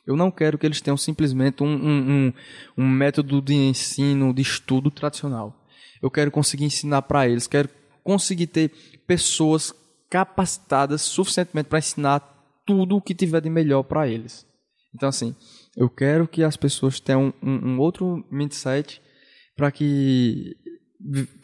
Eu 0.06 0.16
não 0.16 0.32
quero 0.32 0.58
que 0.58 0.66
eles 0.66 0.80
tenham 0.80 0.98
simplesmente 0.98 1.64
um, 1.64 1.68
um, 1.68 2.12
um, 2.12 2.34
um 2.78 2.88
método 2.88 3.42
de 3.42 3.54
ensino, 3.54 4.34
de 4.34 4.42
estudo 4.42 4.90
tradicional. 4.90 5.66
Eu 6.02 6.10
quero 6.10 6.32
conseguir 6.32 6.66
ensinar 6.66 7.02
para 7.02 7.28
eles, 7.28 7.48
quero 7.48 7.70
conseguir 8.04 8.48
ter 8.48 8.72
pessoas 9.06 9.74
capacitadas 10.10 11.02
suficientemente 11.02 11.68
para 11.68 11.80
ensinar 11.80 12.20
tudo 12.66 12.98
o 12.98 13.02
que 13.02 13.14
tiver 13.14 13.42
de 13.42 13.50
melhor 13.50 13.84
para 13.84 14.08
eles. 14.08 14.46
Então, 14.96 15.10
assim, 15.10 15.36
eu 15.76 15.90
quero 15.90 16.28
que 16.28 16.44
as 16.44 16.56
pessoas 16.56 17.00
tenham 17.00 17.34
um, 17.42 17.72
um 17.72 17.80
outro 17.80 18.26
mindset 18.32 19.02
para 19.56 19.72
que 19.72 20.56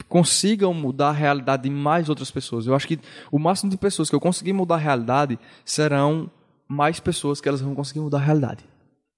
consigam 0.08 0.74
mudar 0.74 1.10
a 1.10 1.14
realidade 1.14 1.64
de 1.64 1.70
mais 1.70 2.10
outras 2.10 2.32
pessoas. 2.32 2.66
Eu 2.66 2.76
acho 2.76 2.88
que 2.88 3.00
o 3.32 3.40
máximo 3.40 3.70
de 3.70 3.78
pessoas 3.78 4.10
que 4.10 4.16
eu 4.16 4.20
conseguir 4.20 4.54
mudar 4.54 4.76
a 4.76 4.80
realidade 4.80 5.40
serão 5.64 6.30
mais 6.68 7.00
pessoas 7.00 7.40
que 7.40 7.48
elas 7.48 7.62
vão 7.62 7.76
conseguir 7.76 8.00
mudar 8.00 8.18
a 8.18 8.22
realidade. 8.22 8.64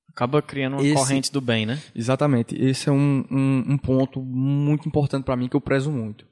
Acaba 0.10 0.42
criando 0.42 0.74
uma 0.74 0.84
Esse, 0.84 0.96
corrente 0.96 1.32
do 1.32 1.42
bem, 1.42 1.66
né? 1.66 1.82
Exatamente. 1.94 2.56
Esse 2.56 2.90
é 2.90 2.92
um, 2.92 3.26
um, 3.30 3.64
um 3.74 3.78
ponto 3.78 4.22
muito 4.22 4.88
importante 4.88 5.26
para 5.26 5.36
mim 5.36 5.50
que 5.50 5.56
eu 5.56 5.62
prezo 5.62 5.92
muito. 5.92 6.26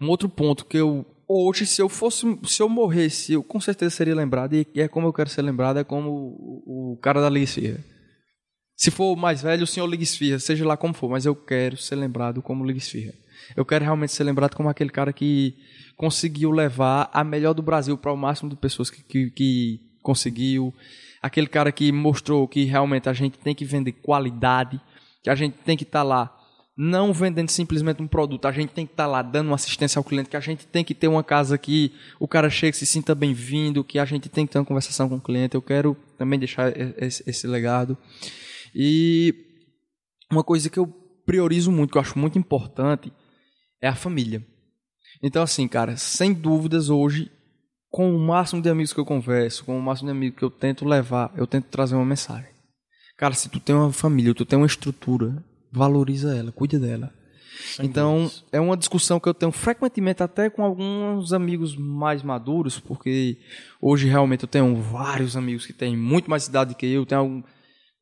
Um 0.00 0.08
outro 0.08 0.28
ponto 0.28 0.66
que 0.66 0.76
eu 0.76 1.06
hoje, 1.26 1.64
se 1.64 1.80
eu 1.80 1.88
fosse, 1.88 2.38
se 2.44 2.62
eu 2.62 2.68
morresse, 2.68 3.32
eu 3.32 3.42
com 3.42 3.60
certeza 3.60 3.94
seria 3.94 4.14
lembrado 4.14 4.54
e 4.54 4.66
é 4.74 4.86
como 4.86 5.06
eu 5.06 5.12
quero 5.12 5.30
ser 5.30 5.42
lembrado, 5.42 5.78
é 5.78 5.84
como 5.84 6.10
o, 6.10 6.92
o 6.92 6.96
cara 6.98 7.20
da 7.20 7.30
Liga 7.30 7.44
Esfirra. 7.44 7.82
Se 8.76 8.90
for 8.90 9.16
mais 9.16 9.42
velho, 9.42 9.64
o 9.64 9.66
senhor 9.66 9.86
Liga 9.86 10.02
Esfirra, 10.02 10.38
seja 10.38 10.66
lá 10.66 10.76
como 10.76 10.92
for, 10.92 11.08
mas 11.08 11.24
eu 11.24 11.34
quero 11.34 11.76
ser 11.76 11.96
lembrado 11.96 12.42
como 12.42 12.64
Liga 12.64 12.78
Esfirra. 12.78 13.14
Eu 13.56 13.64
quero 13.64 13.84
realmente 13.84 14.12
ser 14.12 14.24
lembrado 14.24 14.54
como 14.54 14.68
aquele 14.68 14.90
cara 14.90 15.12
que 15.12 15.56
conseguiu 15.96 16.50
levar 16.50 17.10
a 17.12 17.22
melhor 17.22 17.54
do 17.54 17.62
Brasil 17.62 17.96
para 17.96 18.12
o 18.12 18.16
máximo 18.16 18.50
de 18.50 18.56
pessoas 18.56 18.90
que, 18.90 19.02
que, 19.02 19.30
que 19.30 19.80
conseguiu. 20.02 20.74
Aquele 21.22 21.46
cara 21.46 21.70
que 21.70 21.92
mostrou 21.92 22.48
que 22.48 22.64
realmente 22.64 23.08
a 23.08 23.12
gente 23.12 23.38
tem 23.38 23.54
que 23.54 23.64
vender 23.64 23.92
qualidade, 23.92 24.80
que 25.22 25.30
a 25.30 25.34
gente 25.34 25.54
tem 25.64 25.76
que 25.76 25.84
estar 25.84 26.00
tá 26.00 26.04
lá 26.04 26.38
não 26.76 27.12
vendendo 27.12 27.50
simplesmente 27.50 28.02
um 28.02 28.08
produto, 28.08 28.46
a 28.46 28.52
gente 28.52 28.70
tem 28.70 28.86
que 28.86 28.92
estar 28.92 29.04
tá 29.04 29.10
lá 29.10 29.22
dando 29.22 29.48
uma 29.48 29.56
assistência 29.56 29.98
ao 29.98 30.04
cliente, 30.04 30.30
que 30.30 30.36
a 30.36 30.40
gente 30.40 30.66
tem 30.66 30.82
que 30.82 30.94
ter 30.94 31.06
uma 31.06 31.22
casa 31.22 31.58
que 31.58 31.92
o 32.18 32.26
cara 32.26 32.48
chegue 32.48 32.76
se 32.76 32.86
sinta 32.86 33.14
bem-vindo, 33.14 33.84
que 33.84 33.98
a 33.98 34.04
gente 34.04 34.28
tem 34.28 34.46
que 34.46 34.52
ter 34.52 34.58
uma 34.58 34.64
conversação 34.64 35.08
com 35.08 35.16
o 35.16 35.20
cliente. 35.20 35.54
Eu 35.54 35.62
quero 35.62 35.96
também 36.16 36.38
deixar 36.38 36.72
esse, 36.76 37.22
esse 37.26 37.46
legado. 37.46 37.96
E 38.74 39.34
uma 40.30 40.42
coisa 40.42 40.70
que 40.70 40.78
eu 40.78 40.86
priorizo 41.26 41.70
muito, 41.70 41.92
que 41.92 41.98
eu 41.98 42.02
acho 42.02 42.18
muito 42.18 42.38
importante, 42.38 43.12
é 43.82 43.88
a 43.88 43.94
família. 43.94 44.46
Então, 45.22 45.42
assim, 45.42 45.66
cara, 45.66 45.96
sem 45.96 46.32
dúvidas, 46.32 46.88
hoje, 46.88 47.30
com 47.90 48.14
o 48.14 48.18
máximo 48.18 48.62
de 48.62 48.70
amigos 48.70 48.92
que 48.92 49.00
eu 49.00 49.04
converso, 49.04 49.64
com 49.64 49.76
o 49.76 49.82
máximo 49.82 50.08
de 50.08 50.16
amigos 50.16 50.38
que 50.38 50.44
eu 50.44 50.50
tento 50.50 50.86
levar, 50.86 51.32
eu 51.36 51.46
tento 51.46 51.66
trazer 51.66 51.96
uma 51.96 52.04
mensagem. 52.04 52.50
Cara, 53.16 53.34
se 53.34 53.48
tu 53.48 53.60
tem 53.60 53.74
uma 53.74 53.92
família, 53.92 54.34
tu 54.34 54.46
tem 54.46 54.56
uma 54.56 54.66
estrutura, 54.66 55.44
valoriza 55.70 56.34
ela, 56.36 56.50
cuida 56.52 56.78
dela. 56.78 57.12
Sem 57.76 57.86
então, 57.86 58.22
dúvidas. 58.22 58.44
é 58.50 58.60
uma 58.60 58.76
discussão 58.76 59.20
que 59.20 59.28
eu 59.28 59.34
tenho 59.34 59.52
frequentemente 59.52 60.22
até 60.22 60.48
com 60.48 60.64
alguns 60.64 61.32
amigos 61.32 61.76
mais 61.76 62.22
maduros, 62.22 62.80
porque 62.80 63.38
hoje 63.80 64.08
realmente 64.08 64.44
eu 64.44 64.48
tenho 64.48 64.74
vários 64.76 65.36
amigos 65.36 65.66
que 65.66 65.72
têm 65.72 65.96
muito 65.96 66.30
mais 66.30 66.46
idade 66.46 66.74
que 66.74 66.86
eu, 66.86 67.04
tenho 67.04 67.20
algum 67.20 67.42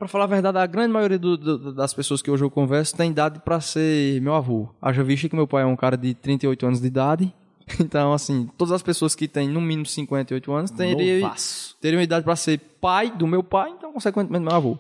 para 0.00 0.08
falar 0.08 0.24
a 0.24 0.28
verdade, 0.28 0.56
a 0.56 0.64
grande 0.64 0.90
maioria 0.90 1.18
do, 1.18 1.36
do, 1.36 1.74
das 1.74 1.92
pessoas 1.92 2.22
que 2.22 2.30
hoje 2.30 2.42
eu 2.42 2.50
converso 2.50 2.96
tem 2.96 3.10
idade 3.10 3.38
para 3.40 3.60
ser 3.60 4.18
meu 4.22 4.34
avô. 4.34 4.70
Haja 4.80 5.04
visto 5.04 5.28
que 5.28 5.36
meu 5.36 5.46
pai 5.46 5.62
é 5.62 5.66
um 5.66 5.76
cara 5.76 5.94
de 5.94 6.14
38 6.14 6.66
anos 6.66 6.80
de 6.80 6.86
idade. 6.86 7.34
Então, 7.78 8.12
assim, 8.12 8.50
todas 8.58 8.72
as 8.72 8.82
pessoas 8.82 9.14
que 9.14 9.28
têm 9.28 9.48
no 9.48 9.60
mínimo 9.60 9.86
58 9.86 10.52
anos 10.52 10.70
teriam, 10.72 11.32
teriam 11.80 12.02
idade 12.02 12.24
para 12.24 12.34
ser 12.34 12.58
pai 12.80 13.12
do 13.12 13.28
meu 13.28 13.44
pai, 13.44 13.70
então, 13.70 13.92
consequentemente, 13.92 14.44
meu 14.44 14.52
avô. 14.52 14.76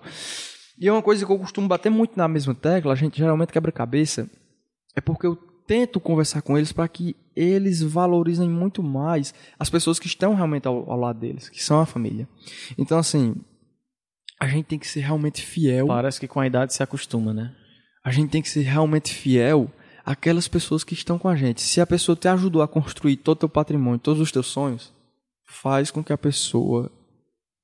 E 0.76 0.88
é 0.88 0.92
uma 0.92 1.00
coisa 1.00 1.24
que 1.24 1.30
eu 1.30 1.38
costumo 1.38 1.68
bater 1.68 1.88
muito 1.88 2.16
na 2.16 2.26
mesma 2.26 2.52
tecla, 2.52 2.92
a 2.92 2.96
gente 2.96 3.16
geralmente 3.16 3.52
quebra 3.52 3.70
cabeça, 3.70 4.28
é 4.96 5.00
porque 5.00 5.24
eu 5.24 5.36
tento 5.68 6.00
conversar 6.00 6.42
com 6.42 6.58
eles 6.58 6.72
para 6.72 6.88
que 6.88 7.14
eles 7.36 7.80
valorizem 7.80 8.50
muito 8.50 8.82
mais 8.82 9.32
as 9.56 9.70
pessoas 9.70 10.00
que 10.00 10.08
estão 10.08 10.34
realmente 10.34 10.66
ao, 10.66 10.90
ao 10.90 10.98
lado 10.98 11.20
deles, 11.20 11.48
que 11.48 11.62
são 11.62 11.78
a 11.78 11.86
família. 11.86 12.28
Então, 12.76 12.98
assim, 12.98 13.36
a 14.40 14.48
gente 14.48 14.64
tem 14.64 14.78
que 14.78 14.88
ser 14.88 15.00
realmente 15.00 15.42
fiel. 15.42 15.86
Parece 15.86 16.18
que 16.18 16.26
com 16.26 16.40
a 16.40 16.46
idade 16.46 16.72
se 16.72 16.82
acostuma, 16.82 17.34
né? 17.34 17.54
A 18.02 18.10
gente 18.10 18.30
tem 18.30 18.40
que 18.40 18.48
ser 18.48 18.62
realmente 18.62 19.12
fiel 19.12 19.70
àquelas 20.04 20.48
pessoas 20.48 20.82
que 20.82 20.94
estão 20.94 21.18
com 21.18 21.28
a 21.28 21.36
gente. 21.36 21.60
Se 21.60 21.78
a 21.78 21.86
pessoa 21.86 22.16
te 22.16 22.26
ajudou 22.26 22.62
a 22.62 22.68
construir 22.68 23.18
todo 23.18 23.36
o 23.36 23.40
teu 23.40 23.48
patrimônio, 23.50 24.00
todos 24.00 24.20
os 24.20 24.32
teus 24.32 24.46
sonhos, 24.46 24.90
faz 25.46 25.90
com 25.90 26.02
que 26.02 26.12
a 26.12 26.18
pessoa 26.18 26.90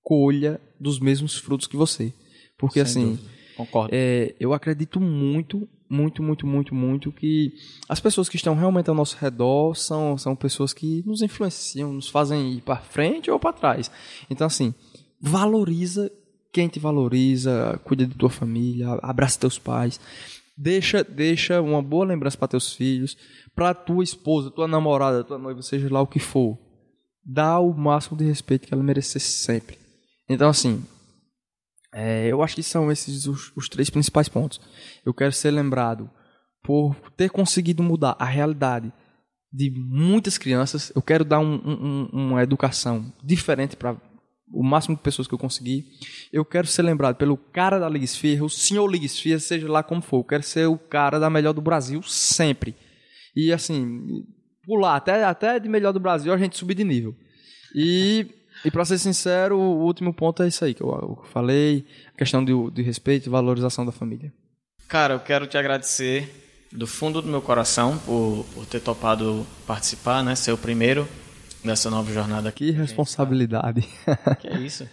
colha 0.03 0.61
dos 0.79 1.01
mesmos 1.01 1.39
frutos 1.39 1.67
que 1.67 1.79
você. 1.79 2.13
Porque 2.59 2.85
Sem 2.85 3.15
assim, 3.15 3.27
concordo. 3.57 3.91
É, 3.93 4.35
eu 4.39 4.53
acredito 4.53 5.01
muito, 5.01 5.67
muito, 5.89 6.23
muito, 6.23 6.47
muito, 6.47 6.75
muito 6.75 7.11
que 7.11 7.55
as 7.89 8.01
pessoas 8.01 8.29
que 8.29 8.37
estão 8.37 8.55
realmente 8.55 8.91
ao 8.91 8.95
nosso 8.95 9.17
redor 9.17 9.75
são, 9.75 10.19
são 10.19 10.37
pessoas 10.37 10.75
que 10.75 11.03
nos 11.07 11.23
influenciam, 11.23 11.91
nos 11.91 12.09
fazem 12.09 12.53
ir 12.53 12.61
para 12.61 12.77
frente 12.77 13.31
ou 13.31 13.39
para 13.39 13.55
trás. 13.55 13.91
Então 14.29 14.47
assim, 14.47 14.75
valoriza 15.19 16.13
quem 16.53 16.69
te 16.69 16.79
valoriza, 16.79 17.81
cuida 17.85 18.07
de 18.07 18.15
tua 18.15 18.31
família, 18.31 18.99
abraça 19.03 19.41
teus 19.41 19.59
pais, 19.59 20.01
deixa, 20.57 21.05
deixa 21.05 21.61
uma 21.61 21.83
boa 21.83 22.07
lembrança 22.07 22.39
para 22.39 22.49
teus 22.49 22.73
filhos, 22.73 23.17
para 23.55 23.75
tua 23.75 24.03
esposa, 24.03 24.51
tua 24.51 24.67
namorada, 24.67 25.25
tua 25.25 25.39
noiva, 25.39 25.63
seja 25.63 25.93
lá 25.93 26.01
o 26.01 26.07
que 26.07 26.19
for. 26.19 26.59
Dá 27.25 27.59
o 27.59 27.75
máximo 27.75 28.17
de 28.17 28.25
respeito 28.25 28.67
que 28.67 28.75
ela 28.75 28.83
merecer 28.83 29.21
sempre. 29.21 29.79
Então, 30.29 30.49
assim, 30.49 30.85
é, 31.93 32.29
eu 32.29 32.43
acho 32.43 32.55
que 32.55 32.63
são 32.63 32.91
esses 32.91 33.27
os, 33.27 33.53
os 33.57 33.69
três 33.69 33.91
principais 33.91 34.29
pontos. 34.29 34.61
Eu 35.05 35.15
quero 35.15 35.33
ser 35.33 35.51
lembrado 35.51 36.11
por 36.63 36.95
ter 37.17 37.31
conseguido 37.31 37.83
mudar 37.83 38.17
a 38.19 38.25
realidade 38.25 38.93
de 39.53 39.71
muitas 39.71 40.37
crianças. 40.37 40.93
Eu 40.95 41.01
quero 41.01 41.25
dar 41.25 41.39
um, 41.39 41.55
um, 41.55 42.09
uma 42.13 42.43
educação 42.43 43.13
diferente 43.25 43.77
para 43.77 43.97
o 44.53 44.63
máximo 44.63 44.97
de 44.97 45.03
pessoas 45.03 45.27
que 45.27 45.35
eu 45.35 45.39
conseguir. 45.39 45.85
Eu 46.33 46.45
quero 46.45 46.67
ser 46.67 46.83
lembrado 46.83 47.17
pelo 47.17 47.37
cara 47.37 47.79
da 47.79 47.89
Liga 47.89 48.07
o 48.43 48.49
senhor 48.49 48.87
Liga 48.87 49.09
seja 49.09 49.69
lá 49.69 49.83
como 49.83 50.01
for. 50.01 50.19
Eu 50.19 50.25
quero 50.25 50.43
ser 50.43 50.67
o 50.67 50.79
cara 50.79 51.19
da 51.19 51.29
melhor 51.29 51.53
do 51.53 51.61
Brasil 51.61 52.03
sempre. 52.03 52.77
E 53.35 53.53
assim, 53.53 54.25
pular 54.65 54.97
até, 54.97 55.25
até 55.25 55.59
de 55.59 55.69
melhor 55.69 55.93
do 55.93 56.01
Brasil 56.01 56.33
a 56.33 56.39
gente 56.39 56.57
subir 56.57 56.75
de 56.75 56.85
nível. 56.85 57.15
E, 57.75 58.27
e 58.65 58.71
para 58.71 58.85
ser 58.85 58.99
sincero, 58.99 59.59
o 59.59 59.85
último 59.85 60.15
ponto 60.15 60.43
é 60.43 60.49
isso 60.49 60.65
aí 60.65 60.75
que 60.75 60.83
eu, 60.83 60.89
eu 60.89 61.25
falei, 61.31 61.85
a 62.15 62.19
questão 62.19 62.45
de, 62.45 62.53
de 62.71 62.83
respeito 62.83 63.27
e 63.27 63.31
valorização 63.31 63.85
da 63.85 63.93
família. 63.93 64.33
Cara, 64.89 65.15
eu 65.15 65.21
quero 65.21 65.47
te 65.47 65.59
agradecer 65.59 66.69
do 66.73 66.87
fundo 66.87 67.21
do 67.21 67.29
meu 67.29 67.43
coração 67.43 67.99
por, 67.99 68.47
por 68.55 68.67
ter 68.67 68.81
topado 68.81 69.47
participar, 69.67 70.23
né? 70.23 70.35
Ser 70.35 70.53
o 70.53 70.59
primeiro 70.59 71.07
nessa 71.67 71.91
nova 71.91 72.13
jornada 72.13 72.49
aqui. 72.49 72.67
Que 72.67 72.73
responsabilidade. 72.73 73.87
Que 74.41 74.49
é 74.49 74.59
isso. 74.59 74.89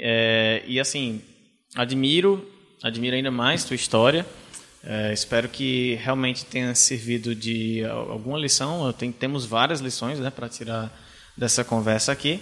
É, 0.00 0.62
e 0.66 0.80
assim, 0.80 1.20
admiro, 1.74 2.48
admiro 2.82 3.16
ainda 3.16 3.30
mais 3.30 3.64
tua 3.64 3.76
história. 3.76 4.24
É, 4.84 5.12
espero 5.12 5.48
que 5.48 5.94
realmente 6.02 6.44
tenha 6.44 6.74
servido 6.74 7.34
de 7.34 7.84
alguma 7.84 8.38
lição. 8.38 8.92
Tenho, 8.92 9.12
temos 9.12 9.44
várias 9.44 9.80
lições 9.80 10.18
né, 10.18 10.30
para 10.30 10.48
tirar 10.48 10.90
dessa 11.36 11.62
conversa 11.62 12.10
aqui. 12.10 12.40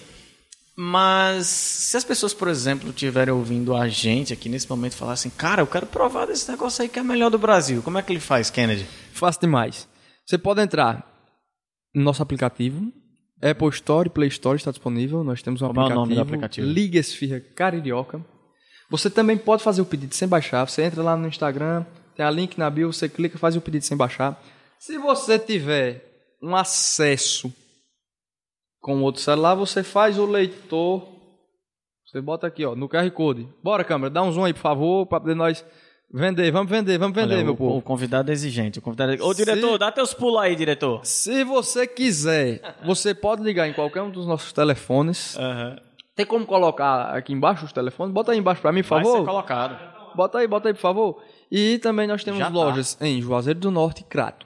Mas 0.76 1.46
se 1.46 1.96
as 1.96 2.04
pessoas, 2.04 2.32
por 2.32 2.48
exemplo, 2.48 2.88
estiverem 2.88 3.34
ouvindo 3.34 3.76
a 3.76 3.86
gente 3.88 4.32
aqui 4.32 4.48
nesse 4.48 4.68
momento 4.70 4.92
e 4.92 4.96
falar 4.96 5.12
assim, 5.12 5.28
cara, 5.28 5.60
eu 5.60 5.66
quero 5.66 5.84
provar 5.84 6.26
desse 6.26 6.50
negócio 6.50 6.80
aí 6.80 6.88
que 6.88 6.98
é 6.98 7.02
melhor 7.02 7.30
do 7.30 7.38
Brasil, 7.38 7.82
como 7.82 7.98
é 7.98 8.02
que 8.02 8.10
ele 8.10 8.20
faz, 8.20 8.48
Kennedy? 8.48 8.86
Fácil 9.12 9.42
demais. 9.42 9.86
Você 10.24 10.38
pode 10.38 10.62
entrar 10.62 11.06
no 11.94 12.02
nosso 12.02 12.22
aplicativo, 12.22 12.90
Apple 13.42 13.68
Store 13.70 14.08
e 14.08 14.10
Play 14.10 14.28
Store 14.28 14.56
está 14.56 14.70
disponível. 14.70 15.24
Nós 15.24 15.42
temos 15.42 15.62
um 15.62 15.68
Como 15.68 15.80
é 15.80 15.82
o 15.82 15.86
aplicativo, 15.86 16.00
nome 16.00 16.14
do 16.14 16.20
aplicativo? 16.20 16.66
Liga 16.66 16.98
Esfirra 16.98 17.40
Caririoca. 17.40 18.24
Você 18.90 19.08
também 19.08 19.38
pode 19.38 19.62
fazer 19.62 19.80
o 19.80 19.86
pedido 19.86 20.14
sem 20.14 20.28
baixar. 20.28 20.68
Você 20.68 20.82
entra 20.82 21.02
lá 21.02 21.16
no 21.16 21.28
Instagram, 21.28 21.86
tem 22.16 22.26
a 22.26 22.30
link 22.30 22.58
na 22.58 22.68
bio, 22.68 22.92
você 22.92 23.08
clica, 23.08 23.38
faz 23.38 23.56
o 23.56 23.60
pedido 23.60 23.84
sem 23.84 23.96
baixar. 23.96 24.40
Se 24.78 24.98
você 24.98 25.38
tiver 25.38 26.04
um 26.42 26.56
acesso 26.56 27.52
com 28.80 29.02
outro 29.02 29.22
celular, 29.22 29.54
você 29.54 29.82
faz 29.82 30.18
o 30.18 30.26
leitor. 30.26 31.06
Você 32.04 32.20
bota 32.20 32.46
aqui, 32.46 32.64
ó, 32.64 32.74
no 32.74 32.88
QR 32.88 33.08
Code. 33.12 33.48
Bora, 33.62 33.84
câmera, 33.84 34.10
dá 34.10 34.22
um 34.22 34.32
zoom 34.32 34.44
aí, 34.44 34.52
por 34.52 34.60
favor, 34.60 35.06
para 35.06 35.20
poder 35.20 35.36
nós 35.36 35.64
vender. 36.12 36.50
Vamos 36.50 36.70
vender, 36.70 36.98
vamos 36.98 37.14
vender, 37.14 37.34
Olha, 37.34 37.44
meu 37.44 37.52
o, 37.54 37.56
povo. 37.56 37.78
o 37.78 37.82
convidado 37.82 38.30
é 38.30 38.34
exigente. 38.34 38.78
O 38.78 38.82
convidado 38.82 39.12
é... 39.14 39.22
Ô, 39.22 39.32
diretor, 39.34 39.72
Se- 39.72 39.78
dá 39.78 39.92
teus 39.92 40.12
pulos 40.14 40.40
aí, 40.40 40.54
diretor. 40.56 41.00
Se 41.04 41.44
você 41.44 41.86
quiser, 41.86 42.60
você 42.84 43.14
pode 43.14 43.42
ligar 43.42 43.68
em 43.68 43.72
qualquer 43.72 44.02
um 44.02 44.10
dos 44.10 44.26
nossos 44.26 44.52
telefones. 44.52 45.36
Aham. 45.38 45.76
Tem 46.16 46.26
como 46.26 46.44
colocar 46.44 47.14
aqui 47.16 47.32
embaixo 47.32 47.64
os 47.64 47.72
telefones? 47.72 48.12
Bota 48.12 48.32
aí 48.32 48.38
embaixo 48.38 48.60
para 48.60 48.72
mim, 48.72 48.82
por 48.82 48.88
Vai 48.90 49.04
ser 49.04 49.10
favor. 49.10 49.26
colocado. 49.26 49.90
Bota 50.14 50.38
aí, 50.38 50.46
bota 50.46 50.68
aí, 50.68 50.74
por 50.74 50.80
favor. 50.80 51.22
E 51.50 51.78
também 51.78 52.06
nós 52.06 52.22
temos 52.24 52.38
Já 52.38 52.46
tá. 52.46 52.52
lojas 52.52 52.98
em 53.00 53.22
Juazeiro 53.22 53.58
do 53.60 53.70
Norte 53.70 54.00
e 54.00 54.04
Crato. 54.04 54.44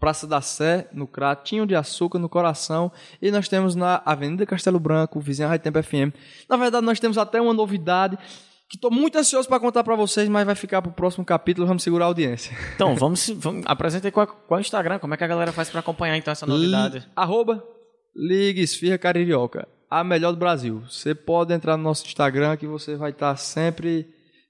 Praça 0.00 0.26
da 0.26 0.40
Sé, 0.40 0.88
no 0.92 1.06
Cratinho 1.06 1.64
de 1.64 1.76
Açúcar, 1.76 2.18
no 2.18 2.28
Coração. 2.28 2.90
E 3.20 3.30
nós 3.30 3.46
temos 3.48 3.76
na 3.76 4.02
Avenida 4.04 4.44
Castelo 4.44 4.80
Branco, 4.80 5.20
vizinha 5.20 5.46
Rádio 5.46 5.62
Tempo 5.70 5.80
FM. 5.80 6.12
Na 6.48 6.56
verdade, 6.56 6.84
nós 6.84 6.98
temos 6.98 7.16
até 7.16 7.40
uma 7.40 7.52
novidade 7.54 8.18
que 8.72 8.78
estou 8.78 8.90
muito 8.90 9.18
ansioso 9.18 9.46
para 9.46 9.60
contar 9.60 9.84
para 9.84 9.94
vocês, 9.94 10.26
mas 10.30 10.46
vai 10.46 10.54
ficar 10.54 10.80
para 10.80 10.90
o 10.90 10.94
próximo 10.94 11.26
capítulo. 11.26 11.66
Vamos 11.66 11.82
segurar 11.82 12.06
a 12.06 12.08
audiência. 12.08 12.56
Então, 12.74 12.94
vamos, 12.96 13.28
vamos 13.36 13.62
apresenta 13.66 14.08
aí 14.08 14.10
qual, 14.10 14.26
qual 14.26 14.56
é 14.58 14.60
o 14.60 14.64
Instagram, 14.64 14.98
como 14.98 15.12
é 15.12 15.16
que 15.18 15.24
a 15.24 15.26
galera 15.26 15.52
faz 15.52 15.68
pra 15.68 15.80
acompanhar 15.80 16.16
então 16.16 16.32
essa 16.32 16.46
novidade. 16.46 17.00
Li- 17.00 17.04
Arroba 17.14 17.62
Liga 18.16 18.60
Esfirra 18.62 18.96
Caririoca. 18.96 19.68
A 19.90 20.02
melhor 20.02 20.30
do 20.32 20.38
Brasil. 20.38 20.82
Você 20.88 21.14
pode 21.14 21.52
entrar 21.52 21.76
no 21.76 21.82
nosso 21.82 22.06
Instagram 22.06 22.56
que 22.56 22.66
você 22.66 22.96
vai 22.96 23.10
estar 23.10 23.36
sempre 23.36 24.06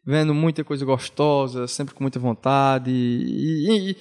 vendo 0.07 0.33
muita 0.33 0.63
coisa 0.63 0.85
gostosa, 0.85 1.67
sempre 1.67 1.93
com 1.93 2.05
muita 2.05 2.21
vontade 2.21 2.93
e, 2.93 3.67
e- 3.69 3.91
e- 3.91 3.97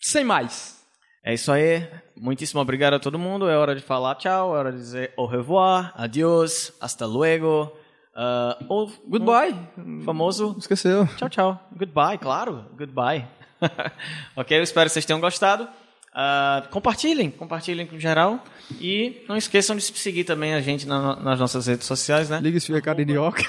sem 0.00 0.22
mais. 0.22 0.80
É 1.24 1.34
isso 1.34 1.50
aí. 1.50 1.88
Muitíssimo 2.16 2.60
obrigado 2.60 2.94
a 2.94 3.00
todo 3.00 3.18
mundo. 3.18 3.48
É 3.48 3.56
hora 3.58 3.74
de 3.74 3.82
falar 3.82 4.14
tchau, 4.14 4.54
é 4.54 4.58
hora 4.60 4.70
de 4.70 4.78
dizer 4.78 5.12
au 5.16 5.26
revoir, 5.26 5.92
adiós, 5.96 6.72
hasta 6.80 7.06
luego. 7.06 7.72
Ah, 8.14 8.58
ou 8.68 8.90
Goodbye. 9.06 9.54
um 9.78 10.02
famoso 10.02 10.54
Esqueceu. 10.58 11.06
tchau, 11.16 11.28
tchau. 11.28 11.68
Goodbye, 11.76 12.18
claro. 12.18 12.64
Goodbye. 12.76 13.26
ok, 14.36 14.58
eu 14.58 14.62
espero 14.62 14.88
que 14.88 14.92
vocês 14.94 15.04
tenham 15.04 15.20
gostado. 15.20 15.68
Ah, 16.14 16.66
compartilhem, 16.70 17.30
compartilhem 17.30 17.86
com 17.86 17.98
geral. 17.98 18.38
E 18.78 19.24
não 19.28 19.36
esqueçam 19.36 19.74
de 19.76 19.82
seguir 19.82 20.24
também 20.24 20.52
a 20.52 20.60
gente 20.60 20.86
na- 20.86 21.16
nas 21.16 21.38
nossas 21.40 21.66
redes 21.66 21.86
sociais, 21.86 22.28
né? 22.28 22.38
Liga 22.40 22.58
Esfirra 22.58 22.82
Caririoca. 22.82 23.42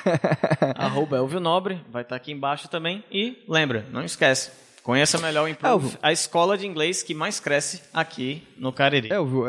Arroba 0.78 1.18
Elvio 1.18 1.40
Nobre, 1.42 1.82
vai 1.92 2.04
estar 2.04 2.16
aqui 2.16 2.32
embaixo 2.32 2.68
também. 2.70 3.04
E 3.12 3.44
lembra, 3.50 3.86
não 3.92 4.02
esquece, 4.04 4.52
conheça 4.82 5.18
melhor 5.18 5.44
o 5.44 5.48
Improve, 5.50 5.86
Elvio. 5.88 6.00
a 6.02 6.12
escola 6.14 6.58
de 6.58 6.66
inglês 6.66 7.04
que 7.04 7.14
mais 7.14 7.38
cresce 7.40 7.82
aqui 7.94 8.48
no 8.58 8.72
Cariri. 8.72 9.10
Vi- 9.10 9.14